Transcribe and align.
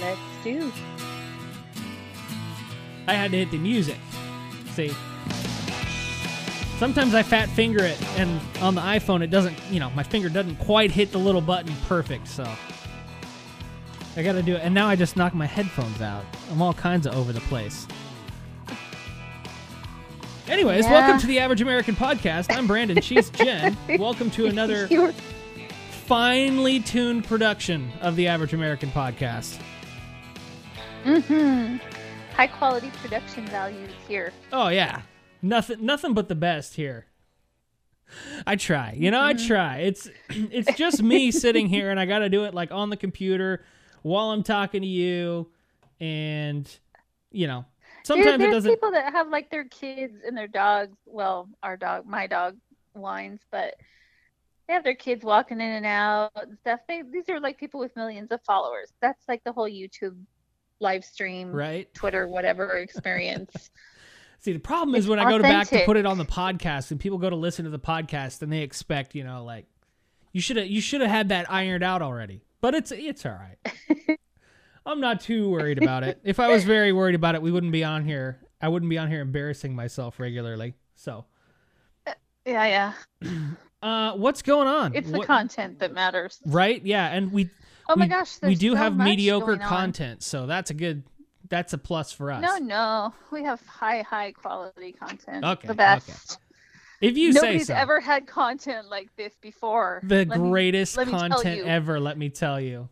Let's 0.00 0.18
do. 0.44 0.72
I 3.06 3.14
had 3.14 3.30
to 3.32 3.38
hit 3.38 3.50
the 3.50 3.58
music. 3.58 3.96
See? 4.72 4.92
Sometimes 6.78 7.14
I 7.14 7.22
fat 7.24 7.48
finger 7.48 7.82
it, 7.82 8.00
and 8.18 8.40
on 8.60 8.74
the 8.76 8.80
iPhone, 8.80 9.22
it 9.22 9.30
doesn't, 9.30 9.56
you 9.70 9.80
know, 9.80 9.90
my 9.90 10.02
finger 10.04 10.28
doesn't 10.28 10.56
quite 10.56 10.90
hit 10.92 11.10
the 11.10 11.18
little 11.18 11.40
button 11.40 11.74
perfect, 11.88 12.28
so. 12.28 12.46
I 14.16 14.22
gotta 14.22 14.42
do 14.42 14.54
it. 14.54 14.60
And 14.62 14.74
now 14.74 14.86
I 14.88 14.94
just 14.96 15.16
knocked 15.16 15.34
my 15.34 15.46
headphones 15.46 16.00
out. 16.00 16.24
I'm 16.50 16.62
all 16.62 16.74
kinds 16.74 17.06
of 17.06 17.14
over 17.16 17.32
the 17.32 17.40
place. 17.42 17.86
Anyways, 20.48 20.84
Yeah. 20.86 20.92
welcome 20.92 21.18
to 21.20 21.26
the 21.26 21.38
Average 21.40 21.60
American 21.62 21.94
Podcast. 21.96 22.54
I'm 22.56 22.66
Brandon. 22.66 23.00
She's 23.00 23.28
Jen. 23.30 23.76
welcome 23.98 24.30
to 24.32 24.46
another 24.46 24.88
finely 26.06 26.80
tuned 26.80 27.24
production 27.26 27.90
of 28.00 28.16
the 28.16 28.28
Average 28.28 28.54
American 28.54 28.90
Podcast. 28.90 29.60
Mhm. 31.04 31.80
High 32.34 32.46
quality 32.46 32.90
production 33.02 33.46
values 33.46 33.90
here. 34.06 34.32
Oh 34.52 34.68
yeah, 34.68 35.02
nothing, 35.42 35.84
nothing 35.84 36.14
but 36.14 36.28
the 36.28 36.34
best 36.34 36.74
here. 36.74 37.06
I 38.46 38.56
try, 38.56 38.94
you 38.96 39.10
know, 39.10 39.22
I 39.22 39.34
try. 39.34 39.78
It's 39.78 40.08
it's 40.30 40.72
just 40.74 41.02
me 41.02 41.30
sitting 41.32 41.68
here, 41.68 41.90
and 41.90 41.98
I 41.98 42.06
got 42.06 42.20
to 42.20 42.28
do 42.28 42.44
it 42.44 42.54
like 42.54 42.70
on 42.70 42.90
the 42.90 42.96
computer 42.96 43.64
while 44.02 44.30
I'm 44.30 44.42
talking 44.42 44.82
to 44.82 44.88
you, 44.88 45.48
and 46.00 46.68
you 47.30 47.46
know, 47.46 47.64
sometimes 48.04 48.34
it 48.34 48.38
there's 48.38 48.52
doesn't. 48.54 48.70
people 48.70 48.92
that 48.92 49.12
have 49.12 49.28
like 49.28 49.50
their 49.50 49.64
kids 49.64 50.14
and 50.26 50.36
their 50.36 50.48
dogs. 50.48 50.96
Well, 51.06 51.48
our 51.62 51.76
dog, 51.76 52.06
my 52.06 52.26
dog, 52.26 52.56
whines, 52.92 53.40
but 53.50 53.74
they 54.66 54.74
have 54.74 54.84
their 54.84 54.94
kids 54.94 55.24
walking 55.24 55.60
in 55.60 55.70
and 55.70 55.86
out 55.86 56.30
and 56.36 56.56
stuff. 56.58 56.80
They 56.88 57.02
these 57.02 57.28
are 57.28 57.40
like 57.40 57.58
people 57.58 57.80
with 57.80 57.94
millions 57.96 58.30
of 58.30 58.40
followers. 58.42 58.92
That's 59.00 59.26
like 59.28 59.42
the 59.44 59.52
whole 59.52 59.68
YouTube 59.68 60.16
live 60.80 61.04
stream, 61.04 61.52
Right. 61.52 61.92
Twitter, 61.94 62.28
whatever 62.28 62.76
experience. 62.78 63.70
See, 64.40 64.52
the 64.52 64.60
problem 64.60 64.94
is 64.94 65.04
It's 65.04 65.10
when 65.10 65.18
I 65.18 65.28
go 65.28 65.38
to 65.38 65.42
back 65.42 65.66
to 65.68 65.84
put 65.84 65.96
it 65.96 66.06
on 66.06 66.16
the 66.16 66.24
podcast, 66.24 66.92
and 66.92 67.00
people 67.00 67.18
go 67.18 67.28
to 67.28 67.34
listen 67.36 67.64
to 67.64 67.70
the 67.72 67.78
podcast, 67.78 68.40
and 68.42 68.52
they 68.52 68.60
expect, 68.62 69.14
you 69.16 69.24
know, 69.24 69.44
like 69.44 69.66
you 70.32 70.40
should 70.40 70.56
have 70.58 70.66
you 70.68 70.80
should 70.80 71.00
have 71.00 71.10
had 71.10 71.30
that 71.30 71.50
ironed 71.50 71.82
out 71.82 72.02
already. 72.02 72.42
But 72.60 72.74
it's 72.76 72.92
it's 72.92 73.26
all 73.26 73.32
right. 73.32 74.18
I'm 74.86 75.00
not 75.00 75.20
too 75.20 75.50
worried 75.50 75.82
about 75.82 76.04
it. 76.04 76.20
If 76.24 76.38
I 76.40 76.48
was 76.48 76.62
very 76.64 76.92
worried 76.92 77.14
about 77.16 77.34
it, 77.34 77.42
we 77.42 77.50
wouldn't 77.50 77.72
be 77.72 77.82
on 77.84 78.04
here. 78.04 78.38
I 78.62 78.68
wouldn't 78.68 78.88
be 78.88 78.96
on 78.96 79.08
here 79.08 79.20
embarrassing 79.20 79.74
myself 79.74 80.18
regularly. 80.20 80.74
So, 80.94 81.26
yeah, 82.46 82.92
yeah. 83.22 83.32
uh, 83.82 84.12
what's 84.14 84.42
going 84.42 84.66
on? 84.68 84.94
It's 84.94 85.10
the 85.10 85.18
What- 85.18 85.26
content 85.26 85.80
that 85.80 85.92
matters. 85.92 86.38
right? 86.46 86.80
Yeah, 86.84 87.06
and 87.08 87.32
we 87.32 87.50
Oh 87.88 87.96
my 87.96 88.04
we- 88.04 88.08
gosh, 88.08 88.38
we 88.42 88.54
do 88.54 88.72
so 88.72 88.76
have 88.76 88.96
mediocre 88.96 89.56
content, 89.56 90.22
so 90.22 90.46
that's 90.46 90.70
a 90.70 90.74
good 90.74 91.02
that's 91.48 91.72
a 91.72 91.78
plus 91.78 92.12
for 92.12 92.30
us. 92.30 92.42
No, 92.42 92.58
no, 92.58 93.14
we 93.32 93.42
have 93.44 93.64
high, 93.66 94.02
high 94.02 94.32
quality 94.32 94.92
content. 94.92 95.44
Okay, 95.44 95.66
the 95.66 95.72
okay. 95.72 95.76
best. 95.76 96.38
if 97.00 97.16
you 97.16 97.32
say 97.32 97.40
Nobody's 97.40 97.66
so. 97.68 97.74
ever 97.74 98.00
had 98.00 98.26
content 98.26 98.88
like 98.90 99.08
this 99.16 99.34
before. 99.40 100.00
the 100.04 100.26
Let 100.26 100.38
greatest 100.38 100.98
me 100.98 101.04
content 101.06 101.66
ever 101.66 101.98
let 102.00 102.18
me 102.18 102.28
tell 102.28 102.60
you 102.60 102.88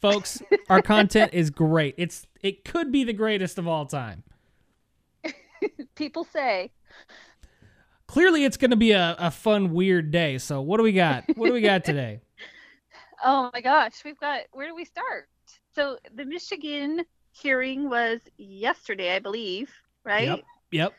folks 0.00 0.42
our 0.68 0.82
content 0.82 1.32
is 1.32 1.48
great 1.50 1.94
it's 1.96 2.26
it 2.42 2.62
could 2.64 2.92
be 2.92 3.04
the 3.04 3.12
greatest 3.14 3.58
of 3.58 3.66
all 3.66 3.86
time 3.86 4.22
People 5.94 6.24
say, 6.24 6.70
clearly 8.06 8.44
it's 8.44 8.58
going 8.58 8.70
to 8.70 8.76
be 8.76 8.92
a, 8.92 9.16
a 9.18 9.30
fun 9.30 9.72
weird 9.72 10.10
day 10.10 10.36
so 10.38 10.60
what 10.60 10.76
do 10.76 10.82
we 10.82 10.92
got 10.92 11.24
what 11.36 11.46
do 11.48 11.54
we 11.54 11.60
got 11.62 11.84
today 11.86 12.20
"Oh 13.24 13.50
my 13.52 13.60
gosh, 13.60 14.04
we've 14.04 14.18
got. 14.20 14.42
Where 14.52 14.68
do 14.68 14.74
we 14.74 14.84
start?" 14.84 15.28
So 15.74 15.98
the 16.14 16.24
Michigan 16.24 17.04
hearing 17.32 17.88
was 17.90 18.20
yesterday, 18.36 19.16
I 19.16 19.18
believe, 19.18 19.72
right? 20.04 20.28
yep 20.28 20.40
yep 20.70 20.94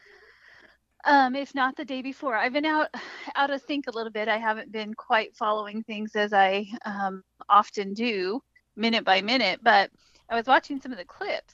Um, 1.05 1.35
if 1.35 1.53
not 1.55 1.77
the 1.77 1.85
day 1.85 2.02
before. 2.02 2.35
I've 2.35 2.53
been 2.53 2.65
out 2.65 2.89
out 3.35 3.52
of 3.52 3.61
sync 3.61 3.87
a 3.87 3.91
little 3.91 4.11
bit. 4.11 4.27
I 4.27 4.37
haven't 4.37 4.71
been 4.71 4.93
quite 4.93 5.35
following 5.35 5.83
things 5.83 6.15
as 6.15 6.33
I 6.33 6.67
um, 6.85 7.23
often 7.47 7.93
do, 7.93 8.41
minute 8.75 9.05
by 9.05 9.21
minute. 9.21 9.59
But 9.64 9.91
I 10.30 10.35
was 10.35 10.47
watching 10.47 10.81
some 10.81 10.91
of 10.91 10.97
the 10.97 11.05
clips 11.05 11.53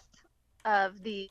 of 0.65 1.01
the 1.03 1.29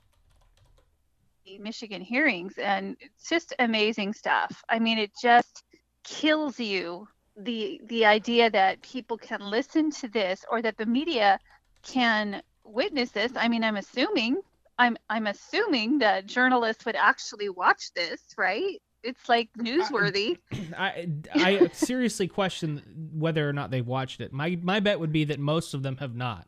Michigan 1.59 2.03
hearings, 2.03 2.59
and 2.59 2.97
it's 3.01 3.29
just 3.29 3.55
amazing 3.59 4.13
stuff. 4.13 4.63
I 4.69 4.79
mean, 4.79 4.99
it 4.99 5.11
just 5.21 5.65
kills 6.05 6.61
you 6.61 7.09
the 7.45 7.81
the 7.87 8.05
idea 8.07 8.51
that 8.51 8.83
people 8.83 9.17
can 9.17 9.41
listen 9.41 9.91
to 9.93 10.09
this 10.09 10.45
or 10.51 10.63
that 10.63 10.77
the 10.77 10.87
media 10.87 11.39
can 11.83 12.43
witness 12.65 13.11
this. 13.11 13.33
I 13.37 13.49
mean, 13.49 13.65
I'm 13.65 13.77
assuming 13.77 14.41
I'm 14.79 14.97
I'm 15.09 15.27
assuming 15.27 15.99
that 15.99 16.27
journalists 16.27 16.85
would 16.87 16.97
actually 16.97 17.49
watch 17.49 17.93
this, 17.95 18.21
right? 18.39 18.81
It's 19.03 19.29
like 19.29 19.49
newsworthy. 19.59 20.39
I, 20.77 21.09
I 21.33 21.69
seriously 21.73 22.29
question 22.29 23.11
whether 23.15 23.49
or 23.49 23.53
not 23.53 23.71
they've 23.71 23.87
watched 23.87 24.21
it 24.21 24.33
my 24.33 24.59
my 24.63 24.81
bet 24.81 25.01
would 25.01 25.13
be 25.13 25.25
that 25.25 25.39
most 25.39 25.75
of 25.75 25.83
them 25.83 25.97
have 25.99 26.15
not 26.15 26.47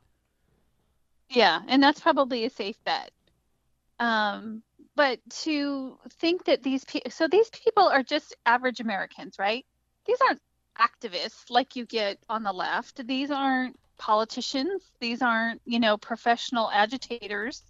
Yeah, 1.30 1.60
and 1.68 1.82
that's 1.82 2.00
probably 2.00 2.44
a 2.44 2.50
safe 2.50 2.76
bet. 2.84 3.10
Um, 3.98 4.62
but 4.96 5.18
to 5.42 5.98
think 6.20 6.44
that 6.44 6.62
these 6.62 6.84
people, 6.84 7.10
so 7.10 7.28
these 7.28 7.48
people 7.50 7.84
are 7.84 8.02
just 8.02 8.36
average 8.44 8.80
Americans, 8.80 9.36
right? 9.38 9.64
These 10.06 10.18
aren't 10.26 10.40
activists 10.78 11.50
like 11.50 11.76
you 11.76 11.86
get 11.86 12.18
on 12.28 12.42
the 12.42 12.52
left. 12.52 13.06
These 13.06 13.30
aren't 13.30 13.78
politicians. 13.98 14.82
These 15.00 15.22
aren't, 15.22 15.60
you 15.64 15.80
know, 15.80 15.96
professional 15.96 16.70
agitators. 16.70 17.62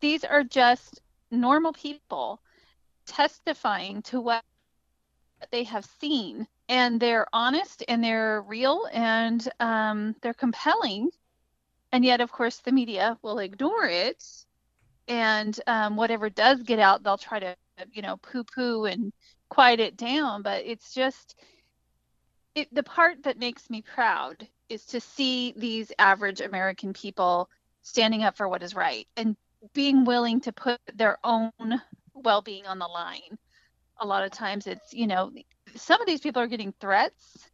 These 0.00 0.24
are 0.24 0.44
just 0.44 1.00
normal 1.30 1.72
people 1.72 2.40
testifying 3.06 4.02
to 4.02 4.20
what 4.20 4.42
they 5.50 5.64
have 5.64 5.84
seen. 6.00 6.46
And 6.68 6.98
they're 6.98 7.26
honest 7.32 7.84
and 7.88 8.02
they're 8.02 8.42
real 8.42 8.88
and 8.92 9.46
um, 9.60 10.14
they're 10.22 10.34
compelling 10.34 11.10
and 11.92 12.04
yet 12.04 12.20
of 12.20 12.32
course 12.32 12.58
the 12.58 12.72
media 12.72 13.18
will 13.22 13.38
ignore 13.38 13.84
it 13.84 14.24
and 15.06 15.60
um, 15.66 15.96
whatever 15.96 16.30
does 16.30 16.62
get 16.62 16.78
out 16.78 17.02
they'll 17.02 17.18
try 17.18 17.38
to 17.38 17.54
you 17.92 18.02
know 18.02 18.16
poo 18.16 18.42
poo 18.42 18.86
and 18.86 19.12
quiet 19.48 19.78
it 19.78 19.96
down 19.96 20.42
but 20.42 20.64
it's 20.64 20.94
just 20.94 21.38
it, 22.54 22.72
the 22.74 22.82
part 22.82 23.22
that 23.24 23.38
makes 23.38 23.70
me 23.70 23.82
proud 23.82 24.46
is 24.68 24.84
to 24.86 25.00
see 25.00 25.54
these 25.56 25.92
average 25.98 26.40
american 26.40 26.92
people 26.92 27.48
standing 27.82 28.22
up 28.22 28.36
for 28.36 28.48
what 28.48 28.62
is 28.62 28.74
right 28.74 29.06
and 29.16 29.36
being 29.74 30.04
willing 30.04 30.40
to 30.40 30.52
put 30.52 30.80
their 30.94 31.18
own 31.24 31.52
well-being 32.14 32.66
on 32.66 32.78
the 32.78 32.86
line. 32.86 33.38
A 34.00 34.06
lot 34.06 34.24
of 34.24 34.30
times 34.30 34.66
it's 34.66 34.92
you 34.92 35.06
know 35.06 35.32
some 35.74 36.00
of 36.00 36.06
these 36.06 36.20
people 36.20 36.42
are 36.42 36.48
getting 36.48 36.72
threats. 36.80 37.48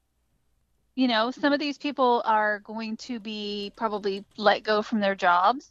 You 0.94 1.08
know 1.08 1.30
some 1.30 1.52
of 1.52 1.60
these 1.60 1.78
people 1.78 2.22
are 2.24 2.60
going 2.60 2.96
to 2.98 3.20
be 3.20 3.72
probably 3.76 4.24
let 4.36 4.62
go 4.62 4.82
from 4.82 5.00
their 5.00 5.14
jobs. 5.14 5.70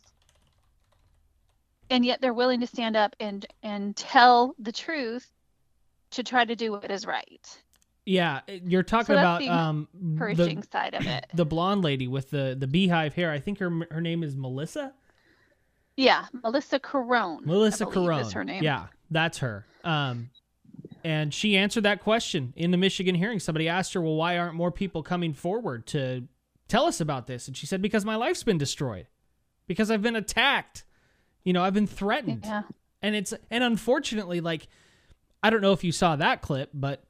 And 1.90 2.06
yet 2.06 2.20
they're 2.20 2.34
willing 2.34 2.60
to 2.60 2.68
stand 2.68 2.96
up 2.96 3.16
and 3.20 3.46
and 3.64 3.96
tell 3.96 4.56
the 4.60 4.72
truth 4.72 5.28
to 6.12 6.24
try 6.24 6.46
to 6.46 6.56
do 6.56 6.72
what 6.72 6.92
is 6.92 7.06
right 7.06 7.62
yeah 8.08 8.42
you're 8.48 8.84
talking 8.84 9.16
So 9.16 9.20
about 9.20 9.40
the 9.42 9.50
um 9.50 9.88
encouraging 10.02 10.62
the, 10.62 10.68
side 10.72 10.94
of 10.94 11.06
it 11.06 11.26
the 11.34 11.46
blonde 11.46 11.84
lady 11.84 12.08
with 12.08 12.30
the 12.30 12.56
the 12.58 12.68
beehive 12.68 13.14
hair 13.14 13.32
i 13.32 13.40
think 13.40 13.60
her 13.60 13.70
her 13.92 14.02
name 14.02 14.24
is 14.24 14.36
melissa 14.36 14.94
yeah 15.96 16.26
melissa 16.44 16.80
Carone, 16.80 17.46
Melissa 17.46 17.86
Carone. 17.86 18.22
is 18.22 18.32
her 18.32 18.44
name 18.44 18.64
Yeah, 18.64 18.88
that's 19.12 19.40
her. 19.40 19.66
Um, 19.84 20.30
and 21.04 21.34
she 21.34 21.58
answered 21.58 21.84
that 21.84 22.02
question 22.04 22.54
in 22.56 22.72
the 22.72 22.78
Michigan 22.78 23.16
hearing. 23.16 23.40
Somebody 23.40 23.68
asked 23.70 23.94
her, 23.94 24.02
"Well, 24.02 24.16
why 24.16 24.38
aren't 24.38 24.56
more 24.56 24.72
people 24.72 25.02
coming 25.04 25.34
forward 25.34 25.88
to 25.88 26.28
tell 26.68 26.86
us 26.86 27.00
about 27.02 27.28
this?" 27.28 27.48
And 27.48 27.56
she 27.56 27.66
said, 27.66 27.82
"Because 27.82 28.04
my 28.06 28.16
life's 28.16 28.44
been 28.44 28.58
destroyed. 28.58 29.08
Because 29.68 29.90
I've 29.92 30.02
been 30.02 30.16
attacked. 30.16 30.84
You 31.44 31.54
know, 31.54 31.64
I've 31.64 31.74
been 31.74 31.88
threatened. 31.88 32.42
yeah 32.46 32.64
And 33.02 33.16
it's 33.16 33.34
and 33.50 33.64
unfortunately, 33.64 34.42
like 34.42 34.68
I 35.42 35.50
don't 35.50 35.62
know 35.62 35.72
if 35.74 35.84
you 35.84 35.92
saw 35.92 36.16
that 36.18 36.42
clip, 36.42 36.70
but 36.74 37.04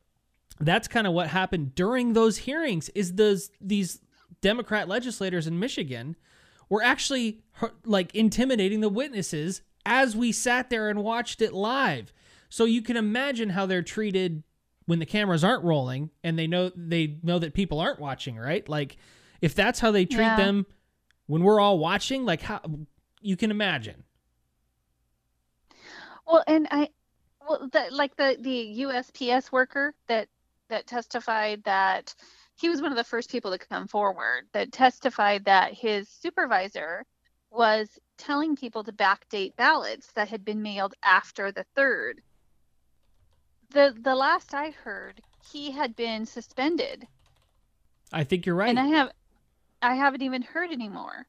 that's 0.60 0.88
kind 0.88 1.08
of 1.08 1.14
what 1.14 1.28
happened 1.28 1.76
during 1.76 2.14
those 2.14 2.38
hearings. 2.38 2.90
Is 2.90 3.14
those 3.16 3.52
these 3.62 4.00
Democrat 4.42 4.88
legislators 4.88 5.48
in 5.48 5.60
Michigan 5.60 6.16
were 6.70 6.84
actually 6.84 7.42
like 7.86 8.14
intimidating 8.16 8.82
the 8.82 8.90
witnesses 8.90 9.62
as 9.86 10.16
we 10.16 10.32
sat 10.32 10.70
there 10.70 10.90
and 10.90 11.04
watched 11.04 11.42
it 11.42 11.54
live. 11.54 12.12
So 12.50 12.66
you 12.66 12.82
can 12.82 12.98
imagine 12.98 13.50
how 13.50 13.66
they're 13.66 13.82
treated 13.82 14.44
when 14.86 15.00
the 15.00 15.06
cameras 15.06 15.44
aren't 15.44 15.64
rolling 15.64 16.12
and 16.24 16.38
they 16.40 16.48
know 16.48 16.72
they 16.76 17.18
know 17.24 17.40
that 17.40 17.54
people 17.54 17.80
aren't 17.80 18.00
watching, 18.00 18.38
right? 18.38 18.68
Like 18.68 18.98
if 19.42 19.54
that's 19.54 19.80
how 19.80 19.92
they 19.92 20.06
treat 20.06 20.24
Yeah. 20.24 20.36
them 20.38 20.66
when 21.28 21.44
we're 21.44 21.60
all 21.60 21.78
watching, 21.78 22.26
like 22.26 22.42
how 22.42 22.62
you 23.22 23.36
can 23.36 23.52
imagine. 23.52 24.04
Well, 26.26 26.44
and 26.48 26.68
I, 26.72 26.90
well, 27.48 27.70
the, 27.72 27.86
like 27.92 28.16
the 28.18 28.38
the 28.40 28.82
USPS 28.82 29.52
worker 29.52 29.94
that 30.08 30.28
that 30.70 30.88
testified 30.88 31.64
that 31.64 32.14
he 32.56 32.70
was 32.70 32.82
one 32.82 32.92
of 32.92 32.98
the 32.98 33.04
first 33.04 33.32
people 33.32 33.52
to 33.52 33.58
come 33.58 33.88
forward 33.88 34.46
that 34.54 34.72
testified 34.72 35.46
that 35.46 35.74
his 35.74 36.10
supervisor 36.10 37.06
was 37.52 37.88
telling 38.18 38.56
people 38.56 38.84
to 38.84 38.92
backdate 38.92 39.56
ballots 39.56 40.12
that 40.14 40.28
had 40.28 40.44
been 40.44 40.62
mailed 40.62 40.94
after 41.04 41.52
the 41.52 41.66
3rd. 41.76 42.16
The 43.70 43.96
the 44.00 44.16
last 44.16 44.54
I 44.54 44.72
heard, 44.72 45.22
he 45.52 45.72
had 45.72 45.96
been 45.96 46.26
suspended. 46.26 47.08
I 48.12 48.24
think 48.24 48.46
you're 48.46 48.56
right. 48.56 48.70
And 48.70 48.80
I 48.80 48.88
have 48.88 49.12
I 49.82 49.96
haven't 49.96 50.24
even 50.24 50.42
heard 50.42 50.72
anymore. 50.72 51.28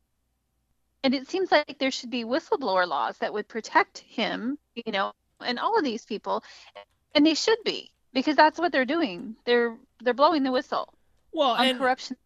And 1.04 1.14
it 1.14 1.28
seems 1.28 1.52
like 1.52 1.78
there 1.78 1.90
should 1.90 2.10
be 2.10 2.24
whistleblower 2.24 2.86
laws 2.86 3.18
that 3.18 3.32
would 3.32 3.48
protect 3.48 3.98
him, 3.98 4.58
you 4.74 4.92
know, 4.92 5.12
and 5.40 5.58
all 5.58 5.78
of 5.78 5.84
these 5.84 6.04
people. 6.04 6.42
And 7.14 7.24
they 7.24 7.34
should 7.34 7.58
be 7.64 7.92
because 8.12 8.36
that's 8.36 8.58
what 8.58 8.72
they're 8.72 8.84
doing. 8.84 9.36
They're 9.44 9.76
they're 10.02 10.14
blowing 10.14 10.42
the 10.42 10.52
whistle 10.52 10.92
well, 11.32 11.50
on 11.50 11.66
and 11.66 11.78
corruption 11.78 12.16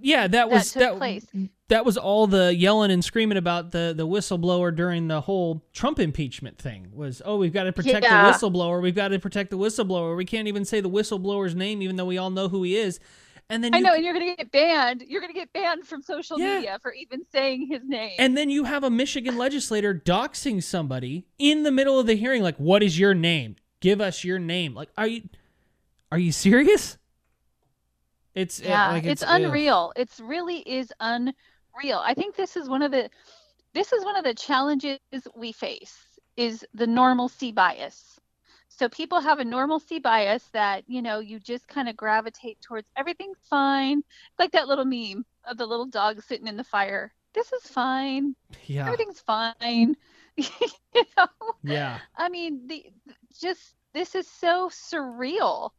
yeah, 0.00 0.22
that 0.22 0.30
that 0.32 0.50
was 0.50 0.72
took 0.72 0.80
that 0.80 0.96
place. 0.98 1.26
that 1.68 1.84
was 1.84 1.96
all 1.96 2.26
the 2.26 2.54
yelling 2.54 2.90
and 2.90 3.04
screaming 3.04 3.36
about 3.38 3.72
the 3.72 3.92
the 3.96 4.06
whistleblower 4.06 4.74
during 4.74 5.08
the 5.08 5.20
whole 5.22 5.64
Trump 5.72 5.98
impeachment 5.98 6.58
thing 6.58 6.88
was 6.92 7.20
oh 7.24 7.36
we've 7.36 7.52
got 7.52 7.64
to 7.64 7.72
protect 7.72 8.04
Yeah. 8.04 8.24
the 8.24 8.30
whistleblower 8.30 8.80
we've 8.80 8.94
got 8.94 9.08
to 9.08 9.18
protect 9.18 9.50
the 9.50 9.58
whistleblower 9.58 10.16
we 10.16 10.24
can't 10.24 10.46
even 10.48 10.64
say 10.64 10.80
the 10.80 10.88
whistleblower's 10.90 11.54
name 11.54 11.82
even 11.82 11.96
though 11.96 12.04
we 12.04 12.18
all 12.18 12.30
know 12.30 12.48
who 12.48 12.62
he 12.62 12.76
is 12.76 13.00
and 13.48 13.64
then 13.64 13.74
I 13.74 13.78
you, 13.78 13.82
know, 13.82 13.94
and 13.94 14.04
you're 14.04 14.12
gonna 14.12 14.36
get 14.36 14.52
banned. 14.52 15.02
You're 15.08 15.20
gonna 15.20 15.32
get 15.32 15.52
banned 15.52 15.84
from 15.84 16.02
social 16.02 16.38
Yeah. 16.38 16.54
media 16.54 16.78
for 16.80 16.92
even 16.94 17.24
saying 17.32 17.66
his 17.66 17.82
name. 17.84 18.14
and 18.16 18.36
then 18.36 18.48
you 18.48 18.62
have 18.62 18.84
a 18.84 18.90
Michigan 18.90 19.36
legislator 19.36 19.92
doxing 19.92 20.62
somebody 20.62 21.26
in 21.36 21.64
the 21.64 21.72
middle 21.72 21.98
of 21.98 22.06
the 22.06 22.14
hearing 22.14 22.44
like 22.44 22.56
what 22.58 22.80
is 22.80 22.96
your 22.96 23.12
name 23.12 23.56
give 23.80 24.00
us 24.00 24.24
your 24.24 24.38
name 24.38 24.74
like 24.74 24.88
are 24.96 25.06
you 25.06 25.22
are 26.12 26.18
you 26.18 26.32
serious 26.32 26.98
it's 28.34 28.60
yeah, 28.60 28.92
like 28.92 29.04
it's, 29.04 29.22
ugh. 29.22 29.42
unreal. 29.42 29.92
It's 29.96 30.20
really 30.20 30.58
is 30.58 30.92
unreal. 31.00 31.34
I 32.02 32.14
think 32.14 32.36
this 32.36 32.56
is 32.56 32.68
one 32.68 32.82
of 32.82 32.90
the 32.92 33.10
this 33.74 33.92
is 33.92 34.04
one 34.04 34.16
of 34.16 34.24
the 34.24 34.34
challenges 34.34 34.98
we 35.36 35.52
face 35.52 35.98
is 36.36 36.64
the 36.74 36.86
normalcy 36.86 37.52
bias. 37.52 38.18
So 38.68 38.88
people 38.88 39.20
have 39.20 39.40
a 39.40 39.44
normalcy 39.44 39.98
bias 39.98 40.44
that, 40.52 40.84
you 40.86 41.02
know, 41.02 41.18
you 41.18 41.38
just 41.38 41.68
kind 41.68 41.88
of 41.88 41.96
gravitate 41.96 42.60
towards 42.60 42.88
everything's 42.96 43.38
fine. 43.48 44.02
Like 44.38 44.52
that 44.52 44.68
little 44.68 44.84
meme 44.84 45.24
of 45.44 45.58
the 45.58 45.66
little 45.66 45.86
dog 45.86 46.22
sitting 46.22 46.46
in 46.46 46.56
the 46.56 46.64
fire. 46.64 47.12
This 47.34 47.52
is 47.52 47.62
fine. 47.62 48.34
yeah 48.66 48.86
Everything's 48.86 49.20
fine. 49.20 49.96
you 50.36 50.46
know? 51.16 51.26
yeah 51.62 51.98
I 52.16 52.28
mean, 52.28 52.66
the 52.66 52.86
just 53.38 53.74
this 53.92 54.14
is 54.14 54.26
so 54.28 54.68
surreal 54.68 55.70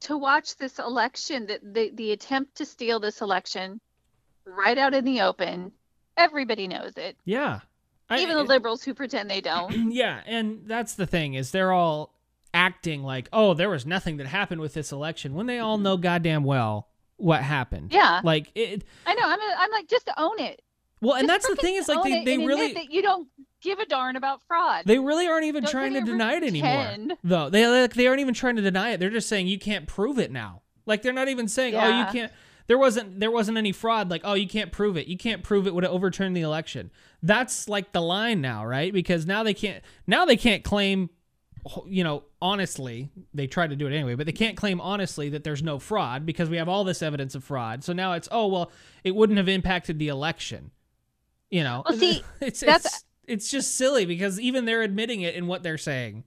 to 0.00 0.16
watch 0.18 0.56
this 0.56 0.78
election, 0.78 1.46
that 1.46 1.60
the 1.74 1.90
the 1.94 2.12
attempt 2.12 2.56
to 2.56 2.64
steal 2.66 3.00
this 3.00 3.20
election 3.20 3.80
right 4.46 4.76
out 4.78 4.94
in 4.94 5.04
the 5.04 5.22
open. 5.22 5.72
Everybody 6.16 6.68
knows 6.68 6.96
it, 6.96 7.16
yeah 7.24 7.60
I- 8.08 8.20
even 8.20 8.36
the 8.36 8.42
liberals 8.44 8.82
who 8.84 8.94
pretend 8.94 9.30
they 9.30 9.40
don't. 9.40 9.72
yeah, 9.92 10.20
and 10.26 10.62
that's 10.66 10.94
the 10.94 11.06
thing 11.06 11.34
is 11.34 11.50
they're 11.50 11.72
all 11.72 12.14
acting 12.52 13.02
like, 13.02 13.28
oh, 13.32 13.54
there 13.54 13.70
was 13.70 13.84
nothing 13.86 14.18
that 14.18 14.26
happened 14.26 14.60
with 14.60 14.74
this 14.74 14.92
election 14.92 15.34
when 15.34 15.46
they 15.46 15.58
all 15.58 15.78
know 15.78 15.96
goddamn 15.96 16.44
well 16.44 16.88
what 17.16 17.42
happened. 17.42 17.92
Yeah, 17.92 18.20
Like 18.22 18.50
it. 18.54 18.84
I 19.06 19.14
know. 19.14 19.22
I'm 19.24 19.38
I'm 19.58 19.70
like 19.70 19.88
just 19.88 20.08
own 20.16 20.38
it. 20.38 20.60
Well, 21.04 21.16
and 21.16 21.28
that's 21.28 21.46
the 21.46 21.56
thing 21.56 21.74
is 21.74 21.88
like 21.88 22.02
they, 22.02 22.24
they 22.24 22.38
really 22.38 22.72
that 22.72 22.90
you 22.90 23.02
don't 23.02 23.28
give 23.60 23.78
a 23.78 23.86
darn 23.86 24.16
about 24.16 24.40
fraud. 24.46 24.84
they 24.86 24.98
really 24.98 25.26
aren't 25.26 25.44
even 25.44 25.62
Don't 25.62 25.70
trying 25.70 25.94
to 25.94 26.00
deny 26.00 26.34
it 26.34 26.42
anymore. 26.42 26.70
pretend. 26.70 27.16
Though 27.22 27.50
they 27.50 27.66
like 27.66 27.94
they 27.94 28.06
aren't 28.06 28.20
even 28.20 28.34
trying 28.34 28.56
to 28.56 28.62
deny 28.62 28.90
it. 28.90 29.00
They're 29.00 29.10
just 29.10 29.28
saying 29.28 29.46
you 29.46 29.58
can't 29.58 29.86
prove 29.86 30.18
it 30.18 30.30
now. 30.30 30.62
Like 30.86 31.02
they're 31.02 31.12
not 31.12 31.28
even 31.28 31.48
saying, 31.48 31.74
oh, 31.74 32.00
you 32.00 32.06
can't. 32.06 32.32
There 32.66 32.78
wasn't 32.78 33.20
there 33.20 33.30
wasn't 33.30 33.58
any 33.58 33.72
fraud. 33.72 34.10
Like 34.10 34.22
oh, 34.24 34.34
you 34.34 34.48
can't 34.48 34.72
prove 34.72 34.96
it. 34.96 35.06
You 35.06 35.18
can't 35.18 35.42
prove 35.42 35.66
it 35.66 35.74
would 35.74 35.84
have 35.84 35.92
overturned 35.92 36.36
the 36.36 36.40
election. 36.40 36.90
That's 37.22 37.68
like 37.68 37.92
the 37.92 38.00
line 38.00 38.40
now, 38.40 38.64
right? 38.64 38.92
Because 38.92 39.26
now 39.26 39.42
they 39.42 39.54
can't 39.54 39.84
now 40.06 40.24
they 40.24 40.36
can't 40.36 40.64
claim 40.64 41.10
you 41.86 42.04
know, 42.04 42.24
honestly, 42.42 43.10
they 43.32 43.46
try 43.46 43.66
to 43.66 43.76
do 43.76 43.86
it 43.86 43.94
anyway, 43.94 44.14
but 44.14 44.26
they 44.26 44.32
can't 44.32 44.56
claim 44.56 44.80
honestly 44.80 45.30
that 45.30 45.44
there's 45.44 45.62
no 45.62 45.78
fraud 45.78 46.26
because 46.26 46.50
we 46.50 46.58
have 46.58 46.68
all 46.68 46.84
this 46.84 47.02
evidence 47.02 47.34
of 47.34 47.42
fraud. 47.42 47.82
So 47.82 47.92
now 47.92 48.12
it's, 48.12 48.28
oh, 48.30 48.48
well, 48.48 48.70
it 49.02 49.14
wouldn't 49.14 49.38
have 49.38 49.48
impacted 49.48 49.98
the 49.98 50.08
election. 50.08 50.72
You 51.54 51.62
know, 51.62 51.84
Well, 51.88 51.96
see, 51.96 52.24
it's, 52.40 52.58
that's- 52.58 52.84
it's, 52.84 53.04
it's 53.28 53.48
just 53.48 53.76
silly 53.76 54.06
because 54.06 54.40
even 54.40 54.64
they're 54.64 54.82
admitting 54.82 55.20
it 55.20 55.36
in 55.36 55.46
what 55.46 55.62
they're 55.62 55.78
saying. 55.78 56.24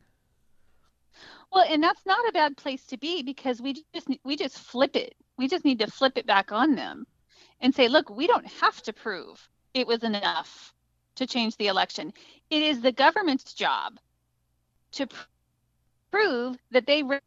Well, 1.51 1.65
and 1.67 1.83
that's 1.83 2.05
not 2.05 2.29
a 2.29 2.31
bad 2.31 2.55
place 2.55 2.85
to 2.85 2.97
be 2.97 3.23
because 3.23 3.61
we 3.61 3.83
just 3.93 4.07
we 4.23 4.37
just 4.37 4.57
flip 4.57 4.95
it. 4.95 5.15
We 5.37 5.49
just 5.49 5.65
need 5.65 5.79
to 5.79 5.91
flip 5.91 6.17
it 6.17 6.25
back 6.25 6.53
on 6.53 6.75
them 6.75 7.05
and 7.59 7.75
say, 7.75 7.89
look, 7.89 8.09
we 8.09 8.25
don't 8.25 8.47
have 8.61 8.81
to 8.83 8.93
prove 8.93 9.49
it 9.73 9.85
was 9.85 10.01
enough 10.03 10.73
to 11.15 11.27
change 11.27 11.57
the 11.57 11.67
election. 11.67 12.13
It 12.49 12.61
is 12.61 12.79
the 12.79 12.93
government's 12.93 13.53
job 13.53 13.97
to 14.93 15.07
pr- 15.07 15.25
prove 16.09 16.55
that 16.71 16.87
they 16.87 17.03
ran 17.03 17.19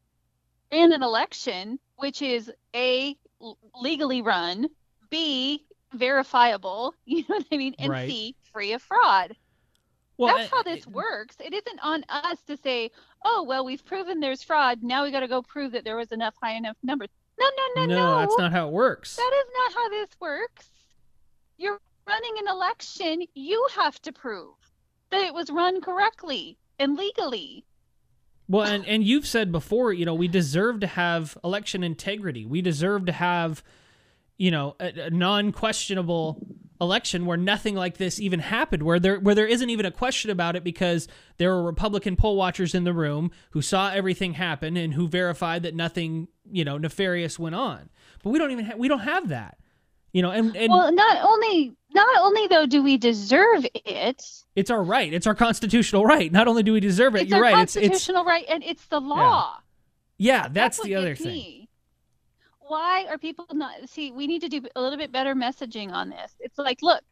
an 0.72 1.02
election 1.02 1.78
which 1.96 2.22
is 2.22 2.50
a 2.74 3.14
legally 3.74 4.22
run, 4.22 4.68
b 5.10 5.66
verifiable, 5.92 6.94
you 7.04 7.18
know 7.28 7.36
what 7.36 7.46
I 7.52 7.56
mean, 7.56 7.74
and 7.78 7.90
Right. 7.90 8.08
c 8.10 8.34
free 8.52 8.72
of 8.72 8.82
fraud. 8.82 9.36
Well, 10.16 10.36
That's 10.36 10.52
I- 10.52 10.56
how 10.56 10.60
eh, 10.62 10.74
this 10.74 10.86
eh, 10.86 10.90
works. 10.90 11.36
It 11.40 11.54
isn't 11.54 11.80
on 11.82 12.04
us 12.08 12.42
to 12.42 12.56
say, 12.56 12.90
"Oh, 13.24 13.42
well, 13.48 13.64
we've 13.64 13.84
proven 13.84 14.20
there's 14.20 14.42
fraud. 14.42 14.82
Now 14.82 15.04
we 15.04 15.10
got 15.10 15.20
to 15.20 15.28
go 15.28 15.40
prove 15.42 15.72
that 15.72 15.84
there 15.84 15.96
was 15.96 16.12
enough 16.12 16.34
high 16.42 16.52
enough 16.54 16.76
numbers." 16.82 17.08
No, 17.38 17.46
No, 17.56 17.64
no, 17.76 17.86
no, 17.86 17.96
no. 17.96 18.18
that's 18.20 18.38
not 18.38 18.52
how 18.52 18.68
it 18.68 18.72
works. 18.72 19.16
That 19.16 19.32
is 19.34 19.50
not 19.56 19.72
how 19.74 19.88
this 19.88 20.08
works. 20.20 20.68
You're 21.56 21.80
running 22.06 22.34
an 22.38 22.48
election. 22.48 23.22
You 23.34 23.66
have 23.76 24.00
to 24.02 24.12
prove 24.12 24.54
that 25.10 25.22
it 25.22 25.32
was 25.32 25.48
run 25.50 25.80
correctly 25.80 26.58
and 26.78 26.96
legally. 26.96 27.64
Well, 28.46 28.66
and, 28.66 28.84
and 28.86 29.04
you've 29.04 29.26
said 29.26 29.52
before, 29.52 29.92
you 29.92 30.04
know, 30.04 30.14
we 30.14 30.28
deserve 30.28 30.80
to 30.80 30.86
have 30.86 31.38
election 31.44 31.82
integrity. 31.82 32.44
We 32.44 32.60
deserve 32.60 33.06
to 33.06 33.12
have, 33.12 33.62
you 34.40 34.50
know, 34.50 34.74
a, 34.80 35.02
a 35.02 35.10
non-questionable 35.10 36.40
election 36.80 37.26
where 37.26 37.36
nothing 37.36 37.74
like 37.74 37.98
this 37.98 38.18
even 38.18 38.40
happened, 38.40 38.82
where 38.82 38.98
there 38.98 39.20
where 39.20 39.34
there 39.34 39.46
isn't 39.46 39.68
even 39.68 39.84
a 39.84 39.90
question 39.90 40.30
about 40.30 40.56
it 40.56 40.64
because 40.64 41.08
there 41.36 41.50
were 41.50 41.62
Republican 41.62 42.16
poll 42.16 42.36
watchers 42.36 42.74
in 42.74 42.84
the 42.84 42.94
room 42.94 43.30
who 43.50 43.60
saw 43.60 43.90
everything 43.90 44.32
happen 44.32 44.78
and 44.78 44.94
who 44.94 45.06
verified 45.08 45.62
that 45.64 45.74
nothing, 45.74 46.26
you 46.50 46.64
know, 46.64 46.78
nefarious 46.78 47.38
went 47.38 47.54
on. 47.54 47.90
But 48.22 48.30
we 48.30 48.38
don't 48.38 48.50
even 48.50 48.64
ha- 48.64 48.76
we 48.78 48.88
don't 48.88 49.00
have 49.00 49.28
that. 49.28 49.58
You 50.14 50.22
know, 50.22 50.30
and, 50.30 50.56
and 50.56 50.72
Well, 50.72 50.90
not 50.90 51.22
only 51.22 51.76
not 51.92 52.18
only 52.22 52.46
though 52.46 52.64
do 52.64 52.82
we 52.82 52.96
deserve 52.96 53.66
it, 53.74 54.24
it's 54.56 54.70
our 54.70 54.82
right. 54.82 55.12
It's 55.12 55.26
our 55.26 55.34
constitutional 55.34 56.06
right. 56.06 56.32
Not 56.32 56.48
only 56.48 56.62
do 56.62 56.72
we 56.72 56.80
deserve 56.80 57.14
it, 57.14 57.22
it's 57.22 57.30
you're 57.30 57.44
our 57.44 57.52
right. 57.52 57.62
It's 57.62 57.76
it's 57.76 57.88
constitutional 57.88 58.24
right, 58.24 58.46
and 58.48 58.64
it's 58.64 58.86
the 58.86 59.02
law. 59.02 59.58
yeah, 60.16 60.48
that's, 60.50 60.78
what 60.78 60.86
the 60.86 60.94
other 60.94 61.14
thing. 61.14 61.26
me. 61.26 61.59
Why 62.70 63.06
are 63.08 63.18
people 63.18 63.46
not 63.52 63.88
see? 63.88 64.12
We 64.12 64.28
need 64.28 64.42
to 64.42 64.48
do 64.48 64.62
a 64.76 64.80
little 64.80 64.96
bit 64.96 65.10
better 65.10 65.34
messaging 65.34 65.90
on 65.90 66.08
this. 66.08 66.32
It's 66.38 66.56
like, 66.56 66.78
look, 66.82 67.02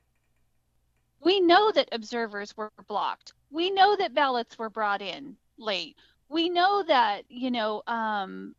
we 1.21 1.41
know 1.41 1.73
that 1.73 1.88
observers 1.91 2.57
were 2.57 2.71
blocked. 2.87 3.33
We 3.50 3.73
know 3.73 3.97
that 3.97 4.15
ballots 4.15 4.57
were 4.57 4.71
brought 4.71 5.03
in 5.03 5.37
late. 5.59 5.97
We 6.29 6.49
know 6.49 6.85
that 6.87 7.25
you 7.29 7.50
know 7.50 7.83
um, 7.88 8.55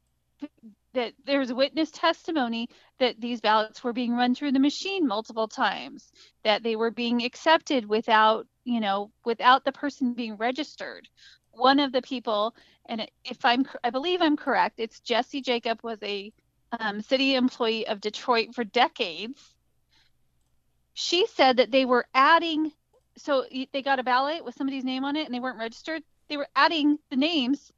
that 0.93 1.13
there's 1.25 1.53
witness 1.53 1.89
testimony 1.89 2.67
that 2.99 3.21
these 3.21 3.39
ballots 3.39 3.81
were 3.81 3.93
being 3.93 4.17
run 4.17 4.35
through 4.35 4.51
the 4.51 4.59
machine 4.59 5.07
multiple 5.07 5.47
times. 5.47 6.11
That 6.43 6.63
they 6.63 6.75
were 6.75 6.91
being 6.91 7.23
accepted 7.23 7.85
without 7.85 8.45
you 8.65 8.81
know 8.81 9.09
without 9.23 9.63
the 9.63 9.71
person 9.71 10.15
being 10.15 10.35
registered. 10.35 11.07
One 11.51 11.79
of 11.79 11.93
the 11.93 12.01
people 12.01 12.55
and 12.87 13.09
if 13.23 13.45
I'm, 13.45 13.65
I 13.85 13.89
believe 13.89 14.21
I'm 14.21 14.35
correct, 14.35 14.81
it's 14.81 14.99
Jessy 14.99 15.41
Jacob 15.41 15.79
was 15.81 15.99
a 16.03 16.33
um, 16.77 17.01
city 17.01 17.35
employee 17.35 17.87
of 17.87 18.01
Detroit 18.01 18.53
for 18.53 18.63
decades. 18.63 19.39
She 20.93 21.25
said 21.27 21.57
that 21.57 21.71
they 21.71 21.85
were 21.85 22.05
adding, 22.13 22.71
so 23.17 23.45
they 23.73 23.81
got 23.81 23.99
a 23.99 24.03
ballot 24.03 24.43
with 24.43 24.55
somebody's 24.55 24.83
name 24.83 25.05
on 25.05 25.15
it 25.15 25.25
and 25.25 25.33
they 25.33 25.39
weren't 25.39 25.57
registered. 25.59 26.03
They 26.27 26.37
were 26.37 26.47
adding 26.55 26.99
the 27.09 27.15
names 27.15 27.71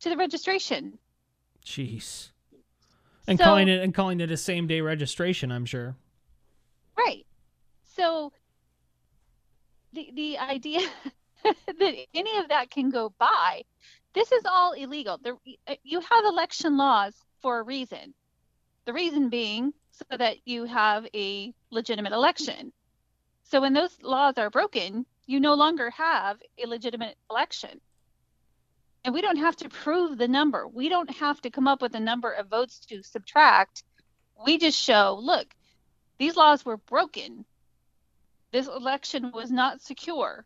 to 0.00 0.08
the 0.08 0.16
registration. 0.16 0.98
Jeez. 1.64 2.30
And 3.28 3.38
So- 3.38 3.44
calling 3.44 3.68
it 3.68 3.82
and 3.82 3.94
calling 3.94 4.20
it 4.20 4.30
a 4.30 4.36
same 4.36 4.66
day 4.66 4.80
registration, 4.80 5.50
I'm 5.52 5.66
sure. 5.66 5.96
Right. 6.96 7.26
So 7.96 8.32
the 9.92 10.10
the 10.14 10.38
idea 10.38 10.80
that 11.44 11.94
any 12.14 12.38
of 12.38 12.48
that 12.48 12.70
can 12.70 12.90
go 12.90 13.12
by, 13.18 13.62
this 14.14 14.32
is 14.32 14.44
all 14.44 14.72
illegal. 14.72 15.18
The, 15.18 15.36
you 15.82 16.00
have 16.00 16.24
election 16.24 16.76
laws 16.76 17.14
for 17.46 17.60
a 17.60 17.62
reason. 17.62 18.12
The 18.86 18.92
reason 18.92 19.28
being 19.28 19.72
so 19.92 20.16
that 20.16 20.38
you 20.48 20.64
have 20.64 21.06
a 21.14 21.54
legitimate 21.70 22.12
election. 22.12 22.72
So 23.44 23.60
when 23.60 23.72
those 23.72 23.96
laws 24.02 24.34
are 24.36 24.50
broken, 24.50 25.06
you 25.26 25.38
no 25.38 25.54
longer 25.54 25.90
have 25.90 26.38
a 26.58 26.66
legitimate 26.66 27.16
election. 27.30 27.80
And 29.04 29.14
we 29.14 29.20
don't 29.20 29.36
have 29.36 29.54
to 29.58 29.68
prove 29.68 30.18
the 30.18 30.26
number. 30.26 30.66
We 30.66 30.88
don't 30.88 31.18
have 31.18 31.40
to 31.42 31.50
come 31.50 31.68
up 31.68 31.82
with 31.82 31.94
a 31.94 32.00
number 32.00 32.32
of 32.32 32.48
votes 32.48 32.80
to 32.88 33.04
subtract. 33.04 33.84
We 34.44 34.58
just 34.58 34.76
show, 34.76 35.16
look, 35.22 35.46
these 36.18 36.34
laws 36.34 36.64
were 36.64 36.78
broken 36.78 37.44
this 38.50 38.66
election 38.66 39.30
was 39.32 39.52
not 39.52 39.82
secure. 39.82 40.44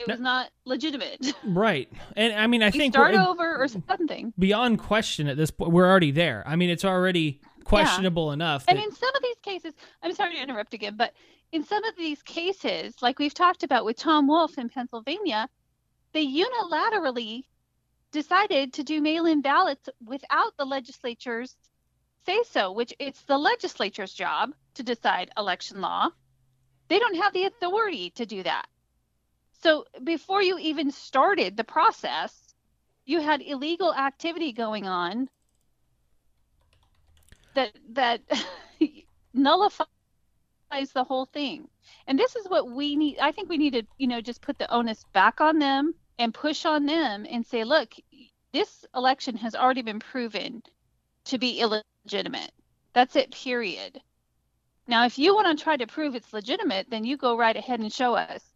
It 0.00 0.08
No- 0.08 0.14
was 0.14 0.20
not 0.20 0.50
legitimate. 0.64 1.32
Right. 1.44 1.90
And 2.16 2.32
I 2.32 2.46
mean, 2.46 2.62
I 2.62 2.66
We 2.70 2.78
think 2.78 2.94
start 2.94 3.14
over 3.14 3.56
or 3.62 3.68
something. 3.68 4.32
beyond 4.38 4.78
question 4.78 5.28
at 5.28 5.36
this 5.36 5.50
point. 5.50 5.72
We're 5.72 5.88
already 5.88 6.10
there. 6.10 6.42
I 6.46 6.56
mean, 6.56 6.70
it's 6.70 6.84
already 6.84 7.40
questionable 7.64 8.32
enough. 8.32 8.64
And 8.66 8.78
in 8.78 8.90
some 8.92 9.14
of 9.14 9.22
these 9.22 9.36
cases, 9.42 9.74
I'm 10.02 10.14
sorry 10.14 10.34
to 10.36 10.42
interrupt 10.42 10.74
again, 10.74 10.96
but 10.96 11.12
in 11.52 11.64
some 11.64 11.84
of 11.84 11.96
these 11.96 12.22
cases, 12.22 12.94
like 13.02 13.18
we've 13.18 13.34
talked 13.34 13.62
about 13.62 13.84
with 13.84 13.96
Tom 13.96 14.26
Wolf 14.26 14.56
in 14.58 14.68
Pennsylvania, 14.68 15.48
they 16.12 16.26
unilaterally 16.26 17.44
decided 18.12 18.72
to 18.72 18.82
do 18.82 19.00
mail 19.00 19.26
in 19.26 19.40
ballots 19.40 19.88
without 20.04 20.56
the 20.56 20.64
legislature's 20.64 21.56
say 22.26 22.42
so, 22.50 22.72
which 22.72 22.92
it's 22.98 23.22
the 23.22 23.38
legislature's 23.38 24.12
job 24.12 24.52
to 24.74 24.82
decide 24.82 25.30
election 25.38 25.80
law. 25.80 26.08
They 26.88 26.98
don't 26.98 27.16
have 27.16 27.32
the 27.32 27.44
authority 27.44 28.10
to 28.10 28.26
do 28.26 28.42
that. 28.42 28.66
So 29.62 29.84
before 30.02 30.42
you 30.42 30.58
even 30.58 30.90
started 30.90 31.56
the 31.56 31.64
process, 31.64 32.54
you 33.04 33.20
had 33.20 33.42
illegal 33.42 33.92
activity 33.94 34.52
going 34.52 34.86
on 34.86 35.28
that 37.54 37.72
that 37.90 38.22
nullifies 39.34 39.86
the 40.94 41.04
whole 41.04 41.26
thing. 41.26 41.68
And 42.06 42.18
this 42.18 42.36
is 42.36 42.48
what 42.48 42.70
we 42.70 42.96
need. 42.96 43.18
I 43.20 43.32
think 43.32 43.48
we 43.48 43.58
need 43.58 43.74
to, 43.74 43.82
you 43.98 44.06
know, 44.06 44.20
just 44.20 44.40
put 44.40 44.58
the 44.58 44.72
onus 44.72 45.04
back 45.12 45.40
on 45.40 45.58
them 45.58 45.94
and 46.18 46.32
push 46.32 46.64
on 46.64 46.86
them 46.86 47.26
and 47.28 47.44
say, 47.44 47.64
look, 47.64 47.92
this 48.52 48.84
election 48.94 49.36
has 49.36 49.54
already 49.54 49.82
been 49.82 50.00
proven 50.00 50.62
to 51.24 51.38
be 51.38 51.60
illegitimate. 51.60 52.52
That's 52.92 53.16
it, 53.16 53.30
period. 53.30 54.00
Now, 54.86 55.04
if 55.04 55.18
you 55.18 55.34
want 55.34 55.56
to 55.56 55.62
try 55.62 55.76
to 55.76 55.86
prove 55.86 56.14
it's 56.14 56.32
legitimate, 56.32 56.88
then 56.90 57.04
you 57.04 57.16
go 57.16 57.36
right 57.36 57.56
ahead 57.56 57.80
and 57.80 57.92
show 57.92 58.14
us 58.14 58.49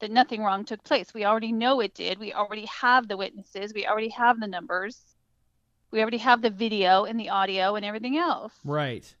that 0.00 0.10
nothing 0.10 0.42
wrong 0.42 0.64
took 0.64 0.82
place. 0.84 1.12
We 1.14 1.24
already 1.24 1.52
know 1.52 1.80
it 1.80 1.94
did. 1.94 2.18
We 2.18 2.32
already 2.32 2.66
have 2.66 3.08
the 3.08 3.16
witnesses. 3.16 3.72
We 3.74 3.86
already 3.86 4.08
have 4.10 4.40
the 4.40 4.46
numbers. 4.46 5.00
We 5.90 6.00
already 6.00 6.18
have 6.18 6.42
the 6.42 6.50
video 6.50 7.04
and 7.04 7.18
the 7.18 7.30
audio 7.30 7.74
and 7.76 7.84
everything 7.84 8.16
else. 8.16 8.54
right. 8.64 9.14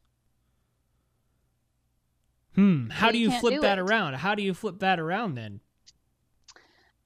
Hmm. 2.54 2.90
How 2.90 3.08
So 3.08 3.12
do 3.12 3.18
you 3.18 3.30
you 3.30 3.38
flip 3.40 3.54
do 3.54 3.60
that 3.60 3.78
it. 3.78 3.82
around? 3.82 4.14
How 4.14 4.34
do 4.34 4.42
you 4.42 4.54
flip 4.54 4.80
that 4.80 4.98
around 4.98 5.34
then? 5.36 5.60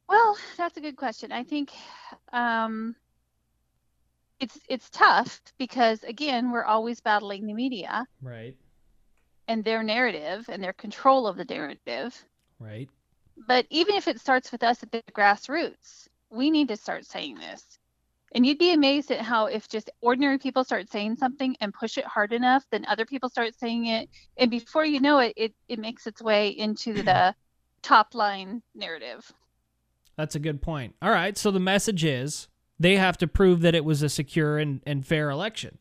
Well, 0.08 0.36
that's 0.56 0.76
a 0.76 0.80
good 0.80 0.96
question. 0.96 1.32
I 1.32 1.44
think 1.44 1.70
um, 2.32 2.96
it's 4.40 4.58
it's 4.68 4.90
tough 4.90 5.40
because 5.58 6.02
again, 6.04 6.50
we're 6.50 6.64
always 6.64 7.00
battling 7.00 7.46
the 7.46 7.54
media 7.54 8.06
Right. 8.22 8.56
and 9.48 9.64
their 9.64 9.82
narrative 9.82 10.46
and 10.48 10.62
their 10.62 10.72
control 10.72 11.26
of 11.26 11.36
the 11.36 11.44
narrative. 11.44 12.24
Right. 12.58 12.88
But 13.36 13.66
even 13.70 13.94
if 13.94 14.08
it 14.08 14.20
starts 14.20 14.52
with 14.52 14.62
us 14.62 14.82
at 14.82 14.92
the 14.92 15.02
grassroots, 15.12 16.08
we 16.30 16.50
need 16.50 16.68
to 16.68 16.76
start 16.76 17.04
saying 17.04 17.36
this. 17.36 17.78
And 18.34 18.44
you'd 18.44 18.58
be 18.58 18.72
amazed 18.72 19.12
at 19.12 19.20
how 19.20 19.46
if 19.46 19.68
just 19.68 19.90
ordinary 20.00 20.38
people 20.38 20.64
start 20.64 20.90
saying 20.90 21.16
something 21.16 21.56
and 21.60 21.72
push 21.72 21.98
it 21.98 22.04
hard 22.04 22.32
enough, 22.32 22.64
then 22.70 22.84
other 22.86 23.06
people 23.06 23.28
start 23.28 23.54
saying 23.58 23.86
it, 23.86 24.08
and 24.36 24.50
before 24.50 24.84
you 24.84 25.00
know 25.00 25.18
it, 25.18 25.34
it, 25.36 25.54
it 25.68 25.78
makes 25.78 26.06
its 26.06 26.20
way 26.20 26.48
into 26.48 26.94
the 27.02 27.34
top 27.82 28.14
line 28.14 28.62
narrative. 28.74 29.32
That's 30.16 30.34
a 30.34 30.40
good 30.40 30.60
point. 30.60 30.94
All 31.00 31.10
right. 31.10 31.36
So 31.38 31.50
the 31.50 31.60
message 31.60 32.04
is 32.04 32.48
they 32.78 32.96
have 32.96 33.16
to 33.18 33.28
prove 33.28 33.60
that 33.60 33.74
it 33.74 33.84
was 33.84 34.02
a 34.02 34.08
secure 34.08 34.58
and, 34.58 34.80
and 34.84 35.06
fair 35.06 35.30
election. 35.30 35.78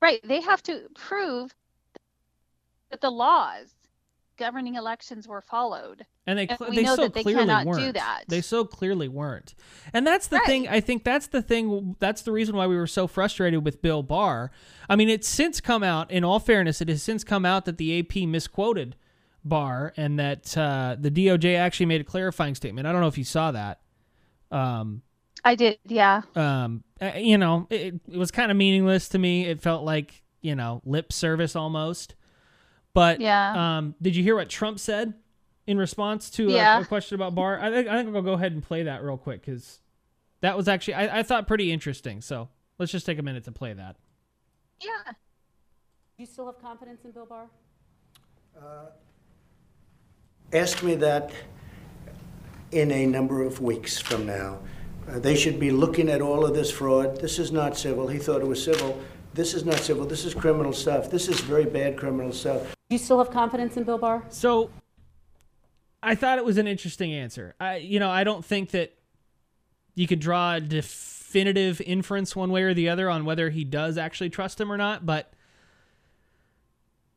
Right. 0.00 0.20
They 0.22 0.40
have 0.40 0.62
to 0.64 0.82
prove 0.94 1.54
that 2.90 3.00
the 3.00 3.10
laws 3.10 3.74
governing 4.40 4.74
elections 4.74 5.28
were 5.28 5.40
followed. 5.40 6.04
And 6.26 6.36
they 6.38 6.48
And 6.48 6.58
cl- 6.58 6.70
we 6.70 6.76
they 6.76 6.84
so 6.86 7.06
they 7.08 7.22
clearly 7.22 7.42
cannot 7.46 7.62
do 7.64 7.68
weren't. 7.70 7.94
that. 7.94 8.24
They 8.26 8.40
so 8.40 8.64
clearly 8.64 9.06
weren't. 9.06 9.54
And 9.92 10.04
that's 10.04 10.26
the 10.26 10.40
thing. 10.46 10.66
I 10.66 10.80
think 10.80 11.04
that's 11.04 11.28
the 11.28 11.42
thing. 11.42 11.94
That's 12.00 12.22
the 12.22 12.32
reason 12.32 12.56
why 12.56 12.66
we 12.66 12.76
were 12.76 12.88
so 12.88 13.06
frustrated 13.06 13.64
with 13.64 13.80
Bill 13.82 14.02
Barr. 14.02 14.50
I 14.88 14.96
mean, 14.96 15.08
it's 15.08 15.28
since 15.28 15.60
come 15.60 15.84
out. 15.84 16.10
In 16.10 16.24
all 16.24 16.40
fairness, 16.40 16.80
it 16.80 16.88
has 16.88 17.02
since 17.02 17.22
come 17.22 17.44
out 17.44 17.66
that 17.66 17.78
the 17.78 18.00
AP 18.00 18.26
misquoted 18.28 18.96
Barr 19.44 19.92
and 19.96 20.18
that 20.18 20.56
uh, 20.58 20.96
the 20.98 21.10
DOJ 21.10 21.56
actually 21.56 21.86
made 21.86 22.00
a 22.00 22.04
clarifying 22.04 22.54
statement. 22.56 22.86
I 22.88 22.92
don't 22.92 23.00
know 23.00 23.06
if 23.08 23.18
you 23.18 23.24
saw 23.24 23.52
that. 23.52 23.80
Um, 24.50 25.02
I 25.44 25.54
did, 25.54 25.78
yeah. 25.86 26.22
um, 26.34 26.82
uh, 27.00 27.12
you 27.16 27.38
know, 27.38 27.66
it, 27.70 27.94
it 28.10 28.18
was 28.18 28.30
kind 28.30 28.50
of 28.50 28.56
meaningless 28.56 29.08
to 29.10 29.18
me. 29.18 29.46
It 29.46 29.62
felt 29.62 29.84
like 29.84 30.22
you 30.42 30.54
know 30.54 30.82
lip 30.84 31.12
service 31.12 31.54
almost. 31.56 32.14
But 32.94 33.20
Yeah. 33.20 33.78
um, 33.78 33.94
did 34.02 34.16
you 34.16 34.22
hear 34.22 34.34
what 34.34 34.48
Trump 34.48 34.78
said 34.80 35.14
in 35.66 35.78
response 35.78 36.30
to 36.30 36.48
a, 36.48 36.52
Yeah. 36.52 36.80
a 36.80 36.84
question 36.84 37.14
about 37.14 37.34
Barr? 37.34 37.60
I 37.60 37.70
think 37.70 37.88
I 37.88 38.02
think 38.02 38.14
I'll 38.16 38.22
go 38.22 38.32
ahead 38.34 38.52
and 38.52 38.62
play 38.62 38.82
that 38.84 39.02
real 39.02 39.16
quick 39.16 39.42
because 39.44 39.80
that 40.40 40.56
was 40.56 40.66
actually 40.68 40.94
I, 40.94 41.20
I 41.20 41.22
thought 41.22 41.46
pretty 41.46 41.70
interesting. 41.70 42.20
So 42.20 42.48
let's 42.78 42.90
just 42.92 43.06
take 43.06 43.18
a 43.18 43.22
minute 43.22 43.44
to 43.44 43.52
play 43.52 43.72
that. 43.74 43.96
Yeah. 44.80 44.88
Do 45.12 45.14
you 46.18 46.26
still 46.26 46.46
have 46.46 46.60
confidence 46.60 47.04
in 47.04 47.12
Bill 47.12 47.26
Barr? 47.26 47.46
Ask 50.52 50.82
me 50.82 50.96
that 50.96 51.30
in 52.72 52.90
a 52.90 53.06
number 53.06 53.42
of 53.42 53.60
weeks 53.60 53.98
from 54.00 54.26
now. 54.26 54.58
Uh, 55.08 55.18
They 55.18 55.36
should 55.36 55.58
be 55.60 55.70
looking 55.70 56.08
at 56.08 56.20
all 56.20 56.44
of 56.44 56.54
this 56.54 56.70
fraud. 56.70 57.20
This 57.20 57.38
is 57.38 57.52
not 57.52 57.76
civil. 57.76 58.08
He 58.08 58.18
thought 58.18 58.40
it 58.40 58.46
was 58.48 58.62
civil. 58.62 59.00
This 59.32 59.54
is 59.54 59.64
not 59.64 59.78
civil. 59.78 60.04
This 60.06 60.24
is 60.24 60.34
criminal 60.34 60.72
stuff. 60.72 61.08
This 61.10 61.28
is 61.28 61.40
very 61.40 61.64
bad 61.64 61.96
criminal 61.96 62.32
stuff. 62.32 62.74
Do 62.90 62.94
you 62.94 62.98
still 62.98 63.18
have 63.18 63.30
confidence 63.30 63.76
in 63.76 63.84
Bill 63.84 63.98
Barr? 63.98 64.24
So 64.30 64.68
I 66.02 66.16
thought 66.16 66.38
it 66.38 66.44
was 66.44 66.58
an 66.58 66.66
interesting 66.66 67.12
answer. 67.12 67.54
I 67.60 67.76
you 67.76 68.00
know 68.00 68.10
I 68.10 68.24
don't 68.24 68.44
think 68.44 68.72
that 68.72 68.92
you 69.94 70.08
could 70.08 70.18
draw 70.18 70.54
a 70.54 70.60
definitive 70.60 71.80
inference 71.80 72.34
one 72.34 72.50
way 72.50 72.64
or 72.64 72.74
the 72.74 72.88
other 72.88 73.08
on 73.08 73.24
whether 73.24 73.50
he 73.50 73.62
does 73.62 73.96
actually 73.96 74.30
trust 74.30 74.60
him 74.60 74.72
or 74.72 74.76
not, 74.76 75.06
but 75.06 75.32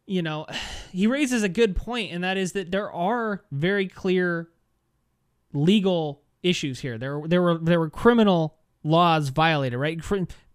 you 0.06 0.22
know, 0.22 0.46
he 0.92 1.08
raises 1.08 1.42
a 1.42 1.50
good 1.50 1.76
point, 1.76 2.12
and 2.12 2.24
that 2.24 2.38
is 2.38 2.52
that 2.52 2.72
there 2.72 2.92
are 2.92 3.44
very 3.52 3.88
clear 3.88 4.50
legal 5.54 6.22
issues 6.44 6.82
here. 6.82 7.00
There, 7.00 7.22
there 7.26 7.42
were 7.42 7.58
there 7.58 7.80
were 7.80 7.90
criminal 7.90 8.58
laws 8.84 9.30
violated, 9.30 9.80
right? 9.80 10.00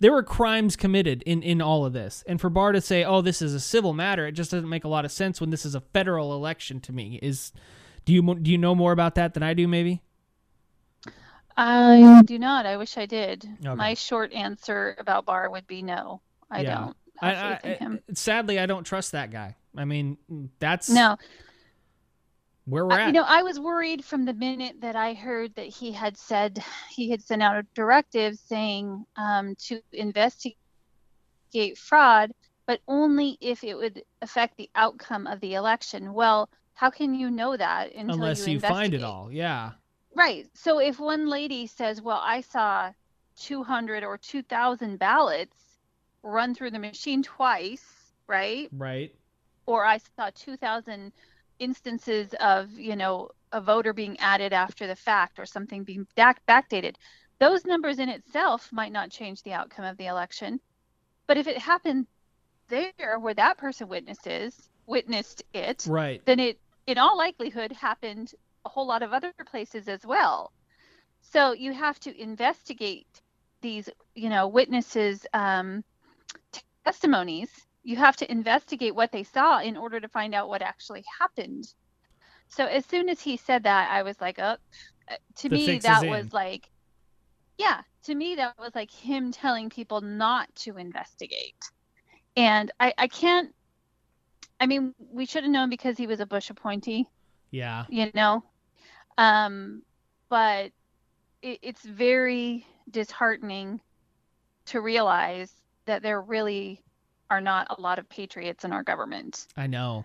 There 0.00 0.12
were 0.12 0.22
crimes 0.22 0.76
committed 0.76 1.22
in 1.22 1.42
in 1.42 1.60
all 1.62 1.84
of 1.84 1.92
this, 1.92 2.22
and 2.28 2.40
for 2.40 2.50
Barr 2.50 2.72
to 2.72 2.80
say, 2.80 3.04
"Oh, 3.04 3.20
this 3.22 3.40
is 3.42 3.54
a 3.54 3.60
civil 3.60 3.92
matter," 3.94 4.26
it 4.26 4.32
just 4.32 4.50
doesn't 4.50 4.68
make 4.68 4.84
a 4.84 4.88
lot 4.88 5.04
of 5.04 5.12
sense 5.12 5.40
when 5.40 5.50
this 5.50 5.64
is 5.66 5.74
a 5.74 5.80
federal 5.80 6.34
election 6.34 6.80
to 6.80 6.92
me. 6.92 7.18
Is 7.22 7.52
do 8.04 8.12
you 8.12 8.34
do 8.36 8.50
you 8.50 8.58
know 8.58 8.74
more 8.74 8.92
about 8.92 9.14
that 9.16 9.34
than 9.34 9.42
I 9.42 9.54
do? 9.54 9.66
Maybe. 9.66 10.02
I 11.56 12.22
do 12.24 12.38
not. 12.38 12.66
I 12.66 12.76
wish 12.76 12.96
I 12.96 13.06
did. 13.06 13.44
Okay. 13.64 13.74
My 13.74 13.94
short 13.94 14.32
answer 14.32 14.94
about 14.98 15.26
Barr 15.26 15.50
would 15.50 15.66
be 15.66 15.82
no. 15.82 16.20
I 16.50 16.60
Yeah. 16.62 16.78
don't 16.78 16.96
I, 17.20 17.58
in 17.80 18.00
I- 18.08 18.12
sadly, 18.14 18.60
I 18.60 18.66
don't 18.66 18.84
trust 18.84 19.10
that 19.12 19.32
guy. 19.32 19.56
I 19.76 19.84
mean, 19.84 20.18
that's 20.60 20.88
No, 20.88 21.16
where 22.68 22.86
we're 22.86 22.98
at. 22.98 23.06
you 23.06 23.12
know, 23.12 23.24
I 23.26 23.42
was 23.42 23.58
worried 23.58 24.04
from 24.04 24.24
the 24.24 24.34
minute 24.34 24.80
that 24.80 24.96
I 24.96 25.14
heard 25.14 25.54
that 25.54 25.66
he 25.66 25.92
had 25.92 26.16
said 26.16 26.62
he 26.90 27.10
had 27.10 27.22
sent 27.22 27.42
out 27.42 27.56
a 27.56 27.66
directive 27.74 28.36
saying 28.36 29.04
um, 29.16 29.54
to 29.66 29.80
investigate 29.92 30.56
fraud, 31.76 32.32
but 32.66 32.80
only 32.86 33.38
if 33.40 33.64
it 33.64 33.74
would 33.74 34.02
affect 34.22 34.56
the 34.56 34.70
outcome 34.74 35.26
of 35.26 35.40
the 35.40 35.54
election. 35.54 36.12
Well, 36.12 36.48
how 36.74 36.90
can 36.90 37.14
you 37.14 37.30
know 37.30 37.56
that 37.56 37.94
until 37.94 38.16
Unless 38.16 38.46
you, 38.46 38.54
you 38.54 38.60
find 38.60 38.94
it 38.94 39.02
all, 39.02 39.32
yeah. 39.32 39.72
Right. 40.14 40.46
So 40.54 40.78
if 40.78 41.00
one 41.00 41.28
lady 41.28 41.66
says, 41.66 42.02
"Well, 42.02 42.20
I 42.22 42.40
saw 42.40 42.92
200 43.36 44.04
or 44.04 44.18
2,000 44.18 44.98
ballots 44.98 45.56
run 46.22 46.54
through 46.54 46.72
the 46.72 46.78
machine 46.78 47.22
twice," 47.22 48.12
right? 48.26 48.68
Right. 48.72 49.14
Or 49.66 49.84
I 49.84 49.98
saw 50.16 50.30
2,000 50.34 51.12
instances 51.58 52.34
of, 52.40 52.72
you 52.72 52.96
know, 52.96 53.28
a 53.52 53.60
voter 53.60 53.92
being 53.92 54.18
added 54.20 54.52
after 54.52 54.86
the 54.86 54.96
fact 54.96 55.38
or 55.38 55.46
something 55.46 55.84
being 55.84 56.06
back 56.16 56.40
backdated. 56.46 56.96
Those 57.40 57.64
numbers 57.66 57.98
in 57.98 58.08
itself 58.08 58.68
might 58.72 58.92
not 58.92 59.10
change 59.10 59.42
the 59.42 59.52
outcome 59.52 59.84
of 59.84 59.96
the 59.96 60.06
election. 60.06 60.60
But 61.26 61.38
if 61.38 61.46
it 61.46 61.58
happened 61.58 62.06
there 62.68 63.18
where 63.18 63.34
that 63.34 63.58
person 63.58 63.88
witnesses 63.88 64.68
witnessed 64.86 65.42
it, 65.54 65.88
Right. 65.88 66.24
then 66.26 66.40
it 66.40 66.60
in 66.86 66.98
all 66.98 67.16
likelihood 67.16 67.72
happened 67.72 68.32
a 68.64 68.68
whole 68.68 68.86
lot 68.86 69.02
of 69.02 69.12
other 69.12 69.32
places 69.46 69.88
as 69.88 70.04
well. 70.06 70.52
So 71.20 71.52
you 71.52 71.72
have 71.72 71.98
to 72.00 72.20
investigate 72.20 73.06
these, 73.60 73.88
you 74.14 74.28
know, 74.28 74.48
witnesses' 74.48 75.26
um, 75.34 75.84
testimonies. 76.84 77.50
You 77.88 77.96
have 77.96 78.16
to 78.18 78.30
investigate 78.32 78.94
what 78.94 79.12
they 79.12 79.24
saw 79.24 79.60
in 79.60 79.76
order 79.76 80.00
to 80.00 80.08
find 80.08 80.34
out 80.34 80.48
what 80.48 80.62
actually 80.62 81.04
happened. 81.20 81.74
So 82.48 82.66
as 82.66 82.86
soon 82.86 83.08
as 83.08 83.20
he 83.22 83.36
said 83.36 83.64
that, 83.64 83.90
I 83.90 84.02
was 84.02 84.20
like, 84.20 84.38
oh, 84.38 84.56
uh, 85.10 85.16
to 85.38 85.48
The 85.48 85.58
me 85.58 85.80
that 85.80 86.06
in. 86.06 86.14
was 86.18 86.32
like, 86.32 86.70
yeah, 87.58 87.82
to 88.04 88.14
me 88.14 88.36
that 88.36 88.58
was 88.58 88.74
like 88.74 88.90
him 88.92 89.32
telling 89.32 89.70
people 89.70 90.00
not 90.02 90.54
to 90.56 90.78
investigate. 90.78 91.56
And 92.36 92.70
I, 92.80 92.94
I 92.98 93.08
can't 93.08 93.54
I 94.60 94.66
mean, 94.66 94.94
we 94.98 95.26
should 95.26 95.44
have 95.44 95.52
known 95.52 95.70
because 95.70 95.98
he 95.98 96.06
was 96.06 96.20
a 96.20 96.26
Bush 96.26 96.50
appointee, 96.50 97.06
Yeah. 97.50 97.86
you 97.88 98.10
know. 98.14 98.44
Um, 99.18 99.82
but 100.30 100.72
it, 101.42 101.60
it's 101.62 101.82
very 101.84 102.66
disheartening 102.90 103.80
to 104.66 104.80
realize 104.80 105.52
that 105.86 106.02
there 106.02 106.20
really 106.20 106.82
are 107.30 107.40
not 107.40 107.66
a 107.76 107.80
lot 107.80 107.98
of 107.98 108.08
patriots 108.08 108.64
in 108.64 108.72
our 108.72 108.82
government. 108.82 109.46
I 109.56 109.66
know. 109.66 110.04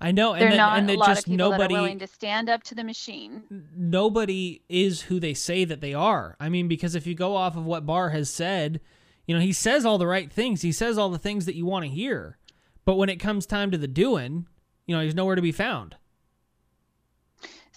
I 0.00 0.12
know. 0.12 0.32
And 0.32 0.42
There 0.42 0.48
are 0.48 0.50
then, 0.52 0.58
not 0.58 0.78
and 0.78 0.90
a 0.90 0.94
lot 0.94 1.08
just 1.08 1.20
of 1.20 1.24
people 1.26 1.50
that 1.50 1.54
are 1.56 1.58
nobody 1.58 1.74
willing 1.74 1.98
to 1.98 2.06
stand 2.06 2.48
up 2.48 2.62
to 2.64 2.74
the 2.74 2.84
machine. 2.84 3.42
nobody 3.74 4.62
is 4.68 5.02
who 5.02 5.18
they 5.18 5.34
say 5.34 5.64
that 5.64 5.80
they 5.80 5.94
are. 5.94 6.36
I 6.38 6.48
mean, 6.48 6.68
because 6.68 6.94
if 6.94 7.06
you 7.06 7.14
go 7.14 7.34
off 7.36 7.56
of 7.56 7.64
what 7.64 7.86
Barr 7.86 8.10
has 8.10 8.30
said, 8.30 8.80
you 9.26 9.34
know, 9.34 9.40
he 9.40 9.52
says 9.52 9.84
all 9.84 9.98
the 9.98 10.06
right 10.06 10.30
things. 10.32 10.62
He 10.62 10.72
says 10.72 10.98
all 10.98 11.10
the 11.10 11.18
things 11.18 11.46
that 11.46 11.56
you 11.56 11.66
want 11.66 11.84
to 11.84 11.90
hear. 11.90 12.38
But 12.84 12.94
when 12.94 13.08
it 13.08 13.16
comes 13.16 13.44
time 13.44 13.70
to 13.72 13.78
the 13.78 13.88
doing, 13.88 14.46
you 14.86 14.96
know, 14.96 15.02
he's 15.02 15.14
nowhere 15.14 15.34
to 15.36 15.42
be 15.42 15.52
found. 15.52 15.96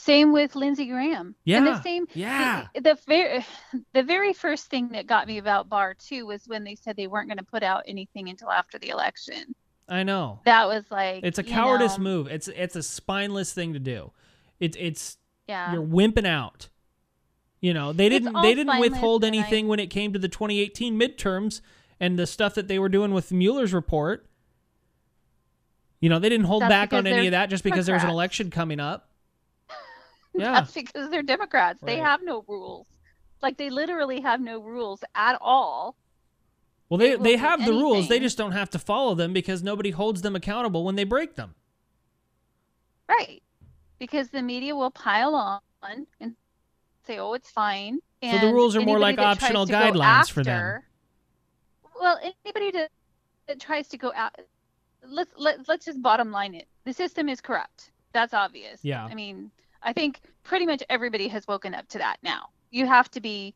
Same 0.04 0.34
with 0.34 0.56
Lindsey 0.56 0.88
Graham. 0.88 1.28
And 1.28 1.36
Yeah, 1.46 1.60
the 1.60 1.82
same. 1.84 2.08
yeah. 2.16 2.68
The, 2.74 2.82
the 2.82 2.98
very, 3.08 3.46
the 3.94 4.02
very 4.04 4.34
first 4.34 4.66
thing 4.68 4.90
that 4.90 5.06
got 5.06 5.28
me 5.28 5.38
about 5.38 5.70
Barr 5.70 5.94
too 5.94 6.26
was 6.26 6.48
when 6.48 6.64
they 6.64 6.74
said 6.74 6.96
they 6.96 7.06
weren't 7.06 7.28
going 7.28 7.38
to 7.38 7.44
put 7.44 7.62
out 7.62 7.84
anything 7.88 8.28
until 8.28 8.50
after 8.50 8.80
the 8.80 8.90
election. 8.90 9.54
I 9.88 10.02
know. 10.02 10.40
That 10.46 10.68
was 10.68 10.86
like 10.90 11.24
It's 11.24 11.38
a 11.38 11.44
cowardice 11.44 11.98
know, 12.00 12.04
move. 12.04 12.28
It's 12.28 12.48
it's 12.48 12.76
a 12.76 12.82
spineless 12.82 13.54
thing 13.54 13.74
to 13.74 13.80
do. 13.80 14.12
It's 14.60 14.76
it's 14.80 15.18
Yeah. 15.48 15.74
you're 15.74 15.84
wimping 15.84 16.26
out. 16.26 16.70
You 17.60 17.76
know, 17.76 17.94
they 17.94 18.10
didn't 18.10 18.34
they 18.42 18.56
didn't 18.56 18.80
withhold 18.80 19.24
and 19.24 19.36
I- 19.36 19.38
anything 19.38 19.68
when 19.68 19.80
it 19.80 19.88
came 19.92 20.14
to 20.14 20.20
the 20.20 20.30
2018 20.30 21.00
midterms 21.00 21.62
and 22.00 22.18
the 22.18 22.26
stuff 22.26 22.56
that 22.56 22.68
they 22.68 22.80
were 22.80 22.90
doing 22.90 23.14
with 23.14 23.32
Mueller's 23.32 23.72
report. 23.74 24.28
You 26.00 26.10
know, 26.10 26.18
they 26.18 26.30
didn't 26.30 26.48
hold 26.48 26.64
That's 26.64 26.72
back 26.72 26.94
on 26.94 27.06
any 27.06 27.28
of 27.28 27.32
that 27.32 27.52
just 27.52 27.64
because 27.64 27.86
there 27.86 27.94
was 27.94 28.04
an 28.04 28.10
election 28.10 28.50
coming 28.50 28.80
up. 28.80 29.10
Yeah. 30.38 30.54
That's 30.54 30.72
because 30.74 31.10
they're 31.10 31.24
Democrats. 31.24 31.80
They 31.84 31.98
have 31.98 32.24
no 32.24 32.46
rules. 32.48 32.88
Like 33.42 33.58
they 33.58 33.70
literally 33.70 34.22
have 34.22 34.40
no 34.40 34.62
rules 34.62 35.04
at 35.14 35.38
all. 35.42 35.98
Well, 36.88 36.98
they 36.98 37.16
they 37.16 37.36
have 37.36 37.66
the 37.66 37.74
rules. 37.74 38.08
They 38.08 38.20
just 38.20 38.38
don't 38.38 38.54
have 38.54 38.70
to 38.72 38.80
follow 38.80 39.14
them 39.14 39.34
because 39.34 39.62
nobody 39.62 39.92
holds 39.92 40.22
them 40.22 40.36
accountable 40.36 40.86
when 40.86 40.96
they 40.96 41.04
break 41.04 41.36
them. 41.36 41.56
Right. 43.10 43.42
Because 44.00 44.30
the 44.30 44.42
media 44.42 44.76
will 44.76 44.92
pile 44.92 45.36
on 45.36 46.08
and 46.20 46.36
say, 47.06 47.18
"Oh, 47.18 47.34
it's 47.34 47.50
fine." 47.50 48.00
So 48.24 48.38
the 48.38 48.54
rules 48.54 48.76
are 48.76 48.82
more 48.82 49.00
like 49.00 49.18
optional 49.18 49.66
guidelines 49.66 50.30
for 50.30 50.44
them. 50.44 50.82
Well, 52.00 52.20
anybody 52.46 52.72
that, 52.72 52.90
that 53.48 53.60
tries 53.60 53.88
to 53.90 53.98
go 53.98 54.12
out, 54.16 54.36
let's 55.08 55.32
let, 55.38 55.68
let's 55.68 55.86
just 55.86 56.02
bottom 56.02 56.32
line 56.32 56.56
it. 56.56 56.68
The 56.86 56.94
system 56.94 57.30
is 57.30 57.42
corrupt. 57.42 57.92
That's 58.14 58.34
obvious. 58.34 58.80
Yeah. 58.84 59.06
I 59.06 59.14
mean, 59.14 59.52
I 59.84 59.94
think 59.94 60.22
pretty 60.44 60.66
much 60.66 60.84
everybody 60.90 61.28
has 61.28 61.48
woken 61.48 61.74
up 61.74 61.88
to 61.90 61.98
that 61.98 62.18
now. 62.24 62.50
You 62.70 62.86
have 62.86 63.10
to 63.12 63.22
be 63.22 63.56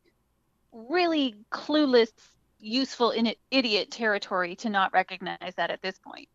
really 0.72 1.34
clueless, 1.50 2.12
useful 2.58 3.10
in 3.10 3.32
idiot 3.50 3.90
territory 3.90 4.56
to 4.56 4.68
not 4.68 4.92
recognize 4.92 5.54
that 5.56 5.70
at 5.70 5.82
this 5.82 5.98
point. 5.98 6.28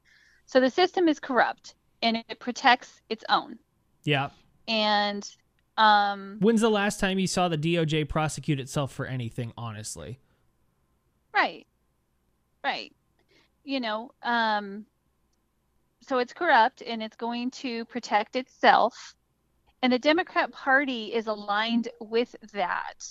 So 0.45 0.59
the 0.59 0.69
system 0.69 1.07
is 1.07 1.19
corrupt 1.19 1.75
and 2.01 2.17
it 2.17 2.39
protects 2.39 3.01
its 3.09 3.23
own. 3.29 3.57
Yeah. 4.03 4.29
And 4.67 5.27
um, 5.77 6.37
When's 6.39 6.61
the 6.61 6.69
last 6.69 6.99
time 6.99 7.19
you 7.19 7.27
saw 7.27 7.47
the 7.47 7.57
DOJ 7.57 8.07
prosecute 8.09 8.59
itself 8.59 8.91
for 8.91 9.05
anything, 9.05 9.53
honestly? 9.57 10.19
Right. 11.33 11.65
Right. 12.63 12.93
You 13.63 13.79
know, 13.79 14.11
um, 14.23 14.85
so 16.01 16.17
it's 16.17 16.33
corrupt 16.33 16.81
and 16.81 17.01
it's 17.01 17.15
going 17.15 17.51
to 17.51 17.85
protect 17.85 18.35
itself. 18.35 19.15
And 19.81 19.91
the 19.91 19.99
Democrat 19.99 20.51
Party 20.51 21.13
is 21.13 21.27
aligned 21.27 21.89
with 21.99 22.35
that. 22.53 23.03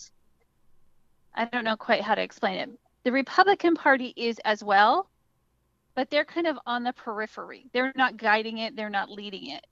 I 1.34 1.44
don't 1.46 1.64
know 1.64 1.76
quite 1.76 2.02
how 2.02 2.14
to 2.14 2.22
explain 2.22 2.58
it. 2.58 2.70
The 3.04 3.12
Republican 3.12 3.74
Party 3.74 4.12
is 4.16 4.38
as 4.44 4.62
well, 4.62 5.08
but 5.94 6.10
they're 6.10 6.24
kind 6.24 6.46
of 6.46 6.58
on 6.66 6.84
the 6.84 6.92
periphery. 6.92 7.66
They're 7.72 7.92
not 7.96 8.16
guiding 8.16 8.58
it, 8.58 8.76
they're 8.76 8.90
not 8.90 9.10
leading 9.10 9.50
it. 9.50 9.66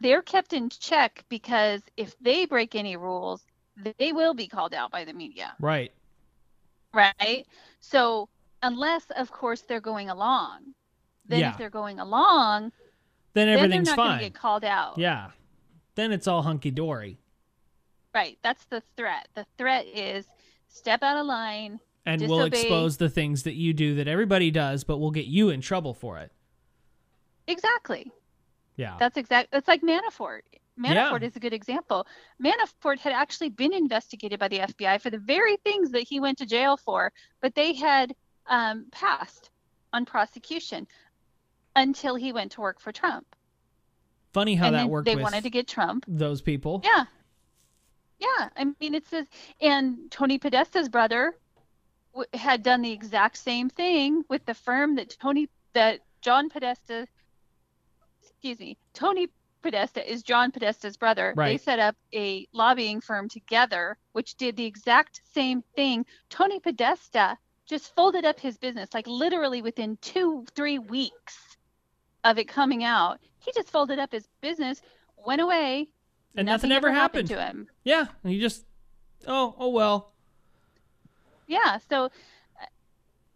They're 0.00 0.22
kept 0.22 0.52
in 0.52 0.68
check 0.70 1.24
because 1.28 1.82
if 1.96 2.14
they 2.20 2.46
break 2.46 2.74
any 2.74 2.96
rules, 2.96 3.44
they 3.98 4.12
will 4.12 4.34
be 4.34 4.46
called 4.48 4.74
out 4.74 4.90
by 4.90 5.04
the 5.04 5.12
media 5.12 5.54
Right. 5.60 5.92
right? 6.94 7.46
So 7.80 8.28
unless, 8.62 9.04
of 9.16 9.30
course, 9.30 9.62
they're 9.62 9.80
going 9.80 10.08
along, 10.10 10.74
then 11.26 11.40
Yeah. 11.40 11.50
if 11.50 11.58
they're 11.58 11.70
going 11.70 11.98
along, 12.00 12.72
Then 13.34 13.48
everything's 13.48 13.88
then 13.88 13.96
they're 13.96 13.96
not 13.96 13.96
going 13.96 14.08
fine. 14.10 14.18
to 14.18 14.24
get 14.24 14.34
called 14.34 14.64
out. 14.64 14.98
Yeah. 14.98 15.30
Then 15.94 16.12
it's 16.12 16.26
all 16.26 16.42
hunky 16.42 16.70
dory. 16.70 17.18
Right. 18.14 18.38
That's 18.42 18.64
the 18.66 18.82
threat. 18.96 19.28
The 19.34 19.46
threat 19.58 19.86
is 19.86 20.26
step 20.68 21.02
out 21.02 21.18
of 21.18 21.26
line. 21.26 21.80
And 22.04 22.20
we'll 22.22 22.44
expose 22.44 22.96
the 22.96 23.08
things 23.08 23.44
that 23.44 23.54
you 23.54 23.72
do 23.72 23.94
that 23.96 24.08
everybody 24.08 24.50
does, 24.50 24.84
but 24.84 24.98
we'll 24.98 25.12
get 25.12 25.26
you 25.26 25.50
in 25.50 25.60
trouble 25.60 25.94
for 25.94 26.18
it. 26.18 26.32
Exactly. 27.46 28.10
Yeah. 28.76 28.96
That's 28.98 29.16
exact. 29.16 29.50
It's 29.52 29.68
like 29.68 29.82
Manafort. 29.82 30.40
Manafort 30.78 31.20
Yeah. 31.20 31.26
is 31.26 31.36
a 31.36 31.40
good 31.40 31.52
example. 31.52 32.06
Manafort 32.42 32.98
had 32.98 33.12
actually 33.12 33.50
been 33.50 33.72
investigated 33.72 34.40
by 34.40 34.48
the 34.48 34.60
FBI 34.60 35.00
for 35.00 35.10
the 35.10 35.18
very 35.18 35.56
things 35.58 35.90
that 35.90 36.02
he 36.08 36.18
went 36.18 36.38
to 36.38 36.46
jail 36.46 36.76
for, 36.76 37.12
but 37.40 37.54
they 37.54 37.74
had 37.74 38.14
um, 38.46 38.86
passed 38.90 39.50
on 39.92 40.04
prosecution 40.04 40.86
until 41.76 42.16
he 42.16 42.32
went 42.32 42.52
to 42.52 42.60
work 42.60 42.80
for 42.80 42.90
Trump. 42.90 43.26
Funny 44.32 44.54
how 44.54 44.66
and 44.66 44.76
that 44.76 44.88
worked 44.88 45.06
they 45.06 45.16
wanted 45.16 45.44
to 45.44 45.50
get 45.50 45.68
Trump. 45.68 46.04
those 46.08 46.40
people. 46.40 46.80
Yeah. 46.84 47.04
Yeah. 48.18 48.48
I 48.56 48.64
mean, 48.80 48.94
it's 48.94 49.10
this, 49.10 49.26
and 49.60 50.10
Tony 50.10 50.38
Podesta's 50.38 50.88
brother 50.88 51.34
w- 52.12 52.28
had 52.34 52.62
done 52.62 52.82
the 52.82 52.92
exact 52.92 53.36
same 53.36 53.68
thing 53.68 54.24
with 54.28 54.44
the 54.46 54.54
firm 54.54 54.94
that 54.96 55.16
Tony, 55.20 55.48
that 55.74 56.00
John 56.22 56.48
Podesta, 56.48 57.06
excuse 58.22 58.58
me, 58.58 58.78
Tony 58.94 59.28
Podesta 59.62 60.10
is 60.10 60.22
John 60.22 60.50
Podesta's 60.50 60.96
brother. 60.96 61.34
Right. 61.36 61.52
They 61.52 61.58
set 61.58 61.78
up 61.78 61.96
a 62.14 62.46
lobbying 62.52 63.00
firm 63.00 63.28
together, 63.28 63.96
which 64.12 64.36
did 64.36 64.56
the 64.56 64.66
exact 64.66 65.20
same 65.32 65.62
thing. 65.76 66.04
Tony 66.30 66.58
Podesta 66.58 67.36
just 67.66 67.94
folded 67.94 68.24
up 68.24 68.40
his 68.40 68.58
business, 68.58 68.90
like 68.92 69.06
literally 69.06 69.62
within 69.62 69.96
two, 70.00 70.44
three 70.54 70.78
weeks 70.78 71.56
of 72.24 72.38
it 72.38 72.48
coming 72.48 72.84
out. 72.84 73.20
He 73.44 73.52
just 73.52 73.70
folded 73.70 73.98
up 73.98 74.12
his 74.12 74.26
business, 74.40 74.82
went 75.26 75.40
away, 75.40 75.88
And 76.36 76.46
nothing 76.46 76.72
ever 76.72 76.90
happened. 76.90 77.28
to 77.28 77.40
him. 77.40 77.68
Yeah. 77.84 78.06
And 78.22 78.32
you 78.32 78.40
just, 78.40 78.64
oh, 79.26 79.54
oh 79.58 79.68
well. 79.68 80.12
Yeah, 81.46 81.78
so 81.90 82.10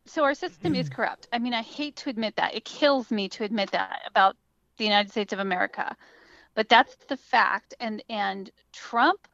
so 0.07 0.23
our 0.23 0.35
system 0.35 0.75
is 0.77 0.89
corrupt. 0.89 1.27
I 1.33 1.39
mean, 1.41 1.53
I 1.53 1.63
hate 1.63 1.97
to 1.97 2.11
admit 2.11 2.37
that. 2.37 2.55
It 2.55 2.65
kills 2.65 3.11
me 3.11 3.29
to 3.31 3.43
admit 3.43 3.73
that 3.73 4.03
about 4.07 4.37
the 4.77 4.85
United 4.85 5.11
States 5.11 5.33
of 5.33 5.41
America. 5.41 5.97
But 6.55 6.69
that's 6.69 6.95
the 7.09 7.17
fact 7.17 7.75
and 7.81 8.03
and 8.09 8.51
Trump 8.73 9.27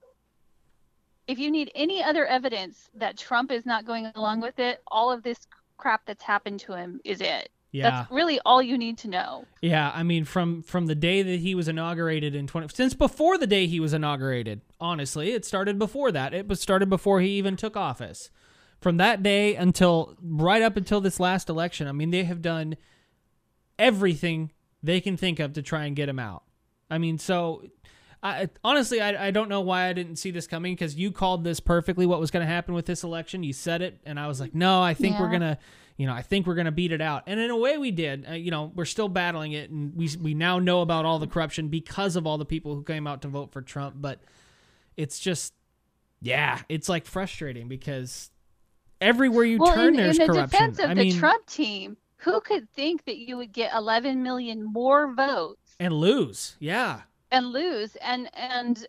if 1.26 1.38
you 1.38 1.50
need 1.50 1.70
any 1.74 2.02
other 2.02 2.26
evidence 2.26 2.90
that 2.94 3.16
Trump 3.16 3.50
is 3.52 3.64
not 3.64 3.85
going 3.87 4.11
along 4.14 4.40
with 4.40 4.58
it, 4.58 4.82
all 4.88 5.11
of 5.11 5.22
this 5.22 5.46
crap 5.76 6.04
that's 6.04 6.22
happened 6.22 6.61
to 6.61 6.76
him 6.76 7.00
is 7.04 7.20
it. 7.20 7.50
Yeah. 7.72 7.90
That's 7.90 8.11
really 8.11 8.38
all 8.44 8.62
you 8.62 8.76
need 8.76 8.98
to 8.98 9.08
know. 9.08 9.46
Yeah, 9.62 9.90
I 9.94 10.02
mean, 10.02 10.24
from 10.26 10.62
from 10.62 10.87
the 10.87 10.94
day 10.94 11.22
that 11.22 11.40
he 11.40 11.54
was 11.54 11.68
inaugurated 11.68 12.35
in 12.35 12.46
twenty, 12.46 12.68
since 12.72 12.92
before 12.92 13.38
the 13.38 13.46
day 13.46 13.66
he 13.66 13.80
was 13.80 13.94
inaugurated. 13.94 14.61
Honestly, 14.78 15.32
it 15.32 15.46
started 15.46 15.78
before 15.78 16.12
that. 16.12 16.35
It 16.35 16.46
was 16.46 16.61
started 16.61 16.90
before 16.90 17.22
he 17.22 17.30
even 17.30 17.56
took 17.56 17.76
office. 17.76 18.30
From 18.80 18.98
that 18.98 19.22
day 19.22 19.54
until 19.54 20.16
right 20.22 20.61
up 20.61 20.76
until 20.76 21.00
this 21.00 21.18
last 21.18 21.48
election, 21.48 21.88
I 21.88 21.92
mean, 21.92 22.11
they 22.11 22.24
have 22.24 22.42
done 22.42 22.76
everything 23.78 24.52
they 24.82 25.00
can 25.00 25.16
think 25.16 25.38
of 25.38 25.54
to 25.54 25.62
try 25.62 25.85
and 25.87 25.96
get 25.96 26.08
him 26.08 26.18
out. 26.18 26.42
I 26.90 26.98
mean, 26.98 27.16
so 27.18 27.62
I 28.22 28.48
honestly, 28.62 29.00
I, 29.00 29.28
I 29.28 29.30
don't 29.32 29.48
know 29.48 29.62
why 29.62 29.88
I 29.88 29.92
didn't 29.92 30.16
see 30.16 30.30
this 30.30 30.46
coming 30.46 30.74
because 30.74 30.94
you 30.94 31.11
called 31.11 31.42
this 31.42 31.58
perfectly 31.58 32.06
what 32.06 32.20
was 32.20 32.30
going 32.30 32.46
to 32.46 32.52
happen 32.52 32.72
with 32.72 32.87
this 32.87 33.02
election. 33.02 33.42
You 33.42 33.52
said 33.52 33.82
it, 33.82 34.00
and 34.06 34.18
I 34.18 34.28
was 34.28 34.40
like, 34.40 34.54
no, 34.54 34.80
I 34.80 34.94
think 34.94 35.18
we're 35.18 35.30
gonna, 35.30 35.58
you 35.96 36.06
know, 36.06 36.12
I 36.12 36.22
think 36.22 36.46
we're 36.46 36.54
gonna 36.54 36.70
beat 36.70 36.92
it 36.92 37.00
out. 37.00 37.24
And 37.26 37.40
in 37.40 37.50
a 37.50 37.56
way, 37.56 37.78
we 37.78 37.90
did. 37.90 38.26
Uh, 38.28 38.35
you 38.35 38.52
know, 38.52 38.70
we're 38.76 38.85
still 38.85 39.08
battling 39.08 39.52
it, 39.52 39.70
and 39.70 39.96
we 39.96 40.08
we 40.20 40.35
now 40.35 40.61
know 40.61 40.82
about 40.82 41.04
all 41.04 41.18
the 41.18 41.26
corruption 41.26 41.66
because 41.66 42.14
of 42.14 42.26
all 42.26 42.38
the 42.38 42.44
people 42.44 42.76
who 42.76 42.85
came 42.85 43.08
out 43.08 43.22
to 43.22 43.28
vote 43.28 43.50
for 43.52 43.61
Trump. 43.61 43.96
But 43.98 44.20
it's 44.96 45.18
just, 45.18 45.52
yeah, 46.20 46.61
it's 46.68 46.88
like 46.88 47.06
frustrating 47.06 47.66
because 47.66 48.30
everywhere 49.00 49.44
you 49.44 49.58
well, 49.58 49.74
turn, 49.74 49.88
in, 49.88 49.96
there's 49.96 50.18
in 50.18 50.28
the 50.28 50.32
corruption. 50.32 50.61
defense 50.61 50.78
of 50.78 50.90
I 50.90 50.94
the 50.94 51.02
mean, 51.02 51.18
Trump 51.18 51.44
team, 51.46 51.96
who 52.18 52.40
could 52.40 52.70
think 52.70 53.04
that 53.06 53.18
you 53.18 53.37
would 53.38 53.52
get 53.52 53.74
11 53.74 54.22
million 54.22 54.62
more 54.62 55.12
votes 55.12 55.74
and 55.80 55.92
lose, 55.92 56.56
yeah. 56.61 57.00
And 57.33 57.47
lose 57.49 57.97
and 57.97 58.31
and 58.35 58.87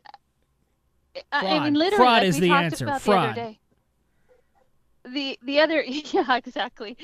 I- 1.31 1.47
I 1.47 1.59
mean 1.63 1.73
literally 1.73 1.97
Fraud 1.97 2.21
like 2.21 2.27
is 2.27 2.35
we 2.35 2.41
the 2.41 2.53
answer. 2.53 2.85
about 2.85 3.01
Fraud. 3.01 3.23
the 3.23 3.41
other 3.41 3.41
day. 3.41 3.59
The 5.05 5.39
the 5.43 5.59
other 5.59 5.81
yeah 5.87 6.35
exactly. 6.35 6.97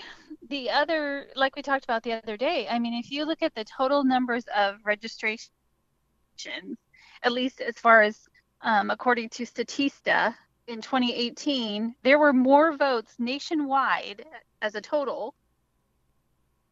the 0.50 0.70
other, 0.70 1.28
like 1.36 1.56
we 1.56 1.62
talked 1.62 1.84
about 1.84 2.02
the 2.02 2.14
other 2.14 2.36
day, 2.36 2.68
I 2.70 2.80
mean, 2.80 2.94
if 2.96 3.12
you 3.12 3.24
look 3.26 3.44
at 3.44 3.54
the 3.54 3.64
total 3.66 4.04
numbers 4.04 4.46
of 4.56 4.78
registrations, 4.84 5.52
at 7.24 7.32
least 7.32 7.62
as 7.62 7.76
far 7.78 8.02
as 8.02 8.28
um, 8.62 8.90
according 8.90 9.30
to 9.30 9.46
Statista 9.46 10.34
in 10.68 10.82
2018, 10.82 11.94
there 12.04 12.18
were 12.18 12.34
more 12.34 12.76
votes 12.76 13.14
nationwide 13.20 14.26
as 14.62 14.74
a 14.76 14.82
total 14.82 15.36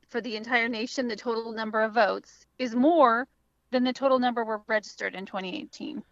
for 0.10 0.22
the 0.22 0.36
entire 0.36 0.68
nation. 0.70 1.08
The 1.08 1.16
total 1.16 1.52
number 1.52 1.82
of 1.82 1.94
votes 1.94 2.48
is 2.58 2.74
more 2.74 3.28
than 3.72 3.84
the 3.84 3.94
total 3.94 4.20
number 4.20 4.44
were 4.44 4.62
registered 4.68 5.16
in 5.16 5.26
2018. 5.26 6.04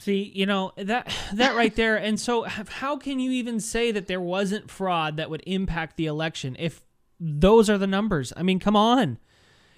See, 0.00 0.30
you 0.34 0.46
know 0.46 0.72
that 0.76 1.12
that 1.34 1.56
right 1.56 1.74
there, 1.74 1.96
and 1.96 2.20
so 2.20 2.42
how 2.44 2.96
can 2.96 3.18
you 3.18 3.32
even 3.32 3.58
say 3.58 3.90
that 3.90 4.06
there 4.06 4.20
wasn't 4.20 4.70
fraud 4.70 5.16
that 5.16 5.28
would 5.28 5.42
impact 5.46 5.96
the 5.96 6.06
election 6.06 6.54
if 6.58 6.84
those 7.18 7.68
are 7.68 7.78
the 7.78 7.86
numbers? 7.88 8.32
I 8.36 8.42
mean, 8.44 8.60
come 8.60 8.76
on. 8.76 9.18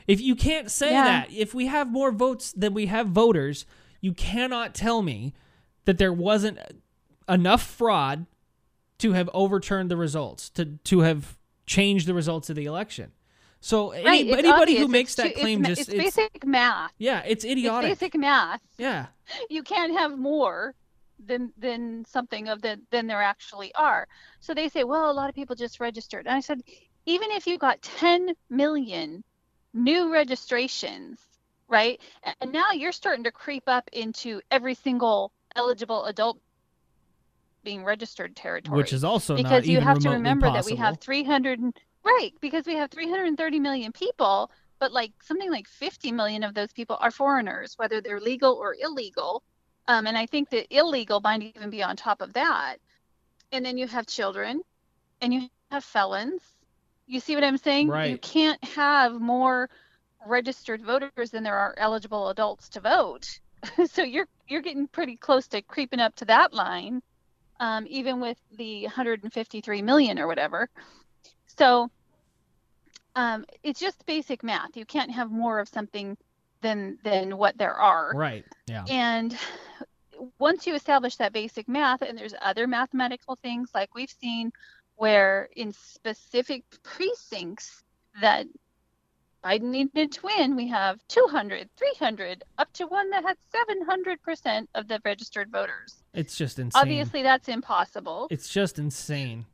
If 0.07 0.21
you 0.21 0.35
can't 0.35 0.71
say 0.71 0.91
Yeah. 0.91 1.05
that, 1.05 1.33
if 1.33 1.55
we 1.55 1.67
have 1.67 1.91
more 1.91 2.13
votes 2.13 2.53
than 2.53 2.75
we 2.75 2.87
have 2.87 3.07
voters, 3.09 3.65
you 4.03 4.13
cannot 4.13 4.75
tell 4.75 5.01
me 5.03 5.33
that 5.87 5.97
there 5.99 6.13
wasn't 6.13 6.59
enough 7.29 7.63
fraud 7.63 8.27
to 8.99 9.13
have 9.13 9.31
overturned 9.33 9.91
the 9.91 9.97
results, 9.97 10.51
to 10.51 10.65
to 10.85 11.01
have 11.01 11.39
changed 11.65 12.07
the 12.07 12.13
results 12.15 12.51
of 12.51 12.57
the 12.57 12.67
election. 12.67 13.13
So 13.61 13.90
any, 13.90 14.05
Right, 14.05 14.27
it's 14.27 14.38
anybody 14.38 14.77
who 14.79 14.88
makes 14.88 15.12
It's 15.12 15.16
that 15.16 15.35
claim 15.40 15.64
it's, 15.64 15.68
just 15.81 15.88
it's 15.90 15.99
basic 16.16 16.46
math. 16.46 16.92
yeah, 16.99 17.23
it's 17.27 17.44
idiotic. 17.44 17.90
It's 17.90 18.01
basic 18.01 18.18
math. 18.18 18.62
yeah. 18.79 19.07
you 19.51 19.62
can't 19.62 19.92
have 19.92 20.18
more 20.18 20.75
than 21.27 21.53
than 21.59 22.05
something 22.07 22.49
of 22.49 22.62
the 22.62 22.81
than 22.90 23.07
there 23.07 23.23
actually 23.23 23.75
are. 23.75 24.09
So 24.40 24.55
they 24.55 24.68
say, 24.70 24.85
well, 24.85 25.11
a 25.11 25.12
lot 25.12 25.29
of 25.29 25.35
people 25.35 25.55
just 25.55 25.79
registered. 25.79 26.27
And 26.27 26.35
I 26.35 26.40
said, 26.40 26.62
even 27.05 27.31
if 27.31 27.46
you 27.46 27.59
got 27.59 27.83
10 27.83 28.31
million 28.49 29.23
new 29.75 30.11
registrations, 30.11 31.18
right? 31.68 32.01
And 32.40 32.53
now 32.53 32.73
you're 32.73 32.92
starting 32.92 33.25
to 33.25 33.31
creep 33.31 33.64
up 33.66 33.88
into 33.92 34.40
every 34.51 34.75
single 34.75 35.33
eligible 35.55 36.07
adult 36.07 36.38
being 37.62 37.85
registered 37.85 38.35
territory. 38.35 38.77
Which 38.79 38.92
is 38.94 39.05
also 39.05 39.35
not 39.37 39.42
because 39.42 39.68
you 39.68 39.81
have 39.81 39.99
to 39.99 40.11
remember 40.11 40.51
that 40.51 40.64
we 40.64 40.77
have 40.77 40.99
300 40.99 41.61
and- 41.61 41.79
right 42.05 42.33
because 42.41 42.67
we 42.67 42.77
have 42.77 42.91
330 42.91 43.61
million 43.61 43.93
people 43.93 44.51
but 44.79 44.93
like 44.93 45.13
something 45.23 45.51
like 45.51 45.69
50 45.69 46.11
million 46.13 46.43
of 46.43 46.55
those 46.55 46.73
people 46.73 46.97
are 47.01 47.11
foreigners 47.11 47.75
whether 47.77 48.01
they're 48.01 48.21
legal 48.21 48.55
or 48.55 48.75
illegal. 48.81 49.43
Um, 49.89 50.07
and 50.07 50.17
i 50.17 50.27
think 50.27 50.51
that 50.51 50.75
illegal 50.75 51.21
might 51.21 51.43
even 51.43 51.71
be 51.71 51.83
on 51.83 51.97
top 51.97 52.21
of 52.21 52.33
that. 52.33 52.77
And 53.53 53.65
then 53.65 53.77
you 53.77 53.87
have 53.89 54.07
children 54.07 54.63
and 55.21 55.35
you 55.35 55.49
have 55.71 55.85
felons. 55.85 56.43
You 57.07 57.21
see 57.21 57.35
what 57.35 57.45
i'm 57.45 57.59
saying? 57.59 57.89
You 58.11 58.19
can't 58.19 58.63
have 58.65 59.21
more 59.21 59.69
registered 60.27 60.83
voters 60.83 61.31
than 61.31 61.43
there 61.43 61.57
are 61.57 61.75
eligible 61.77 62.29
adults 62.29 62.69
to 62.71 62.81
vote. 62.81 63.41
So 63.91 64.03
you're 64.03 64.29
you're 64.49 64.63
getting 64.63 64.89
pretty 64.89 65.17
close 65.17 65.47
to 65.49 65.61
creeping 65.61 66.01
up 66.01 66.17
to 66.17 66.25
that 66.27 66.55
line 66.55 67.03
um, 67.61 67.87
even 67.89 68.21
with 68.21 68.39
the 68.57 68.85
153 68.85 69.83
million 69.83 70.19
or 70.19 70.27
whatever. 70.27 70.69
So 71.61 71.90
um, 73.16 73.44
it's 73.62 73.79
just 73.79 74.07
basic 74.07 74.42
math. 74.42 74.77
You 74.77 74.87
can't 74.87 75.11
have 75.11 75.31
more 75.31 75.61
of 75.61 75.68
something 75.68 76.16
than 76.62 76.99
than 77.05 77.37
what 77.37 77.59
there 77.59 77.75
are. 77.75 78.12
Right. 78.14 78.46
Yeah. 78.66 78.85
And 78.88 79.37
once 80.38 80.66
you 80.66 80.75
establish 80.75 81.16
that 81.16 81.35
basic 81.35 81.68
math, 81.68 82.01
and 82.01 82.16
there's 82.16 82.35
other 82.40 82.66
mathematical 82.66 83.37
things 83.42 83.70
like 83.75 83.94
we've 83.94 84.14
seen 84.23 84.53
where 84.96 85.51
in 85.55 85.73
specific 85.73 86.64
precincts 86.83 87.83
that 88.23 88.46
Biden 89.44 89.70
needed 89.70 90.12
to 90.12 90.20
win, 90.23 90.57
we 90.57 90.68
have 90.68 90.99
200, 91.09 91.68
300, 91.77 92.44
up 92.59 92.73
to 92.75 92.87
one 92.87 93.09
that 93.11 93.25
had 93.25 93.37
700% 93.55 94.66
of 94.75 94.88
the 94.88 95.01
registered 95.05 95.51
voters. 95.51 96.03
It's 96.12 96.37
just 96.37 96.59
insane. 96.59 96.83
Obviously, 96.83 97.23
that's 97.23 97.49
impossible. 97.49 98.29
It's 98.31 98.49
just 98.49 98.79
insane. 98.79 99.46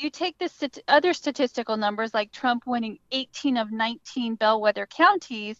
You 0.00 0.10
take 0.10 0.38
the 0.38 0.48
stat- 0.48 0.78
other 0.88 1.12
statistical 1.12 1.76
numbers 1.76 2.14
like 2.14 2.32
Trump 2.32 2.64
winning 2.66 2.98
18 3.12 3.56
of 3.56 3.70
19 3.70 4.34
bellwether 4.36 4.86
counties 4.86 5.58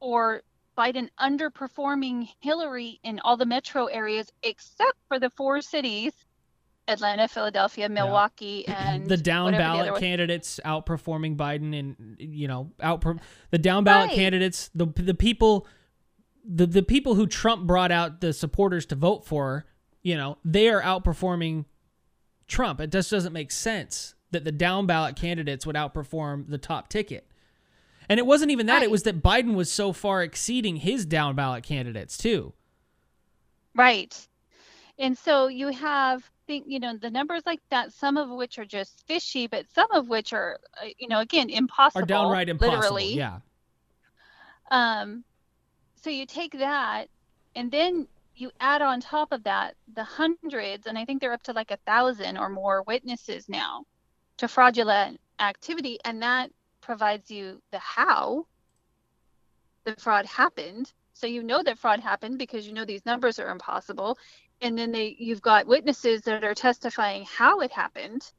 or 0.00 0.42
Biden 0.76 1.08
underperforming 1.20 2.28
Hillary 2.40 2.98
in 3.02 3.20
all 3.20 3.36
the 3.36 3.46
metro 3.46 3.86
areas 3.86 4.32
except 4.42 4.98
for 5.08 5.18
the 5.18 5.30
four 5.30 5.60
cities 5.60 6.12
Atlanta, 6.88 7.28
Philadelphia, 7.28 7.88
Milwaukee, 7.88 8.66
and 8.68 9.06
the 9.06 9.16
down 9.16 9.52
whatever 9.52 9.62
the 9.78 9.84
ballot 9.84 10.00
candidates 10.00 10.58
outperforming 10.64 11.36
Biden 11.36 11.78
and 11.78 12.16
you 12.18 12.48
know 12.48 12.72
out 12.80 13.04
the 13.50 13.58
down 13.58 13.84
ballot 13.84 14.08
Right. 14.08 14.16
candidates 14.16 14.68
the 14.74 14.86
the 14.96 15.14
people 15.14 15.66
the 16.44 16.66
the 16.66 16.82
people 16.82 17.14
who 17.14 17.26
Trump 17.28 17.66
brought 17.68 17.92
out 17.92 18.20
the 18.20 18.32
supporters 18.32 18.84
to 18.86 18.96
vote 18.96 19.24
for 19.24 19.64
you 20.02 20.16
know 20.16 20.38
they 20.44 20.68
are 20.68 20.82
outperforming 20.82 21.66
Trump. 22.52 22.80
It 22.80 22.92
just 22.92 23.10
doesn't 23.10 23.32
make 23.32 23.50
sense 23.50 24.14
that 24.30 24.44
the 24.44 24.52
down 24.52 24.86
ballot 24.86 25.16
candidates 25.16 25.66
would 25.66 25.76
outperform 25.76 26.48
the 26.48 26.58
top 26.58 26.88
ticket. 26.88 27.26
And 28.08 28.18
it 28.18 28.26
wasn't 28.26 28.50
even 28.50 28.66
that. 28.66 28.82
It 28.82 28.90
was 28.90 29.04
that 29.04 29.22
Biden 29.22 29.54
was 29.54 29.70
so 29.70 29.92
far 29.92 30.22
exceeding 30.22 30.76
his 30.76 31.06
down 31.06 31.34
ballot 31.34 31.64
candidates 31.64 32.16
too. 32.16 32.52
Right. 33.74 34.14
And 34.98 35.16
so 35.16 35.48
you 35.48 35.68
have 35.68 36.28
think 36.46 36.64
you 36.66 36.80
know 36.80 36.96
the 36.96 37.08
numbers 37.10 37.42
like 37.46 37.60
that 37.70 37.92
some 37.92 38.16
of 38.16 38.28
which 38.28 38.58
are 38.58 38.64
just 38.64 39.06
fishy 39.06 39.46
but 39.46 39.64
some 39.72 39.86
of 39.92 40.08
which 40.08 40.32
are 40.32 40.58
uh, 40.82 40.86
you 40.98 41.06
know 41.06 41.20
again 41.20 41.48
impossible 41.48 42.02
are 42.02 42.04
downright 42.04 42.48
impossible 42.48 42.78
literally. 42.78 43.14
yeah. 43.14 43.38
Um, 44.72 45.22
so 46.02 46.10
you 46.10 46.26
take 46.26 46.58
that, 46.58 47.08
and 47.54 47.70
then 47.70 48.08
you 48.34 48.50
add 48.60 48.82
on 48.82 49.00
top 49.00 49.32
of 49.32 49.44
that 49.44 49.74
the 49.92 50.04
hundreds, 50.04 50.86
and 50.86 50.98
I 50.98 51.04
think 51.04 51.20
they're 51.20 51.32
up 51.32 51.42
to 51.44 51.52
like 51.52 51.70
a 51.70 51.78
thousand 51.86 52.38
or 52.38 52.48
more 52.48 52.82
witnesses 52.86 53.48
now 53.48 53.84
to 54.38 54.48
fraudulent 54.48 55.20
activity, 55.38 55.98
and 56.04 56.22
that 56.22 56.50
provides 56.80 57.30
you 57.30 57.60
the 57.70 57.78
how 57.78 58.46
the 59.84 59.94
fraud 59.96 60.26
happened. 60.26 60.92
So 61.14 61.26
you 61.26 61.42
know 61.42 61.62
that 61.62 61.78
fraud 61.78 62.00
happened 62.00 62.38
because 62.38 62.66
you 62.66 62.72
know 62.72 62.84
these 62.84 63.06
numbers 63.06 63.38
are 63.38 63.50
impossible, 63.50 64.18
and 64.60 64.78
then 64.78 64.92
they 64.92 65.16
you've 65.18 65.42
got 65.42 65.66
witnesses 65.66 66.22
that 66.22 66.44
are 66.44 66.54
testifying 66.54 67.24
how 67.24 67.60
it 67.60 67.70
happened. 67.70 68.32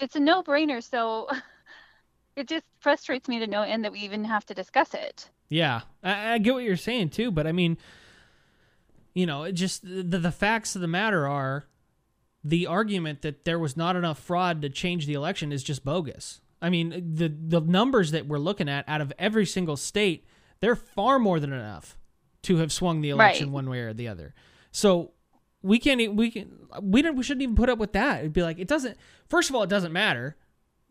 It's 0.00 0.16
a 0.16 0.20
no-brainer. 0.20 0.82
So 0.82 1.28
it 2.36 2.48
just 2.48 2.64
frustrates 2.80 3.28
me 3.28 3.38
to 3.40 3.46
no 3.46 3.62
end 3.62 3.84
that 3.84 3.92
we 3.92 4.00
even 4.00 4.24
have 4.24 4.44
to 4.46 4.54
discuss 4.54 4.94
it. 4.94 5.30
Yeah, 5.54 5.82
I, 6.02 6.32
I 6.34 6.38
get 6.38 6.54
what 6.54 6.64
you're 6.64 6.76
saying 6.76 7.10
too, 7.10 7.30
but 7.30 7.46
I 7.46 7.52
mean, 7.52 7.76
you 9.14 9.26
know, 9.26 9.44
it 9.44 9.52
just 9.52 9.82
the 9.84 10.18
the 10.18 10.32
facts 10.32 10.74
of 10.74 10.80
the 10.82 10.88
matter 10.88 11.28
are 11.28 11.66
the 12.42 12.66
argument 12.66 13.22
that 13.22 13.44
there 13.44 13.58
was 13.58 13.76
not 13.76 13.94
enough 13.96 14.18
fraud 14.18 14.60
to 14.62 14.68
change 14.68 15.06
the 15.06 15.14
election 15.14 15.52
is 15.52 15.62
just 15.62 15.84
bogus. 15.84 16.40
I 16.60 16.70
mean, 16.70 16.90
the 17.14 17.28
the 17.28 17.60
numbers 17.60 18.10
that 18.10 18.26
we're 18.26 18.38
looking 18.38 18.68
at 18.68 18.84
out 18.88 19.00
of 19.00 19.12
every 19.18 19.46
single 19.46 19.76
state, 19.76 20.26
they're 20.60 20.74
far 20.76 21.18
more 21.18 21.38
than 21.38 21.52
enough 21.52 21.96
to 22.42 22.56
have 22.56 22.72
swung 22.72 23.00
the 23.00 23.10
election 23.10 23.46
Right. 23.48 23.52
one 23.54 23.70
way 23.70 23.80
or 23.80 23.92
the 23.94 24.08
other. 24.08 24.34
So 24.72 25.12
we 25.62 25.78
can't 25.78 26.14
we 26.16 26.30
can 26.32 26.50
we 26.82 27.00
don't 27.00 27.16
we 27.16 27.22
shouldn't 27.22 27.42
even 27.42 27.54
put 27.54 27.68
up 27.70 27.78
with 27.78 27.92
that. 27.92 28.20
It'd 28.20 28.32
be 28.32 28.42
like 28.42 28.58
it 28.58 28.66
doesn't. 28.68 28.96
First 29.28 29.50
of 29.50 29.56
all, 29.56 29.62
it 29.62 29.70
doesn't 29.70 29.92
matter 29.92 30.36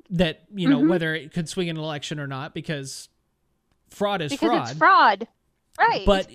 that 0.09 0.43
you 0.55 0.69
know 0.69 0.79
Mhm. 0.81 0.89
whether 0.89 1.13
it 1.13 1.33
could 1.33 1.49
swing 1.49 1.69
an 1.69 1.75
election 1.77 2.19
or 2.19 2.27
not 2.27 2.53
because 2.53 3.09
fraud 3.93 4.21
is 4.21 4.31
because 4.31 4.49
fraud. 4.49 4.69
it's 4.69 4.77
fraud. 4.77 5.27
Right. 5.79 6.05
But 6.05 6.29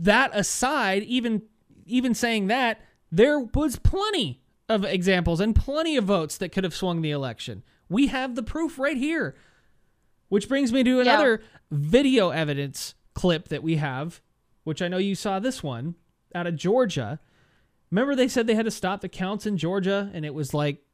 that 0.00 0.30
aside, 0.34 1.02
even 1.04 1.42
even 1.86 2.14
saying 2.14 2.48
that, 2.48 2.80
there 3.12 3.38
was 3.38 3.76
plenty 3.76 4.40
of 4.68 4.84
examples 4.84 5.40
and 5.40 5.54
plenty 5.54 5.96
of 5.96 6.04
votes 6.04 6.38
that 6.38 6.50
could 6.50 6.64
have 6.64 6.74
swung 6.74 7.02
the 7.02 7.10
election. 7.10 7.62
We 7.88 8.06
have 8.08 8.34
the 8.34 8.42
proof 8.42 8.78
right 8.78 8.96
here. 8.96 9.36
Which 10.28 10.48
brings 10.48 10.72
me 10.72 10.82
to 10.82 11.00
another 11.00 11.42
video 11.70 12.30
evidence 12.30 12.94
clip 13.12 13.48
that 13.48 13.62
we 13.62 13.76
have, 13.76 14.20
which 14.64 14.82
I 14.82 14.88
know 14.88 14.96
you 14.96 15.14
saw 15.14 15.38
this 15.38 15.62
one 15.62 15.94
out 16.34 16.46
of 16.46 16.56
Georgia. 16.56 17.20
Remember 17.90 18.16
they 18.16 18.26
said 18.26 18.46
they 18.46 18.54
had 18.54 18.64
to 18.64 18.70
stop 18.70 19.00
the 19.00 19.08
counts 19.08 19.46
in 19.46 19.58
Georgia 19.58 20.10
and 20.12 20.24
it 20.24 20.34
was 20.34 20.52
like 20.52 20.84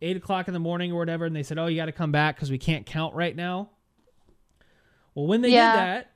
eight 0.00 0.16
o'clock 0.16 0.48
in 0.48 0.54
the 0.54 0.60
morning 0.60 0.92
or 0.92 0.98
whatever, 0.98 1.26
and 1.26 1.34
they 1.34 1.42
said, 1.42 1.58
Oh, 1.58 1.66
you 1.66 1.76
got 1.76 1.86
to 1.86 1.92
come 1.92 2.12
back 2.12 2.36
because 2.36 2.50
we 2.50 2.58
can't 2.58 2.86
count 2.86 3.14
right 3.14 3.34
now. 3.34 3.70
Well, 5.18 5.26
when 5.26 5.40
they 5.40 5.50
Yeah. 5.50 5.72
did 5.72 5.78
that, 5.80 6.12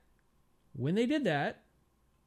when 0.75 0.95
they 0.95 1.07
did 1.07 1.25
that, 1.25 1.65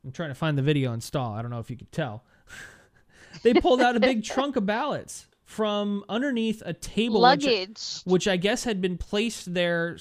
I'm 0.03 0.11
trying 0.11 0.27
to 0.29 0.35
find 0.35 0.57
the 0.57 0.61
video 0.61 0.91
install. 0.91 1.31
I 1.31 1.41
don't 1.41 1.49
know 1.49 1.59
if 1.59 1.69
you 1.69 1.77
could 1.77 1.93
tell. 1.93 2.25
they 3.43 3.53
pulled 3.53 3.79
out 3.79 3.95
a 3.95 4.01
big 4.01 4.23
trunk 4.25 4.57
of 4.57 4.65
ballots 4.65 5.25
from 5.45 6.03
underneath 6.09 6.61
a 6.65 6.73
table, 6.73 7.21
which, 7.21 7.45
luggage. 7.45 8.01
which 8.03 8.27
I 8.27 8.35
guess 8.35 8.65
had 8.65 8.81
been 8.81 8.97
placed 8.97 9.53
there 9.53 9.97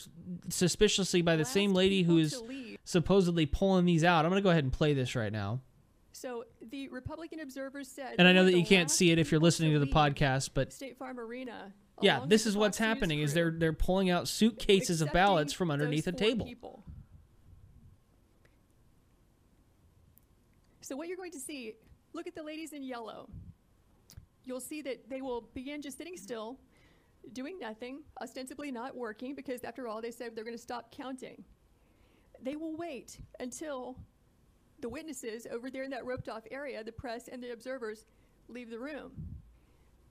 suspiciously 0.49 1.23
by 1.23 1.37
the 1.37 1.45
same 1.45 1.75
lady 1.75 2.03
who 2.03 2.19
is 2.19 2.43
supposedly 2.83 3.47
pulling 3.47 3.85
these 3.85 4.03
out. 4.03 4.25
I'm 4.25 4.33
going 4.33 4.43
to 4.43 4.45
go 4.45 4.51
ahead 4.51 4.65
and 4.65 4.73
play 4.73 4.95
this 4.95 5.15
right 5.15 5.33
now. 5.33 5.61
So 6.11 6.45
the 6.61 6.89
Republican 6.89 7.39
observers 7.39 7.87
said. 7.87 8.17
And 8.19 8.27
I 8.27 8.33
know 8.33 8.47
that 8.47 8.59
you 8.59 8.67
can't 8.67 8.91
see 8.91 9.13
it 9.13 9.21
if 9.21 9.31
you're 9.31 9.41
listening 9.41 9.75
to 9.75 9.79
the 9.79 9.87
podcast, 9.87 10.51
but 10.55 10.73
State 10.73 10.99
Farm 10.99 11.21
Arena. 11.21 11.73
Yeah, 12.01 12.25
this 12.27 12.47
is 12.47 12.57
what's 12.57 12.79
happening 12.79 13.21
is 13.21 13.35
they're 13.35 13.53
they're 13.53 13.73
pulling 13.73 14.11
out 14.11 14.29
suitcases 14.29 15.01
of 15.01 15.13
ballots 15.13 15.53
from 15.53 15.71
underneath 15.71 16.07
a 16.07 16.13
table. 16.13 16.47
people. 16.47 16.85
So 20.81 20.97
what 20.97 21.09
you're 21.09 21.17
going 21.17 21.33
to 21.33 21.41
see, 21.41 21.75
look 22.13 22.27
at 22.27 22.35
the 22.35 22.43
ladies 22.43 22.73
in 22.73 22.83
yellow. 22.83 23.29
You'll 24.45 24.61
see 24.61 24.83
that 24.83 25.09
they 25.09 25.23
will 25.23 25.49
begin 25.55 25.81
just 25.81 25.97
sitting 25.97 26.17
still, 26.19 26.59
doing 27.33 27.59
nothing, 27.59 28.03
ostensibly 28.21 28.71
not 28.71 28.95
working, 28.95 29.35
because 29.35 29.65
after 29.65 29.89
all, 29.89 30.03
they 30.03 30.11
said 30.11 30.37
they're 30.37 30.45
going 30.45 30.57
to 30.57 30.63
stop 30.63 30.95
counting. 30.95 31.43
They 32.43 32.57
will 32.57 32.77
wait 32.77 33.19
until 33.41 33.97
the 34.81 34.89
witnesses 34.91 35.47
over 35.51 35.71
there 35.71 35.85
in 35.85 35.91
that 35.93 36.05
roped 36.05 36.29
off 36.29 36.43
area, 36.51 36.85
the 36.85 36.93
press 36.93 37.29
and 37.29 37.43
the 37.43 37.53
observers, 37.53 38.05
leave 38.49 38.69
the 38.69 38.79
room. 38.79 39.13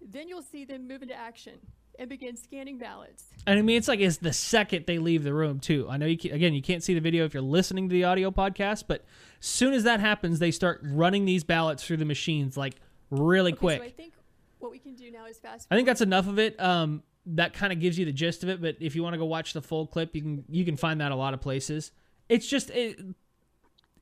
Then 0.09 0.27
you'll 0.27 0.41
see 0.41 0.65
them 0.65 0.87
move 0.87 1.01
into 1.01 1.15
action 1.15 1.53
and 1.99 2.09
begin 2.09 2.35
scanning 2.35 2.77
ballots. 2.77 3.25
And 3.45 3.59
I 3.59 3.61
mean, 3.61 3.77
it's 3.77 3.87
like 3.87 3.99
it's 3.99 4.17
the 4.17 4.33
second 4.33 4.85
they 4.87 4.97
leave 4.97 5.23
the 5.23 5.33
room 5.33 5.59
too. 5.59 5.87
I 5.89 5.97
know 5.97 6.05
you 6.05 6.17
can, 6.17 6.31
again 6.31 6.53
you 6.53 6.61
can't 6.61 6.83
see 6.83 6.93
the 6.93 6.99
video 6.99 7.25
if 7.25 7.33
you're 7.33 7.43
listening 7.43 7.89
to 7.89 7.93
the 7.93 8.03
audio 8.03 8.31
podcast, 8.31 8.85
but 8.87 9.05
as 9.39 9.45
soon 9.45 9.73
as 9.73 9.83
that 9.83 9.99
happens, 9.99 10.39
they 10.39 10.51
start 10.51 10.81
running 10.83 11.25
these 11.25 11.43
ballots 11.43 11.85
through 11.85 11.97
the 11.97 12.05
machines 12.05 12.57
like 12.57 12.75
really 13.09 13.51
Okay, 13.53 13.59
quick. 13.59 13.79
So 13.79 13.85
I 13.85 13.91
think 13.91 14.13
what 14.59 14.71
we 14.71 14.79
can 14.79 14.95
do 14.95 15.11
now 15.11 15.25
is 15.25 15.37
fast. 15.37 15.67
I 15.69 15.75
think 15.75 15.87
that's 15.87 16.01
enough 16.01 16.27
of 16.27 16.39
it. 16.39 16.59
Um, 16.59 17.03
that 17.25 17.53
kind 17.53 17.71
of 17.71 17.79
gives 17.79 17.97
you 17.97 18.05
the 18.05 18.11
gist 18.11 18.43
of 18.43 18.49
it. 18.49 18.61
But 18.61 18.77
if 18.79 18.95
you 18.95 19.03
want 19.03 19.13
to 19.13 19.17
go 19.17 19.25
watch 19.25 19.53
the 19.53 19.61
full 19.61 19.87
clip, 19.87 20.15
you 20.15 20.21
can 20.21 20.43
you 20.49 20.65
can 20.65 20.77
find 20.77 21.01
that 21.01 21.11
a 21.11 21.15
lot 21.15 21.33
of 21.33 21.41
places. 21.41 21.91
It's 22.29 22.47
just 22.47 22.69
it, 22.71 22.99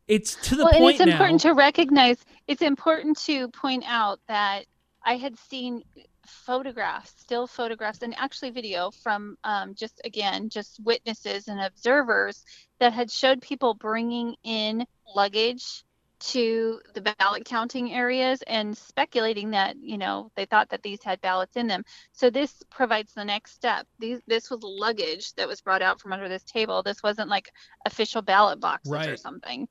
it's 0.07 0.35
to 0.49 0.55
the 0.55 0.63
well, 0.63 0.73
and 0.73 0.79
point 0.81 0.95
it's 1.01 1.11
important 1.11 1.43
now. 1.43 1.51
to 1.51 1.55
recognize. 1.55 2.17
It's 2.47 2.61
important 2.61 3.17
to 3.25 3.47
point 3.49 3.83
out 3.85 4.19
that 4.27 4.65
I 5.03 5.17
had 5.17 5.37
seen 5.37 5.83
photographs, 6.25 7.13
still 7.17 7.47
photographs, 7.47 8.01
and 8.01 8.15
actually 8.17 8.51
video 8.51 8.91
from 8.91 9.37
um, 9.43 9.73
just 9.75 10.01
again 10.03 10.49
just 10.49 10.79
witnesses 10.83 11.47
and 11.47 11.59
observers 11.59 12.43
that 12.79 12.93
had 12.93 13.11
showed 13.11 13.41
people 13.41 13.73
bringing 13.73 14.35
in 14.43 14.85
luggage 15.15 15.83
to 16.19 16.79
the 16.93 17.01
ballot 17.01 17.45
counting 17.45 17.91
areas 17.91 18.43
and 18.43 18.77
speculating 18.77 19.51
that 19.51 19.75
you 19.81 19.97
know 19.97 20.31
they 20.35 20.45
thought 20.45 20.69
that 20.69 20.83
these 20.83 21.01
had 21.03 21.19
ballots 21.21 21.55
in 21.55 21.67
them. 21.67 21.83
So 22.11 22.29
this 22.29 22.61
provides 22.69 23.13
the 23.13 23.25
next 23.25 23.53
step. 23.53 23.87
These 23.97 24.21
this 24.27 24.51
was 24.51 24.61
luggage 24.61 25.33
that 25.33 25.47
was 25.47 25.61
brought 25.61 25.81
out 25.81 25.99
from 25.99 26.13
under 26.13 26.29
this 26.29 26.43
table. 26.43 26.83
This 26.83 27.01
wasn't 27.01 27.29
like 27.29 27.51
official 27.85 28.21
ballot 28.21 28.59
boxes 28.59 29.07
or 29.07 29.17
something. 29.17 29.67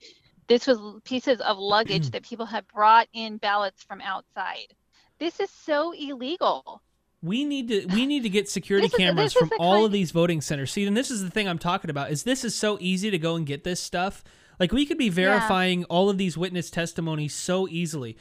This 0.49 0.67
was 0.67 1.01
pieces 1.05 1.41
of 1.41 1.59
luggage 1.59 2.11
that 2.11 2.25
people 2.25 2.47
had 2.47 2.67
brought 2.67 3.07
in 3.13 3.37
ballots 3.37 3.85
from 3.85 4.01
outside 4.01 4.75
this 5.21 5.39
is 5.39 5.51
so 5.51 5.93
illegal 5.93 6.83
We 7.23 7.45
need 7.45 7.69
to 7.69 7.87
we 7.95 8.07
need 8.07 8.23
to 8.25 8.29
get 8.31 8.49
security 8.49 8.87
is- 8.89 8.95
cameras 8.95 9.33
from 9.33 9.51
all 9.59 9.85
of 9.85 9.93
these 9.93 10.11
voting 10.11 10.41
centers. 10.41 10.73
See, 10.73 10.85
and 10.87 10.97
this 10.97 11.11
is 11.11 11.23
the 11.23 11.31
thing 11.31 11.47
I'm 11.47 11.59
talking 11.59 11.91
about. 11.91 12.11
Is 12.11 12.25
this 12.25 12.45
is 12.45 12.55
so 12.55 12.79
easy 12.81 13.11
to 13.11 13.19
go 13.19 13.37
and 13.37 13.47
get 13.47 13.63
this 13.63 13.81
stuff. 13.81 14.25
Like 14.59 14.73
we 14.73 14.85
could 14.87 14.99
be 14.99 15.09
verifying 15.11 15.85
all 15.85 16.11
of 16.11 16.19
these 16.19 16.37
witness 16.37 16.71
testimonies 16.71 17.35
so 17.35 17.69
easily. 17.69 18.17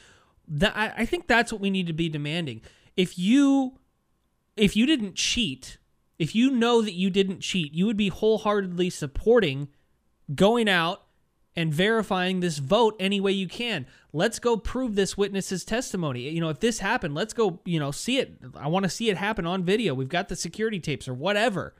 That 0.47 0.75
I, 0.75 0.93
I 0.97 1.05
think 1.05 1.27
that's 1.27 1.51
what 1.51 1.61
we 1.61 1.69
need 1.69 1.87
to 1.87 1.93
be 1.93 2.09
demanding. 2.09 2.61
If 2.95 3.17
you 3.17 3.79
if 4.57 4.75
you 4.75 4.85
didn't 4.85 5.15
cheat, 5.15 5.77
if 6.17 6.35
you 6.35 6.51
know 6.51 6.81
that 6.81 6.93
you 6.93 7.09
didn't 7.09 7.39
cheat, 7.39 7.73
you 7.73 7.85
would 7.85 7.97
be 7.97 8.09
wholeheartedly 8.09 8.89
supporting 8.89 9.69
going 10.35 10.67
out 10.69 11.03
and 11.59 11.73
verifying 11.73 12.39
this 12.39 12.57
vote 12.57 12.95
any 13.01 13.19
way 13.19 13.33
you 13.33 13.45
can. 13.45 13.85
Let's 14.13 14.39
go 14.39 14.55
prove 14.55 14.95
this 14.95 15.17
witness's 15.17 15.65
testimony. 15.65 16.21
You 16.29 16.39
know, 16.39 16.47
if 16.47 16.61
this 16.61 16.79
happened, 16.79 17.15
let's 17.15 17.33
go, 17.33 17.59
you 17.65 17.79
know, 17.79 17.91
see 17.91 18.17
it. 18.17 18.39
I 18.55 18.69
want 18.69 18.83
to 18.83 18.89
see 18.89 19.09
it 19.09 19.17
happen 19.17 19.45
on 19.45 19.65
video. 19.65 19.93
We've 19.93 20.07
got 20.07 20.29
the 20.29 20.37
security 20.37 20.79
tapes 20.79 21.05
or 21.05 21.13
whatever. 21.13 21.73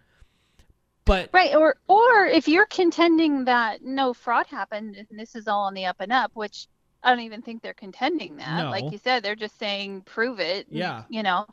But 1.06 1.30
Right, 1.32 1.56
or 1.56 1.78
or 1.88 2.26
if 2.26 2.50
you're 2.50 2.66
contending 2.66 3.46
that 3.46 3.82
no 3.82 4.14
fraud 4.14 4.48
happened 4.48 4.98
and 4.98 5.18
this 5.18 5.34
is 5.34 5.48
all 5.48 5.64
on 5.64 5.74
the 5.74 5.86
up 5.86 5.96
and 6.02 6.12
up, 6.12 6.32
which 6.34 6.68
I 7.02 7.12
don't 7.12 7.22
even 7.22 7.42
think 7.42 7.62
they're 7.62 7.74
contending 7.74 8.36
that. 8.36 8.66
No. 8.66 8.70
Like 8.70 8.92
you 8.92 8.98
said, 8.98 9.24
they're 9.24 9.34
just 9.34 9.58
saying 9.58 10.02
prove 10.02 10.42
it. 10.42 10.68
Yeah. 10.70 11.04
You 11.10 11.24
know, 11.24 11.48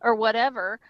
or 0.00 0.16
whatever 0.16 0.80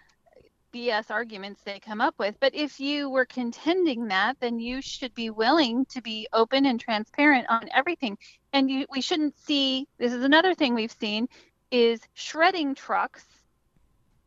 BS 0.73 1.09
arguments 1.09 1.61
they 1.63 1.79
come 1.79 2.01
up 2.01 2.15
with. 2.17 2.35
But 2.39 2.53
if 2.55 2.79
you 2.79 3.09
were 3.09 3.25
contending 3.25 4.07
that, 4.09 4.37
then 4.39 4.59
you 4.59 4.81
should 4.81 5.13
be 5.13 5.29
willing 5.29 5.85
to 5.87 6.01
be 6.01 6.27
open 6.33 6.65
and 6.65 6.79
transparent 6.79 7.47
on 7.49 7.69
everything. 7.73 8.17
And 8.53 8.69
you 8.69 8.85
we 8.91 9.01
shouldn't 9.01 9.37
see 9.37 9.87
this 9.97 10.13
is 10.13 10.23
another 10.23 10.53
thing 10.53 10.73
we've 10.75 10.91
seen 10.91 11.27
is 11.71 12.01
shredding 12.13 12.75
trucks 12.75 13.25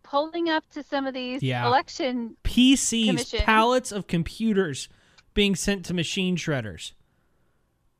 pulling 0.02 0.48
up 0.50 0.68
to 0.70 0.82
some 0.82 1.06
of 1.06 1.14
these 1.14 1.42
Yeah. 1.42 1.66
election 1.66 2.36
PCs, 2.44 3.06
Commission. 3.06 3.38
pallets 3.40 3.92
of 3.92 4.06
computers 4.06 4.88
being 5.34 5.54
sent 5.56 5.84
to 5.86 5.94
machine 5.94 6.36
shredders. 6.36 6.92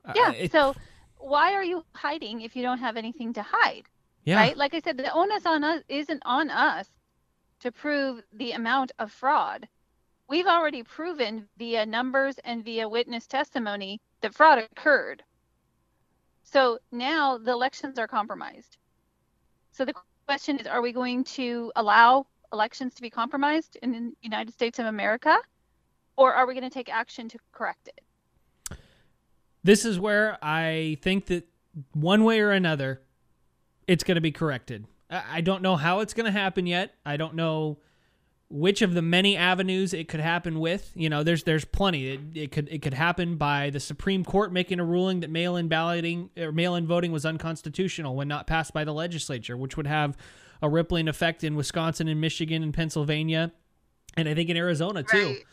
Uh, 0.05 0.13
Yeah. 0.15 0.33
it- 0.33 0.53
so 0.53 0.75
why 1.19 1.55
are 1.55 1.65
you 1.65 1.85
hiding 1.95 2.43
if 2.43 2.55
you 2.57 2.63
don't 2.63 2.79
have 2.79 2.97
anything 2.97 3.33
to 3.35 3.43
hide? 3.43 3.85
yeah. 4.25 4.37
Right? 4.37 4.57
Like 4.57 4.75
I 4.75 4.81
said, 4.81 4.97
the 4.99 5.11
onus 5.13 5.47
on 5.47 5.65
us 5.65 5.83
isn't 5.89 6.23
on 6.25 6.51
us 6.51 6.89
to 7.63 7.73
prove 7.73 8.23
the 8.33 8.53
amount 8.53 8.93
of 8.99 9.11
fraud. 9.11 9.67
We've 10.29 10.47
already 10.47 10.83
proven 10.83 11.49
via 11.59 11.85
numbers 11.87 12.39
and 12.45 12.65
via 12.65 12.89
witness 12.89 13.27
testimony 13.27 14.01
that 14.21 14.35
fraud 14.35 14.59
occurred. 14.59 15.23
So 16.45 16.79
now 16.91 17.39
the 17.39 17.53
elections 17.53 17.99
are 17.99 18.09
compromised. 18.09 18.77
So 19.73 19.85
the 19.85 19.95
question 20.27 20.59
is 20.59 20.67
are 20.67 20.83
we 20.83 20.93
going 20.93 21.25
to 21.25 21.73
allow 21.77 22.27
elections 22.53 22.95
to 22.95 23.03
be 23.03 23.11
compromised 23.11 23.77
in 23.83 23.93
the 23.93 24.13
United 24.23 24.53
States 24.53 24.79
of 24.79 24.87
America? 24.87 25.37
Or 26.17 26.35
are 26.35 26.47
we 26.47 26.55
going 26.55 26.69
to 26.69 26.71
take 26.71 26.93
action 26.93 27.29
to 27.31 27.39
correct 27.53 27.89
it? 27.89 28.01
this 29.65 29.85
is 29.85 29.99
where 29.99 30.39
I 30.43 30.99
think 31.03 31.27
that 31.27 31.47
one 31.93 32.25
way 32.25 32.41
or 32.41 32.51
another, 32.51 33.03
it's 33.87 34.05
going 34.05 34.17
to 34.17 34.21
be 34.21 34.33
corrected. 34.33 34.87
I 35.13 35.41
don't 35.43 35.63
know 35.63 35.77
how 35.77 36.01
it's 36.01 36.15
going 36.15 36.27
to 36.27 36.33
happen 36.33 36.67
yet. 36.67 36.95
I 37.05 37.17
don't 37.17 37.35
know 37.35 37.79
which 38.49 38.83
of 38.83 38.93
the 38.93 39.03
many 39.03 39.37
avenues 39.37 39.95
it 39.95 40.09
could 40.09 40.21
happen 40.21 40.61
with. 40.61 40.91
You 40.95 41.09
know, 41.09 41.23
there's 41.23 41.43
there's 41.43 41.65
plenty. 41.65 42.11
It, 42.13 42.21
it 42.35 42.53
could 42.53 42.69
it 42.71 42.83
could 42.83 42.95
happen 42.95 43.37
by 43.37 43.71
the 43.71 43.81
Supreme 43.81 44.25
Court 44.25 44.53
making 44.53 44.81
a 44.81 44.85
ruling 44.85 45.21
that 45.21 45.31
mail-in 45.31 45.69
balloting 45.69 46.31
or 46.39 46.53
mail-in 46.53 46.87
voting 46.87 47.13
was 47.13 47.25
unconstitutional 47.27 48.15
when 48.15 48.29
not 48.29 48.47
passed 48.47 48.73
by 48.73 48.85
the 48.85 48.93
legislature, 48.93 49.57
which 49.57 49.77
would 49.77 49.87
have 49.87 50.17
a 50.61 50.69
rippling 50.69 51.09
effect 51.09 51.45
in 51.45 51.57
Wisconsin 51.57 52.09
and 52.09 52.21
Michigan 52.21 52.63
and 52.63 52.73
Pennsylvania, 52.73 53.53
and 54.17 54.29
I 54.29 54.35
think 54.35 54.49
in 54.49 54.57
Arizona 54.57 55.03
too. 55.03 55.27
Right. 55.27 55.45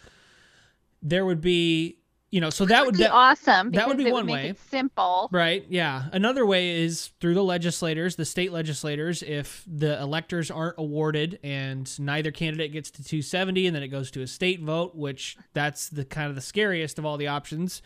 There 1.02 1.26
would 1.26 1.40
be, 1.40 1.99
you 2.32 2.42
know, 2.42 2.52
so 2.52 2.66
that 2.66 2.86
would 2.86 2.96
be 2.96 3.04
that, 3.04 3.12
awesome. 3.12 3.72
that 3.72 3.88
would 3.88 3.98
be 3.98 4.08
it 4.08 4.14
one 4.14 4.28
make 4.28 4.34
way. 4.34 4.50
It 4.50 4.60
simple. 4.70 5.30
Right. 5.32 5.66
Yeah. 5.68 6.06
Another 6.12 6.46
way 6.46 6.82
is 6.82 7.12
through 7.20 7.34
the 7.34 7.44
legislators, 7.44 8.18
the 8.18 8.26
state 8.26 8.52
legislators. 8.52 9.24
If 9.24 9.64
the 9.66 10.00
electors 10.00 10.52
aren't 10.52 10.76
awarded 10.78 11.40
and 11.44 12.00
neither 12.00 12.32
candidate 12.32 12.72
gets 12.72 12.92
to 12.92 13.04
270, 13.04 13.66
and 13.66 13.76
then 13.76 13.82
it 13.82 13.88
goes 13.88 14.12
to 14.12 14.22
a 14.22 14.28
state 14.28 14.62
vote, 14.62 14.96
which 14.96 15.38
that's 15.54 15.90
the 15.90 16.06
kind 16.06 16.30
of 16.30 16.36
the 16.36 16.42
scariest 16.42 17.00
of 17.00 17.06
all 17.06 17.18
the 17.18 17.28
options. 17.28 17.82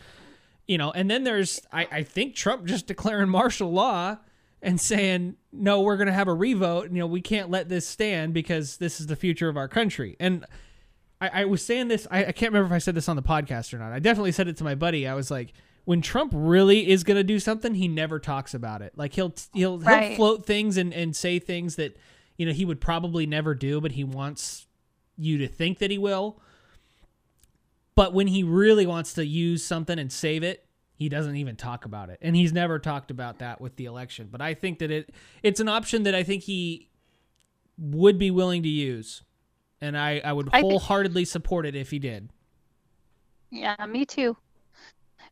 You 0.66 0.76
know, 0.76 0.90
and 0.90 1.10
then 1.10 1.24
there's 1.24 1.62
I, 1.72 1.88
I 1.90 2.02
think 2.02 2.34
Trump 2.34 2.64
just 2.66 2.86
declaring 2.86 3.30
martial 3.30 3.72
law 3.72 4.18
and 4.60 4.78
saying 4.78 5.36
no, 5.52 5.80
we're 5.80 5.96
going 5.96 6.08
to 6.08 6.12
have 6.12 6.28
a 6.28 6.34
revote. 6.34 6.90
You 6.90 6.98
know, 6.98 7.06
we 7.06 7.22
can't 7.22 7.48
let 7.48 7.70
this 7.70 7.86
stand 7.86 8.34
because 8.34 8.76
this 8.76 9.00
is 9.00 9.06
the 9.06 9.16
future 9.16 9.48
of 9.48 9.56
our 9.56 9.68
country. 9.68 10.16
And 10.20 10.44
I, 11.20 11.42
I 11.42 11.44
was 11.44 11.64
saying 11.64 11.88
this. 11.88 12.06
I, 12.10 12.26
I 12.26 12.32
can't 12.32 12.52
remember 12.52 12.74
if 12.74 12.76
I 12.76 12.78
said 12.78 12.94
this 12.94 13.08
on 13.08 13.16
the 13.16 13.22
podcast 13.22 13.72
or 13.72 13.78
not. 13.78 13.92
I 13.92 13.98
definitely 13.98 14.32
said 14.32 14.48
it 14.48 14.56
to 14.58 14.64
my 14.64 14.74
buddy. 14.74 15.06
I 15.06 15.14
was 15.14 15.30
like, 15.30 15.52
when 15.84 16.00
Trump 16.00 16.32
really 16.34 16.90
is 16.90 17.04
going 17.04 17.16
to 17.16 17.24
do 17.24 17.38
something, 17.38 17.74
he 17.74 17.88
never 17.88 18.18
talks 18.18 18.54
about 18.54 18.82
it. 18.82 18.92
Like 18.96 19.14
he'll 19.14 19.34
he'll 19.52 19.78
he'll 19.78 20.16
float 20.16 20.46
things 20.46 20.76
and 20.76 20.92
and 20.92 21.14
say 21.14 21.38
things 21.38 21.76
that 21.76 21.96
you 22.36 22.46
know 22.46 22.52
he 22.52 22.64
would 22.64 22.80
probably 22.80 23.26
never 23.26 23.54
do, 23.54 23.80
but 23.80 23.92
he 23.92 24.04
wants 24.04 24.66
you 25.16 25.38
to 25.38 25.48
think 25.48 25.78
that 25.78 25.90
he 25.90 25.98
will. 25.98 26.40
But 27.94 28.12
when 28.12 28.26
he 28.26 28.42
really 28.42 28.86
wants 28.86 29.14
to 29.14 29.24
use 29.24 29.64
something 29.64 29.98
and 29.98 30.10
save 30.10 30.42
it, 30.42 30.66
he 30.96 31.08
doesn't 31.08 31.36
even 31.36 31.54
talk 31.54 31.84
about 31.84 32.10
it. 32.10 32.18
And 32.22 32.34
he's 32.34 32.52
never 32.52 32.78
talked 32.78 33.10
about 33.10 33.38
that 33.38 33.60
with 33.60 33.76
the 33.76 33.84
election. 33.84 34.28
But 34.30 34.40
I 34.40 34.54
think 34.54 34.78
that 34.78 34.90
it 34.90 35.14
it's 35.42 35.60
an 35.60 35.68
option 35.68 36.04
that 36.04 36.14
I 36.14 36.22
think 36.22 36.44
he 36.44 36.88
would 37.78 38.18
be 38.18 38.30
willing 38.30 38.62
to 38.62 38.68
use. 38.68 39.22
And 39.84 39.98
I, 39.98 40.22
I 40.24 40.32
would 40.32 40.48
I 40.50 40.60
wholeheartedly 40.60 41.26
support 41.26 41.66
it 41.66 41.76
if 41.76 41.90
he 41.90 41.98
did. 41.98 42.30
Yeah, 43.50 43.76
me 43.86 44.06
too. 44.06 44.34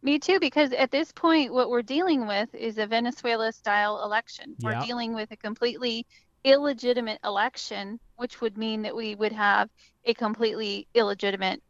Me 0.02 0.18
too, 0.18 0.38
because 0.40 0.72
at 0.72 0.90
this 0.90 1.10
point, 1.10 1.54
what 1.54 1.70
we're 1.70 1.80
dealing 1.80 2.26
with 2.26 2.54
is 2.54 2.76
a 2.76 2.86
Venezuela 2.86 3.50
style 3.50 4.02
election. 4.04 4.54
Yeah. 4.58 4.80
We're 4.80 4.86
dealing 4.86 5.14
with 5.14 5.30
a 5.30 5.36
completely 5.36 6.06
illegitimate 6.44 7.18
election, 7.24 7.98
which 8.16 8.42
would 8.42 8.58
mean 8.58 8.82
that 8.82 8.94
we 8.94 9.14
would 9.14 9.32
have 9.32 9.70
a 10.04 10.12
completely 10.12 10.86
illegitimate 10.94 11.62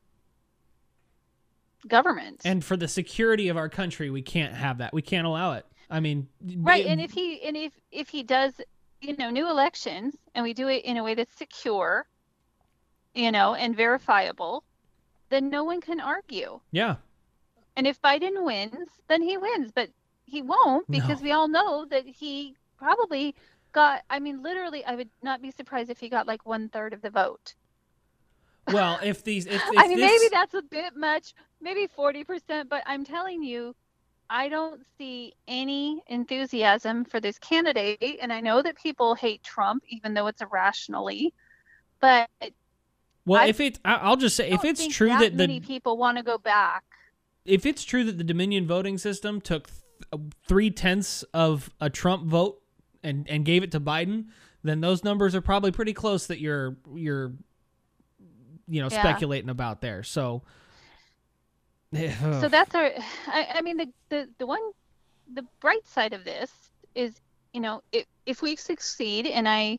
government. 1.87 2.40
And 2.45 2.64
for 2.64 2.77
the 2.77 2.88
security 2.88 3.49
of 3.49 3.57
our 3.57 3.68
country, 3.68 4.11
we 4.11 4.23
can't 4.23 4.55
have 4.55 4.79
that. 4.79 4.92
We 4.92 5.03
can't 5.03 5.27
allow 5.27 5.53
it. 5.53 5.66
I 5.88 6.01
mean, 6.01 6.27
Right, 6.57 6.85
it- 6.85 6.88
and 6.88 7.01
if 7.01 7.12
he 7.12 7.42
and 7.42 7.57
if 7.57 7.75
if 7.92 8.09
he 8.09 8.25
does, 8.25 8.55
you 9.01 9.16
know, 9.18 9.31
new 9.31 9.49
elections 9.49 10.16
and 10.35 10.42
we 10.42 10.53
do 10.53 10.66
it 10.68 10.85
in 10.85 10.97
a 10.97 11.05
way 11.05 11.14
that's 11.14 11.37
secure, 11.37 12.07
you 13.14 13.33
know, 13.33 13.55
and 13.55 13.77
verifiable, 13.77 14.64
then 15.31 15.51
no 15.51 15.64
one 15.64 15.81
can 15.81 16.01
argue. 16.01 16.61
yeah, 16.72 16.96
And 17.77 17.87
if 17.87 18.01
Biden 18.01 18.44
wins, 18.46 18.88
then 19.09 19.20
he 19.20 19.37
wins, 19.37 19.72
but 19.72 19.90
he 20.25 20.40
won't 20.40 20.90
because 20.90 21.20
No. 21.20 21.20
we 21.20 21.33
all 21.33 21.48
know 21.48 21.85
that 21.85 22.07
he 22.07 22.57
probably 22.79 23.35
got 23.72 24.05
I 24.09 24.20
mean 24.20 24.42
literally 24.42 24.85
I 24.87 24.94
would 24.94 25.11
not 25.22 25.42
be 25.42 25.51
surprised 25.51 25.90
if 25.90 25.98
he 26.01 26.09
got 26.09 26.27
like 26.27 26.46
one 26.46 26.70
third 26.70 26.94
of 26.94 27.03
the 27.03 27.11
vote. 27.11 27.55
well, 28.66 28.98
if 29.03 29.25
these, 29.25 29.46
if, 29.46 29.70
if 29.72 29.85
I 29.85 29.88
mean 29.88 30.01
this, 30.01 30.01
maybe 30.01 30.29
that's 30.31 30.55
a 30.55 30.62
bit 30.62 30.96
much, 30.96 31.35
maybe 31.61 31.87
40%, 31.87 32.68
but 32.68 32.83
I'm 32.87 33.05
telling 33.05 33.42
you 33.42 33.75
I 34.31 34.48
don't 34.48 34.83
see 34.98 35.35
any 35.48 36.03
enthusiasm 36.09 37.05
for 37.05 37.20
this 37.20 37.38
candidate 37.38 38.18
and 38.22 38.33
I 38.33 38.40
know 38.40 38.62
that 38.62 38.77
people 38.77 39.14
hate 39.14 39.42
Trump 39.44 39.85
even 39.88 40.14
though 40.14 40.29
it's 40.29 40.42
irrationally, 40.42 41.35
but 42.01 42.29
well, 43.25 43.41
I 43.43 43.47
if 43.47 43.61
it, 43.61 43.79
I'll 43.85 44.17
just 44.17 44.37
say, 44.37 44.51
if 44.51 44.65
it's 44.65 44.87
true 44.87 45.09
that 45.09 45.21
that 45.21 45.35
many 45.35 45.61
the, 45.61 45.67
people 45.67 45.97
want 45.97 46.17
to 46.19 46.23
go 46.23 46.39
back. 46.39 46.85
if 47.45 47.67
it's 47.67 47.85
true 47.85 48.05
that 48.05 48.19
the 48.19 48.25
Dominion 48.25 48.67
voting 48.67 48.99
system 48.99 49.41
took 49.41 49.69
th- 49.69 49.79
uh, 50.13 50.19
three 50.47 50.71
tenths 50.71 51.23
of 51.35 51.71
a 51.81 51.89
Trump 51.91 52.27
vote 52.27 52.61
and 53.03 53.29
and 53.29 53.45
gave 53.45 53.63
it 53.63 53.71
to 53.73 53.81
Biden, 53.81 54.27
then 54.63 54.81
those 54.81 55.05
numbers 55.05 55.35
are 55.35 55.41
probably 55.41 55.71
pretty 55.71 55.93
close 55.93 56.27
that 56.27 56.41
you're 56.41 56.77
you're 56.95 57.33
you 58.69 58.81
know 58.81 58.89
Yeah. 58.91 59.01
speculating 59.03 59.51
about 59.51 59.81
there. 59.81 60.03
So. 60.03 60.43
so 61.93 62.49
that's 62.49 62.75
our 62.75 62.91
I, 63.27 63.47
I 63.55 63.63
mean 63.63 63.77
the, 63.77 63.89
the 64.09 64.29
the 64.39 64.47
one 64.47 64.61
the 65.33 65.45
bright 65.61 65.87
side 65.87 66.13
of 66.13 66.25
this 66.25 66.51
is 66.95 67.21
you 67.53 67.61
know 67.61 67.83
if, 67.93 68.07
if 68.27 68.43
we 68.43 68.57
succeed 68.57 69.27
and 69.27 69.49
I, 69.49 69.79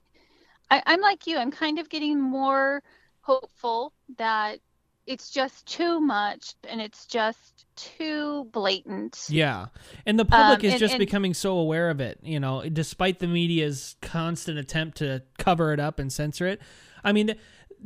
I 0.72 0.82
i'm 0.86 1.02
like 1.02 1.28
you 1.28 1.38
i'm 1.38 1.52
kind 1.52 1.80
of 1.80 1.90
getting 1.90 2.20
more 2.20 2.82
hopeful 3.24 3.94
that 4.18 4.60
it's 5.06 5.30
just 5.32 5.66
too 5.66 6.00
much 6.00 6.54
and 6.70 6.80
it's 6.80 7.06
just 7.06 7.66
too 7.76 8.46
blatant 8.54 9.26
Yeah. 9.30 9.66
And 10.06 10.18
the 10.18 10.24
public 10.24 10.60
Um, 10.60 10.66
is 10.66 10.74
and- 10.74 10.80
just 10.80 10.94
and- 10.94 11.00
becoming 11.00 11.34
so 11.34 11.58
aware 11.58 11.90
of 11.90 12.00
it, 12.00 12.20
you 12.24 12.40
know, 12.40 12.68
despite 12.70 13.20
the 13.20 13.28
media's 13.28 13.96
constant 14.02 14.58
attempt 14.58 14.98
to 15.00 15.24
cover 15.38 15.74
it 15.74 15.80
up 15.82 16.00
and 16.00 16.12
censor 16.14 16.48
it. 16.48 16.62
I 17.04 17.12
mean, 17.12 17.36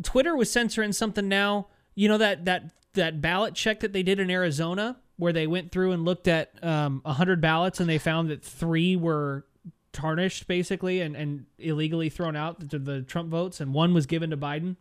Twitter 0.03 0.35
was 0.35 0.51
censoring 0.51 0.91
something 0.91 1.27
now, 1.27 1.69
you 1.95 2.07
know 2.07 2.19
that 2.19 2.45
that 2.45 2.71
that 2.93 3.19
ballot 3.21 3.55
check 3.55 3.79
that 3.79 3.93
they 3.93 4.03
did 4.03 4.19
in 4.19 4.29
Arizona 4.29 4.97
where 5.17 5.33
they 5.33 5.47
went 5.47 5.71
through 5.71 5.91
and 5.93 6.05
looked 6.05 6.27
at 6.27 6.51
um 6.63 7.01
100 7.03 7.41
ballots 7.41 7.79
and 7.79 7.89
they 7.89 7.97
found 7.97 8.29
that 8.29 8.43
3 8.43 8.95
were 8.95 9.45
tarnished 9.91 10.47
basically 10.47 11.01
and 11.01 11.15
and 11.15 11.45
illegally 11.57 12.09
thrown 12.09 12.35
out 12.35 12.59
the, 12.69 12.77
the 12.77 13.01
Trump 13.01 13.29
votes 13.29 13.59
and 13.59 13.73
one 13.73 13.95
was 13.95 14.05
given 14.05 14.29
to 14.29 14.37
Biden. 14.37 14.75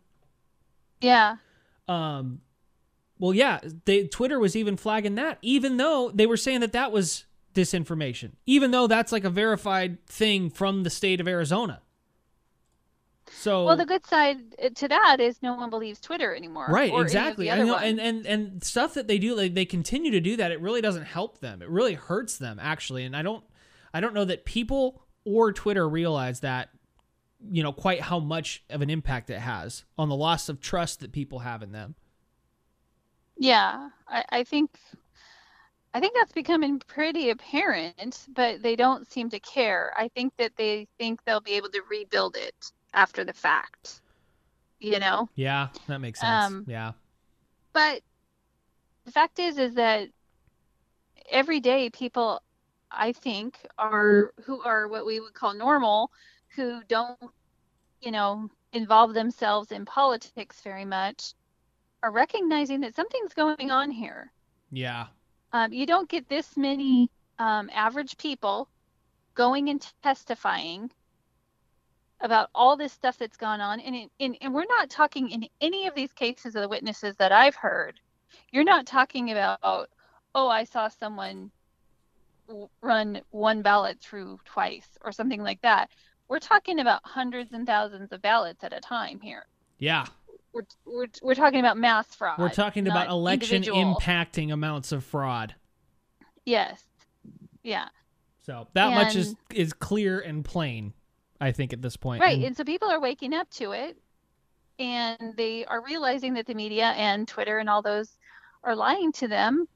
Yeah 1.01 1.37
Um, 1.87 2.41
well, 3.19 3.33
yeah, 3.33 3.59
they 3.85 4.07
Twitter 4.07 4.39
was 4.39 4.55
even 4.55 4.77
flagging 4.77 5.15
that, 5.15 5.39
even 5.41 5.77
though 5.77 6.11
they 6.13 6.25
were 6.27 6.37
saying 6.37 6.59
that 6.61 6.73
that 6.73 6.91
was 6.91 7.25
disinformation, 7.53 8.33
even 8.45 8.71
though 8.71 8.87
that's 8.87 9.11
like 9.11 9.23
a 9.23 9.29
verified 9.29 10.05
thing 10.05 10.49
from 10.49 10.83
the 10.83 10.89
state 10.89 11.19
of 11.19 11.27
Arizona. 11.27 11.81
So 13.29 13.65
well 13.65 13.75
the 13.75 13.85
good 13.85 14.05
side 14.05 14.37
uh, 14.63 14.69
to 14.75 14.87
that 14.87 15.19
is 15.19 15.41
no 15.41 15.53
one 15.55 15.69
believes 15.69 15.99
twitter 15.99 16.33
anymore 16.33 16.67
right, 16.69 16.93
exactly, 16.97 17.49
and, 17.49 17.59
you 17.59 17.65
know, 17.67 17.77
and 17.77 17.99
and 17.99 18.25
and 18.25 18.63
stuff 18.63 18.93
that 18.93 19.07
they 19.07 19.17
do, 19.17 19.35
like 19.35 19.53
they 19.53 19.65
continue 19.65 20.11
to 20.11 20.21
do 20.21 20.37
that. 20.37 20.51
It 20.51 20.61
really 20.61 20.79
doesn't 20.81 21.03
help 21.03 21.39
them. 21.39 21.61
It 21.61 21.69
really 21.69 21.93
hurts 21.95 22.37
them 22.37 22.57
actually, 22.61 23.03
and 23.03 23.15
I 23.15 23.23
don't, 23.23 23.43
I 23.93 23.99
don't 23.99 24.13
know 24.13 24.25
that 24.25 24.45
people 24.45 25.01
or 25.25 25.51
Twitter 25.51 25.89
realize 25.89 26.39
that, 26.39 26.69
you 27.51 27.63
know, 27.63 27.71
quite 27.71 28.01
how 28.01 28.19
much 28.19 28.63
of 28.69 28.81
an 28.81 28.89
impact 28.89 29.29
it 29.29 29.39
has 29.39 29.85
on 29.97 30.09
the 30.09 30.15
loss 30.15 30.49
of 30.49 30.59
trust 30.59 30.99
that 31.01 31.11
people 31.11 31.39
have 31.39 31.61
in 31.61 31.71
them. 31.71 31.95
Yeah, 33.37 33.89
I, 34.07 34.25
I 34.29 34.43
think 34.43 34.71
I 35.93 35.99
think 35.99 36.15
that's 36.15 36.31
becoming 36.31 36.79
pretty 36.79 37.29
apparent, 37.29 38.27
but 38.33 38.61
they 38.61 38.75
don't 38.75 39.09
seem 39.09 39.29
to 39.29 39.39
care. 39.39 39.93
I 39.97 40.09
think 40.09 40.33
that 40.37 40.55
they 40.55 40.87
think 40.97 41.23
they'll 41.23 41.39
be 41.39 41.53
able 41.53 41.69
to 41.69 41.81
rebuild 41.89 42.35
it 42.35 42.71
after 42.93 43.23
the 43.23 43.33
fact. 43.33 44.01
You 44.79 44.99
know? 44.99 45.27
Yeah, 45.35 45.69
that 45.87 45.99
makes 45.99 46.19
sense. 46.19 46.45
Um, 46.45 46.65
yeah. 46.67 46.91
But 47.73 48.01
the 49.05 49.11
fact 49.11 49.39
is 49.39 49.57
is 49.57 49.75
that 49.75 50.09
every 51.31 51.59
day 51.59 51.89
people 51.89 52.41
I 52.91 53.11
think 53.11 53.57
are 53.77 54.33
who 54.43 54.61
are 54.61 54.87
what 54.87 55.05
we 55.05 55.19
would 55.19 55.33
call 55.33 55.53
normal, 55.53 56.11
who 56.55 56.81
don't, 56.87 57.19
you 58.01 58.11
know, 58.11 58.49
involve 58.73 59.13
themselves 59.13 59.71
in 59.71 59.85
politics 59.85 60.61
very 60.61 60.85
much, 60.85 61.33
are 62.03 62.11
recognizing 62.11 62.81
that 62.81 62.95
something's 62.95 63.33
going 63.33 63.71
on 63.71 63.91
here. 63.91 64.31
Yeah. 64.71 65.07
Um, 65.53 65.73
you 65.73 65.85
don't 65.85 66.09
get 66.09 66.27
this 66.29 66.57
many 66.57 67.09
um, 67.39 67.69
average 67.73 68.17
people 68.17 68.67
going 69.35 69.69
and 69.69 69.85
testifying 70.03 70.91
about 72.21 72.49
all 72.55 72.75
this 72.75 72.91
stuff 72.91 73.17
that's 73.17 73.37
gone 73.37 73.61
on. 73.61 73.79
And, 73.79 73.95
in, 73.95 74.09
in, 74.19 74.35
and 74.41 74.53
we're 74.53 74.65
not 74.65 74.89
talking 74.89 75.29
in 75.29 75.47
any 75.61 75.87
of 75.87 75.95
these 75.95 76.11
cases 76.13 76.55
of 76.55 76.61
the 76.61 76.69
witnesses 76.69 77.15
that 77.17 77.31
I've 77.31 77.55
heard. 77.55 77.99
You're 78.51 78.63
not 78.63 78.85
talking 78.85 79.31
about, 79.31 79.59
oh, 79.63 80.47
I 80.47 80.63
saw 80.63 80.87
someone 80.87 81.51
run 82.81 83.21
one 83.31 83.61
ballot 83.61 83.99
through 83.99 84.39
twice 84.45 84.87
or 85.01 85.11
something 85.11 85.43
like 85.43 85.61
that. 85.61 85.89
We're 86.27 86.39
talking 86.39 86.79
about 86.79 87.01
hundreds 87.03 87.53
and 87.53 87.65
thousands 87.65 88.11
of 88.11 88.21
ballots 88.21 88.63
at 88.63 88.73
a 88.73 88.79
time 88.81 89.19
here. 89.21 89.45
Yeah. 89.79 90.05
We're, 90.53 90.63
we're, 90.85 91.05
we're 91.21 91.35
talking 91.35 91.59
about 91.59 91.77
mass 91.77 92.13
fraud. 92.15 92.39
We're 92.39 92.49
talking 92.49 92.87
about 92.87 93.09
election 93.09 93.57
individual. 93.57 93.95
impacting 93.95 94.51
amounts 94.51 94.91
of 94.91 95.03
fraud. 95.03 95.55
Yes. 96.45 96.83
Yeah. 97.63 97.87
So 98.45 98.67
that 98.73 98.93
much 98.93 99.15
is 99.15 99.35
is 99.53 99.73
clear 99.73 100.19
and 100.21 100.43
plain, 100.43 100.93
I 101.41 101.51
think, 101.51 101.73
at 101.73 101.81
this 101.81 101.97
point. 101.97 102.21
Right. 102.21 102.35
And- 102.37 102.45
And 102.45 102.57
so 102.57 102.63
people 102.63 102.89
are 102.89 102.99
waking 102.99 103.33
up 103.33 103.49
to 103.51 103.71
it 103.73 103.97
and 104.79 105.35
they 105.35 105.65
are 105.65 105.83
realizing 105.83 106.33
that 106.35 106.45
the 106.45 106.53
media 106.55 106.87
and 106.95 107.27
Twitter 107.27 107.57
and 107.59 107.69
all 107.69 107.81
those 107.81 108.17
are 108.63 108.75
lying 108.75 109.11
to 109.13 109.27
them. 109.27 109.67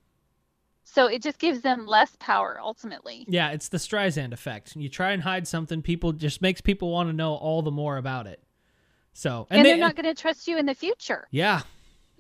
So 0.84 1.06
it 1.08 1.22
just 1.22 1.38
gives 1.40 1.62
them 1.62 1.86
less 1.86 2.16
power 2.20 2.60
ultimately. 2.62 3.26
yeah, 3.30 3.52
it's 3.52 3.70
the 3.70 3.78
Streisand 3.78 4.34
effect. 4.34 4.76
You 4.76 4.90
try 4.90 5.12
and 5.12 5.22
hide 5.24 5.48
something, 5.48 5.82
people 5.82 6.12
just 6.12 6.42
makes 6.42 6.60
people 6.60 6.92
want 6.92 7.08
to 7.10 7.14
know 7.14 7.34
all 7.36 7.62
the 7.62 7.72
more 7.72 7.98
about 7.98 8.28
it. 8.28 8.42
So 9.14 9.48
And, 9.50 9.64
they- 9.66 9.72
they're 9.72 9.78
not 9.80 9.96
going 9.96 10.14
to 10.14 10.20
trust 10.20 10.48
you 10.48 10.58
in 10.58 10.66
the 10.66 10.74
future. 10.76 11.28
Yeah. 11.32 11.62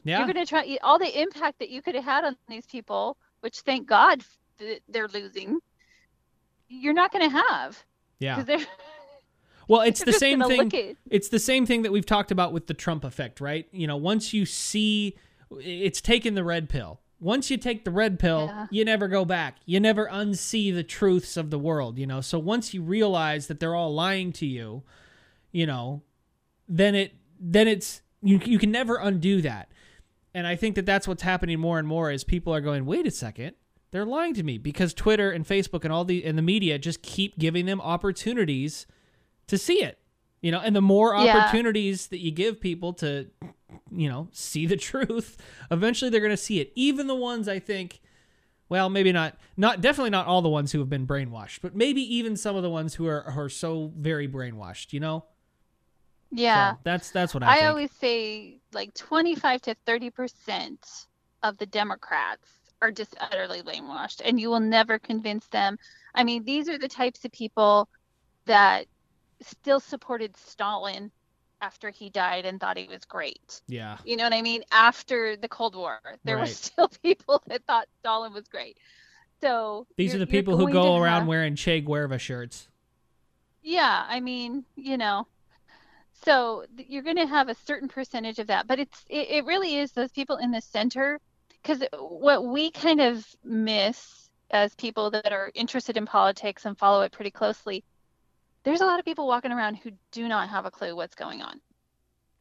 Yeah. 0.03 0.19
You're 0.19 0.33
going 0.33 0.45
to 0.45 0.49
try 0.49 0.77
all 0.83 0.97
the 0.99 1.21
impact 1.21 1.59
that 1.59 1.69
you 1.69 1.81
could 1.81 1.95
have 1.95 2.03
had 2.03 2.23
on 2.23 2.35
these 2.47 2.65
people, 2.65 3.17
which 3.41 3.59
thank 3.59 3.87
God 3.87 4.23
they're 4.89 5.07
losing. 5.07 5.59
You're 6.69 6.93
not 6.93 7.11
going 7.11 7.29
to 7.29 7.37
have 7.37 7.83
yeah. 8.19 8.43
Well, 9.67 9.81
it's 9.81 10.03
the 10.05 10.13
same 10.13 10.41
thing. 10.43 10.73
at- 10.73 10.95
It's 11.09 11.29
the 11.29 11.39
same 11.39 11.65
thing 11.65 11.81
that 11.83 11.91
we've 11.91 12.05
talked 12.05 12.31
about 12.31 12.53
with 12.53 12.67
the 12.67 12.73
Trump 12.73 13.03
effect, 13.03 13.41
right? 13.41 13.67
You 13.71 13.87
know, 13.87 13.97
once 13.97 14.33
you 14.33 14.45
see 14.45 15.17
it's 15.59 15.99
taking 16.01 16.33
the 16.35 16.43
red 16.43 16.69
pill. 16.69 16.99
Once 17.21 17.49
you 17.51 17.55
take 17.55 17.85
the 17.85 17.91
red 17.91 18.17
pill, 18.19 18.47
Yeah. 18.47 18.67
you 18.71 18.83
never 18.83 19.07
go 19.07 19.23
back. 19.23 19.57
You 19.65 19.79
never 19.79 20.07
unsee 20.07 20.73
the 20.73 20.83
truths 20.83 21.37
of 21.37 21.51
the 21.51 21.59
world, 21.59 21.97
you 21.99 22.07
know. 22.07 22.19
So 22.19 22.39
once 22.39 22.73
you 22.73 22.81
realize 22.81 23.45
that 23.47 23.59
they're 23.59 23.75
all 23.75 23.93
lying 23.93 24.33
to 24.33 24.45
you, 24.47 24.81
you 25.51 25.65
know, 25.67 26.01
then 26.67 26.95
it 26.95 27.13
then 27.39 27.67
it's 27.67 28.01
you 28.23 28.39
you 28.43 28.57
can 28.57 28.71
never 28.71 28.97
undo 28.97 29.41
that. 29.43 29.71
And 30.33 30.47
I 30.47 30.55
think 30.55 30.75
that 30.75 30.85
that's 30.85 31.07
what's 31.07 31.23
happening 31.23 31.59
more 31.59 31.77
and 31.77 31.87
more 31.87 32.09
is 32.11 32.23
people 32.23 32.53
are 32.55 32.61
going, 32.61 32.85
"Wait 32.85 33.05
a 33.05 33.11
second. 33.11 33.55
They're 33.91 34.05
lying 34.05 34.33
to 34.35 34.43
me 34.43 34.57
because 34.57 34.93
Twitter 34.93 35.29
and 35.31 35.45
Facebook 35.45 35.83
and 35.83 35.91
all 35.93 36.05
the 36.05 36.23
and 36.25 36.37
the 36.37 36.41
media 36.41 36.79
just 36.79 37.01
keep 37.03 37.37
giving 37.37 37.65
them 37.67 37.79
opportunities 37.81 38.87
to 39.47 39.57
see 39.59 39.83
it. 39.83 39.99
You 40.41 40.49
know, 40.51 40.59
and 40.59 40.75
the 40.75 40.81
more 40.81 41.13
Yeah. 41.15 41.37
opportunities 41.37 42.07
that 42.07 42.19
you 42.19 42.31
give 42.31 42.59
people 42.61 42.93
to 42.93 43.27
you 43.91 44.09
know, 44.09 44.27
see 44.31 44.65
the 44.65 44.77
truth, 44.91 45.37
eventually 45.69 46.09
they're 46.09 46.21
going 46.21 46.31
to 46.31 46.37
see 46.37 46.59
it. 46.59 46.71
Even 46.75 47.07
the 47.07 47.15
ones 47.15 47.47
I 47.47 47.59
think 47.59 48.01
well, 48.69 48.89
maybe 48.89 49.11
not 49.11 49.37
not 49.57 49.81
definitely 49.81 50.11
not 50.11 50.27
all 50.27 50.41
the 50.41 50.47
ones 50.47 50.71
who 50.71 50.79
have 50.79 50.89
been 50.89 51.05
brainwashed, 51.05 51.59
but 51.61 51.75
maybe 51.75 52.01
even 52.15 52.37
some 52.37 52.55
of 52.55 52.63
the 52.63 52.69
ones 52.69 52.95
who 52.95 53.05
are, 53.05 53.21
are 53.23 53.49
so 53.49 53.91
very 53.97 54.29
brainwashed, 54.29 54.93
you 54.93 55.01
know? 55.01 55.25
yeah. 56.31 56.73
So 56.73 56.79
that's 56.83 57.11
that's 57.11 57.33
what 57.33 57.43
I, 57.43 57.47
I 57.47 57.55
think. 57.55 57.69
always 57.69 57.91
say 57.91 58.61
like 58.73 58.93
25 58.93 59.61
to 59.63 59.75
30 59.85 60.09
percent 60.09 61.07
of 61.43 61.57
the 61.57 61.65
Democrats 61.65 62.47
are 62.81 62.91
just 62.91 63.15
utterly 63.19 63.61
brainwashed, 63.61 64.21
and 64.23 64.39
you 64.39 64.49
will 64.49 64.61
never 64.61 64.97
convince 64.97 65.47
them. 65.47 65.77
I 66.15 66.23
mean, 66.23 66.43
these 66.45 66.69
are 66.69 66.77
the 66.77 66.87
types 66.87 67.25
of 67.25 67.31
people 67.31 67.89
that 68.45 68.85
still 69.41 69.79
supported 69.79 70.35
Stalin 70.37 71.11
after 71.61 71.89
he 71.91 72.09
died 72.09 72.45
and 72.45 72.59
thought 72.59 72.77
he 72.77 72.87
was 72.87 73.05
great. 73.05 73.61
yeah. 73.67 73.97
You 74.03 74.17
know 74.17 74.23
what 74.23 74.33
I 74.33 74.41
mean? 74.41 74.63
After 74.71 75.35
the 75.37 75.47
Cold 75.47 75.75
War, 75.75 75.99
there 76.23 76.37
were 76.37 76.45
still 76.47 76.89
people 77.03 77.41
that 77.47 77.63
thought 77.65 77.87
Stalin 77.99 78.33
was 78.33 78.47
great. 78.47 78.77
So 79.41 79.87
These 79.95 80.13
are 80.15 80.19
the 80.19 80.27
people 80.27 80.57
who 80.57 80.71
go 80.71 80.97
around 80.97 81.21
have- 81.21 81.27
wearing 81.27 81.55
Che 81.55 81.81
Guevara 81.81 82.17
shirts. 82.17 82.67
Yeah, 83.63 84.05
I 84.09 84.19
mean, 84.19 84.65
you 84.75 84.97
know, 84.97 85.27
so 86.25 86.65
you're 86.77 87.03
going 87.03 87.17
to 87.17 87.27
have 87.27 87.47
a 87.47 87.55
certain 87.65 87.87
percentage 87.87 88.39
of 88.39 88.47
that, 88.47 88.65
but 88.67 88.79
it's 88.79 89.05
it, 89.07 89.29
it 89.29 89.45
really 89.45 89.77
is 89.77 89.91
those 89.91 90.11
people 90.11 90.37
in 90.37 90.49
the 90.51 90.61
center, 90.61 91.19
because 91.61 91.83
what 91.99 92.43
we 92.45 92.71
kind 92.71 92.99
of 93.01 93.23
miss 93.43 94.29
as 94.49 94.73
people 94.75 95.11
that 95.11 95.31
are 95.31 95.51
interested 95.53 95.95
in 95.95 96.05
politics 96.07 96.65
and 96.65 96.75
follow 96.77 97.01
it 97.03 97.11
pretty 97.11 97.29
closely, 97.31 97.83
there's 98.63 98.81
a 98.81 98.85
lot 98.85 98.99
of 98.99 99.05
people 99.05 99.27
walking 99.27 99.51
around 99.51 99.75
who 99.75 99.91
do 100.11 100.27
not 100.27 100.49
have 100.49 100.65
a 100.65 100.71
clue 100.71 100.95
what's 100.95 101.15
going 101.15 101.41
on. 101.41 101.59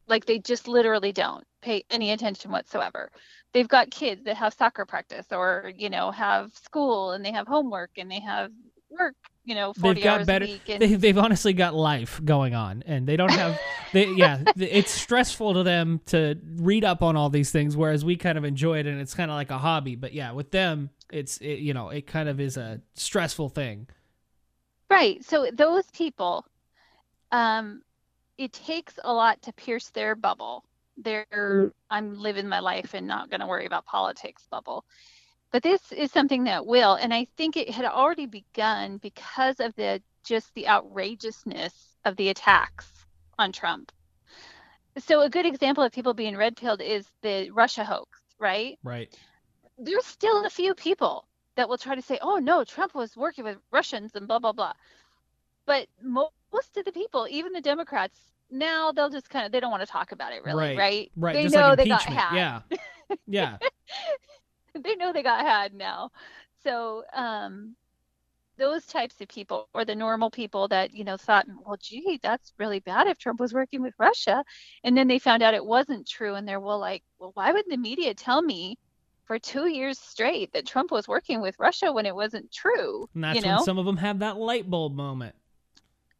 Like 0.07 0.25
they 0.25 0.39
just 0.39 0.67
literally 0.67 1.11
don't 1.11 1.43
pay 1.61 1.83
any 1.89 2.11
attention 2.11 2.51
whatsoever. 2.51 3.11
They've 3.53 3.67
got 3.67 3.91
kids 3.91 4.23
that 4.25 4.37
have 4.37 4.53
soccer 4.53 4.85
practice 4.85 5.27
or, 5.31 5.71
you 5.75 5.89
know, 5.89 6.11
have 6.11 6.51
school 6.53 7.11
and 7.11 7.23
they 7.23 7.31
have 7.31 7.47
homework 7.47 7.91
and 7.97 8.09
they 8.09 8.19
have 8.19 8.51
work, 8.89 9.15
you 9.45 9.55
know, 9.55 9.73
40 9.73 9.95
They've 9.95 10.03
got 10.03 10.17
hours 10.19 10.27
better. 10.27 10.45
a 10.45 10.47
week. 10.49 10.61
And 10.69 10.81
They, 10.81 10.93
they've 10.95 11.17
honestly 11.17 11.53
got 11.53 11.73
life 11.73 12.21
going 12.23 12.53
on, 12.53 12.83
and 12.85 13.07
they 13.07 13.15
don't 13.17 13.31
have. 13.31 13.59
they, 13.93 14.07
yeah, 14.15 14.43
it's 14.57 14.91
stressful 14.91 15.53
to 15.55 15.63
them 15.63 16.01
to 16.07 16.37
read 16.57 16.83
up 16.83 17.01
on 17.01 17.15
all 17.15 17.29
these 17.29 17.51
things, 17.51 17.75
whereas 17.75 18.03
we 18.05 18.17
kind 18.17 18.37
of 18.37 18.43
enjoy 18.43 18.79
it, 18.79 18.85
and 18.87 18.99
it's 18.99 19.13
kind 19.13 19.31
of 19.31 19.35
like 19.35 19.49
a 19.49 19.57
hobby. 19.57 19.95
But 19.95 20.13
yeah, 20.13 20.31
with 20.33 20.51
them, 20.51 20.89
it's 21.11 21.37
it, 21.37 21.59
you 21.59 21.73
know, 21.73 21.89
it 21.89 22.05
kind 22.05 22.29
of 22.29 22.39
is 22.39 22.57
a 22.57 22.81
stressful 22.95 23.49
thing. 23.49 23.87
Right. 24.91 25.23
So 25.23 25.49
those 25.53 25.85
people, 25.91 26.45
um, 27.31 27.81
it 28.37 28.51
takes 28.53 28.99
a 29.03 29.13
lot 29.13 29.41
to 29.43 29.53
pierce 29.53 29.89
their 29.91 30.15
bubble. 30.15 30.65
Their 30.97 31.71
I'm 31.89 32.19
living 32.19 32.47
my 32.47 32.59
life 32.59 32.93
and 32.93 33.07
not 33.07 33.29
going 33.29 33.39
to 33.39 33.47
worry 33.47 33.65
about 33.65 33.85
politics 33.85 34.45
bubble. 34.51 34.83
But 35.51 35.63
this 35.63 35.91
is 35.91 36.11
something 36.11 36.45
that 36.45 36.65
will, 36.65 36.95
and 36.95 37.13
I 37.13 37.27
think 37.37 37.57
it 37.57 37.69
had 37.69 37.85
already 37.85 38.25
begun 38.25 38.97
because 38.97 39.59
of 39.59 39.75
the 39.75 40.01
just 40.23 40.53
the 40.53 40.67
outrageousness 40.67 41.73
of 42.05 42.15
the 42.17 42.29
attacks 42.29 42.87
on 43.39 43.51
Trump. 43.51 43.91
So 44.97 45.21
a 45.21 45.29
good 45.29 45.45
example 45.45 45.83
of 45.83 45.91
people 45.93 46.13
being 46.13 46.37
red 46.37 46.57
pilled 46.57 46.81
is 46.81 47.07
the 47.21 47.49
Russia 47.51 47.83
hoax, 47.85 48.19
right? 48.39 48.77
Right. 48.83 49.13
there's 49.77 50.05
still 50.05 50.45
a 50.45 50.49
few 50.49 50.75
people 50.75 51.25
that 51.55 51.69
will 51.69 51.77
try 51.77 51.95
to 51.95 52.01
say, 52.01 52.19
"Oh 52.21 52.37
no, 52.37 52.63
Trump 52.63 52.95
was 52.95 53.17
working 53.17 53.43
with 53.45 53.57
Russians 53.71 54.15
and 54.15 54.27
blah 54.27 54.39
blah 54.39 54.53
blah." 54.53 54.73
But 55.65 55.87
most 56.01 56.77
of 56.77 56.85
the 56.85 56.91
people, 56.91 57.27
even 57.29 57.53
the 57.53 57.61
Democrats, 57.61 58.31
now 58.49 58.91
they'll 58.91 59.09
just 59.09 59.29
kind 59.29 59.45
of 59.45 59.51
they 59.51 59.59
don't 59.59 59.71
want 59.71 59.81
to 59.81 59.87
talk 59.91 60.11
about 60.11 60.33
it 60.33 60.43
really, 60.43 60.69
Right. 60.69 60.75
right? 60.75 61.11
Right. 61.15 61.33
They 61.33 61.43
Just 61.43 61.55
know 61.55 61.69
like 61.69 61.77
they 61.77 61.85
got 61.87 62.03
had. 62.03 62.35
Yeah. 62.35 62.61
Yeah. 63.27 63.57
they 64.75 64.95
know 64.95 65.13
they 65.13 65.23
got 65.23 65.45
had 65.45 65.73
now. 65.73 66.11
So, 66.63 67.03
um 67.13 67.75
those 68.57 68.85
types 68.85 69.19
of 69.21 69.27
people 69.27 69.67
or 69.73 69.85
the 69.85 69.95
normal 69.95 70.29
people 70.29 70.67
that, 70.67 70.93
you 70.93 71.03
know, 71.03 71.17
thought, 71.17 71.47
well, 71.65 71.77
gee, 71.81 72.19
that's 72.21 72.53
really 72.59 72.79
bad 72.79 73.07
if 73.07 73.17
Trump 73.17 73.39
was 73.39 73.53
working 73.53 73.81
with 73.81 73.93
Russia. 73.97 74.43
And 74.83 74.95
then 74.95 75.07
they 75.07 75.19
found 75.19 75.41
out 75.41 75.55
it 75.55 75.65
wasn't 75.65 76.07
true. 76.07 76.35
And 76.35 76.47
they're, 76.47 76.59
well, 76.59 76.77
like, 76.79 77.03
well, 77.19 77.31
why 77.33 77.51
would 77.51 77.65
the 77.67 77.77
media 77.77 78.13
tell 78.13 78.41
me 78.41 78.77
for 79.31 79.39
two 79.39 79.69
years 79.69 79.97
straight 79.97 80.51
that 80.51 80.65
Trump 80.65 80.91
was 80.91 81.07
working 81.07 81.39
with 81.39 81.55
Russia 81.57 81.89
when 81.89 82.05
it 82.05 82.13
wasn't 82.13 82.51
true? 82.51 83.07
And 83.15 83.23
that's 83.23 83.37
you 83.37 83.41
know? 83.43 83.55
when 83.55 83.63
some 83.63 83.77
of 83.77 83.85
them 83.85 83.95
have 83.95 84.19
that 84.19 84.35
light 84.35 84.69
bulb 84.69 84.93
moment. 84.93 85.33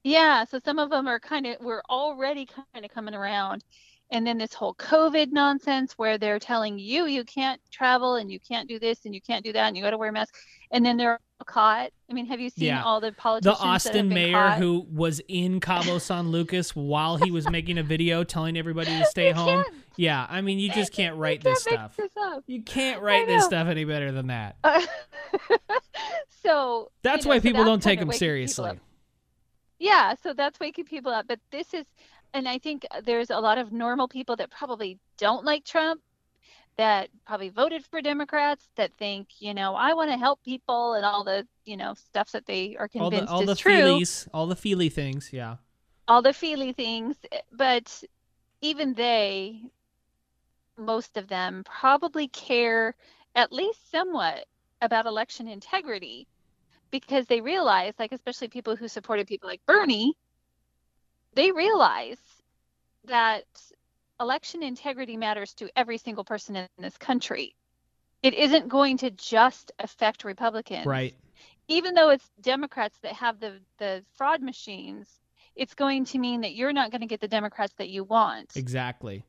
Yeah, 0.02 0.46
so 0.46 0.62
some 0.64 0.80
of 0.80 0.90
them 0.90 1.10
are 1.10 1.20
kind 1.20 1.46
of 1.46 1.58
we're 1.60 1.82
already 1.90 2.46
kind 2.46 2.86
of 2.86 2.90
coming 2.90 3.14
around. 3.14 3.66
And 4.12 4.26
then 4.26 4.38
this 4.38 4.54
whole 4.54 4.76
COVID 4.76 5.34
nonsense 5.34 5.98
where 5.98 6.18
they're 6.18 6.40
telling 6.40 6.80
you 6.80 7.06
you 7.06 7.26
can't 7.26 7.60
travel 7.70 8.16
and 8.16 8.32
you 8.32 8.40
can't 8.40 8.70
do 8.70 8.80
this 8.80 9.04
and 9.04 9.14
you 9.14 9.20
can't 9.20 9.44
do 9.44 9.52
that 9.52 9.68
and 9.68 9.76
you 9.76 9.84
got 9.84 9.92
to 9.92 9.98
wear 9.98 10.08
a 10.08 10.14
mask. 10.14 10.34
And 10.72 10.86
then 10.86 10.96
they're 10.96 11.20
caught. 11.44 11.92
I 12.10 12.14
mean, 12.14 12.26
have 12.28 12.40
you 12.40 12.50
seen 12.50 12.66
Yeah. 12.68 12.84
all 12.84 13.00
the 13.00 13.12
The 13.12 13.16
politicians 13.16 13.58
that 13.60 13.66
have 13.66 13.76
Austin 13.76 14.10
mayor 14.10 14.34
caught? 14.34 14.58
who 14.60 14.86
was 14.92 15.22
in 15.28 15.60
Cabo 15.60 15.98
San 15.98 16.30
Lucas 16.30 16.76
while 16.76 17.18
he 17.18 17.32
was 17.32 17.50
making 17.50 17.78
a 17.78 17.84
video 17.84 18.24
telling 18.24 18.58
everybody 18.58 18.92
to 18.98 19.06
stay 19.10 19.32
home. 19.32 19.64
Yeah, 19.98 20.26
I 20.30 20.42
mean, 20.42 20.60
you 20.60 20.72
just 20.72 20.94
can't 20.94 21.16
write 21.18 21.42
can't 21.44 21.56
this 21.56 21.64
stuff. 21.64 21.96
this. 21.98 22.10
You 22.48 22.62
can't 22.64 23.02
write 23.02 23.28
this 23.28 23.46
stuff 23.46 23.68
any 23.68 23.84
better 23.86 24.12
than 24.12 24.28
that. 24.28 24.56
Uh, 24.64 24.82
so 26.44 26.92
That's 27.04 27.26
you 27.26 27.30
know, 27.30 27.36
why 27.36 27.40
so 27.40 27.42
people 27.44 27.64
that's 27.64 27.68
don't 27.70 27.84
take 27.84 28.00
him 28.00 28.12
seriously. 28.12 28.80
Yeah, 29.80 30.16
so 30.22 30.34
that's 30.34 30.60
waking 30.60 30.86
people 30.86 31.12
up. 31.12 31.28
But 31.28 31.40
this 31.52 31.74
is, 31.74 31.86
and 32.34 32.48
I 32.48 32.58
think 32.60 32.86
there's 33.04 33.30
a 33.32 33.40
lot 33.40 33.58
of 33.58 33.72
normal 33.72 34.08
people 34.08 34.36
that 34.38 34.52
probably 34.52 35.00
don't 35.18 35.44
like 35.44 35.66
Trump, 35.66 36.02
that 36.78 37.10
probably 37.26 37.50
voted 37.50 37.86
for 37.86 38.02
Democrats, 38.02 38.68
that 38.76 38.92
think, 38.98 39.28
you 39.40 39.54
know, 39.54 39.76
I 39.76 39.94
want 39.94 40.10
to 40.12 40.18
help 40.18 40.44
people 40.44 40.94
and 40.94 41.06
all 41.06 41.24
the, 41.24 41.46
you 41.66 41.78
know, 41.78 41.94
stuff 41.94 42.32
that 42.32 42.46
they 42.46 42.76
are 42.78 42.90
All 42.96 43.10
the 43.10 43.18
convinced 43.18 43.34
all 43.34 43.42
is 43.42 43.48
the 43.48 43.56
true, 43.56 43.72
feelies, 43.74 44.28
all 44.34 44.48
the 44.48 44.56
feely 44.56 44.90
things. 44.90 45.32
Yeah. 45.32 45.58
all 46.08 46.22
the 46.22 46.34
feely 46.34 46.74
things. 46.74 47.16
But 47.52 48.04
even 48.62 48.94
they, 48.94 49.62
most 50.78 51.18
of 51.18 51.28
them, 51.28 51.64
probably 51.66 52.28
care 52.30 52.96
at 53.36 53.52
least 53.52 53.92
somewhat 53.92 54.46
about 54.82 55.06
election 55.06 55.48
integrity 55.48 56.28
because 56.90 57.26
they 57.28 57.42
realize, 57.42 57.94
like, 58.00 58.12
especially 58.12 58.48
people 58.48 58.76
who 58.76 58.88
supported 58.88 59.28
people 59.28 59.48
like 59.48 59.62
Bernie, 59.66 60.16
they 61.34 61.52
realize 61.52 62.18
that 63.06 63.46
election 64.22 64.64
integrity 64.64 65.18
matters 65.18 65.54
to 65.56 65.70
every 65.76 65.98
single 65.98 66.24
person 66.24 66.56
in 66.56 66.68
this 66.78 66.98
country. 66.98 67.56
It 68.24 68.36
isn't 68.36 68.70
going 68.70 68.98
to 69.00 69.10
just 69.12 69.72
affect 69.80 70.24
Republicans. 70.24 70.86
Right. 70.86 71.16
Even 71.68 71.96
though 71.96 72.10
it's 72.10 72.30
Democrats 72.40 72.98
that 73.02 73.14
have 73.14 73.40
the, 73.40 73.60
the 73.80 74.04
fraud 74.16 74.42
machines, 74.42 75.10
it's 75.56 75.74
going 75.74 76.06
to 76.06 76.20
mean 76.20 76.42
that 76.42 76.54
you're 76.54 76.74
not 76.74 76.92
going 76.92 77.02
to 77.02 77.08
get 77.08 77.20
the 77.20 77.28
Democrats 77.28 77.74
that 77.78 77.90
you 77.90 78.04
want. 78.04 78.52
Exactly. 78.56 79.26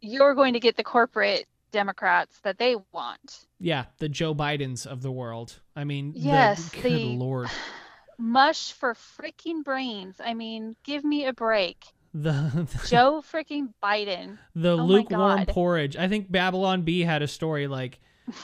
You're 0.00 0.34
going 0.34 0.52
to 0.52 0.60
get 0.60 0.76
the 0.76 0.84
corporate 0.84 1.46
Democrats 1.72 2.38
that 2.42 2.58
they 2.58 2.76
want. 2.92 3.46
Yeah, 3.58 3.86
the 3.98 4.08
Joe 4.08 4.34
Bidens 4.34 4.86
of 4.86 5.02
the 5.02 5.10
world. 5.10 5.58
I 5.74 5.84
mean, 5.84 6.12
the- 6.12 6.18
Yes, 6.20 6.70
good 6.70 6.84
the- 6.84 7.16
lord. 7.16 7.48
Mush 8.18 8.72
for 8.72 8.94
freaking 8.94 9.62
brains. 9.62 10.16
I 10.24 10.34
mean, 10.34 10.74
give 10.84 11.04
me 11.04 11.26
a 11.26 11.32
break. 11.34 11.84
The 12.22 12.66
Joe 12.88 13.22
freaking 13.22 13.74
Biden. 13.82 14.38
the 14.54 14.70
Oh 14.70 14.76
lukewarm 14.76 15.44
porridge. 15.46 15.96
I 15.96 16.08
think 16.08 16.30
Babylon 16.32 16.82
Bee 16.82 17.02
had 17.02 17.20
a 17.22 17.28
story 17.28 17.66
like 17.66 18.00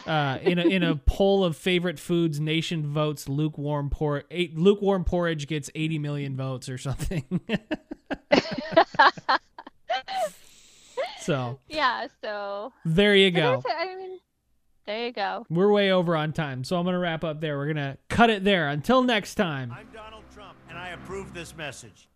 uh, 0.06 0.38
in 0.42 0.58
a 0.58 0.62
in 0.66 0.82
a 0.82 0.96
poll 0.96 1.42
of 1.42 1.56
favorite 1.56 1.98
foods, 1.98 2.38
nation 2.38 2.86
votes 2.86 3.28
lukewarm 3.30 3.88
por 3.88 4.24
eight, 4.30 4.58
lukewarm 4.58 5.04
porridge 5.04 5.46
gets 5.46 5.70
80 5.74 5.98
million 6.00 6.36
votes 6.36 6.68
or 6.68 6.76
something. 6.76 7.24
so 11.20 11.58
Yeah, 11.68 12.08
so 12.22 12.72
there 12.84 13.14
you 13.16 13.30
go. 13.30 13.62
that's 13.62 13.66
it. 13.66 13.72
I 13.90 13.96
mean, 13.96 14.18
there 14.86 15.06
you 15.06 15.12
go. 15.12 15.46
We're 15.48 15.70
way 15.72 15.92
over 15.92 16.14
on 16.16 16.32
time, 16.32 16.64
so 16.64 16.76
I'm 16.76 16.84
gonna 16.84 16.98
wrap 16.98 17.24
up 17.24 17.40
there. 17.40 17.56
We're 17.56 17.68
gonna 17.68 17.96
cut 18.08 18.28
it 18.30 18.44
there. 18.44 18.68
Until 18.68 19.02
next 19.02 19.36
time. 19.36 19.72
I'm 19.72 19.88
Donald 19.94 20.24
Trump, 20.34 20.56
and 20.68 20.76
I 20.78 20.88
approve 20.90 21.32
this 21.32 21.56
message. 21.56 22.08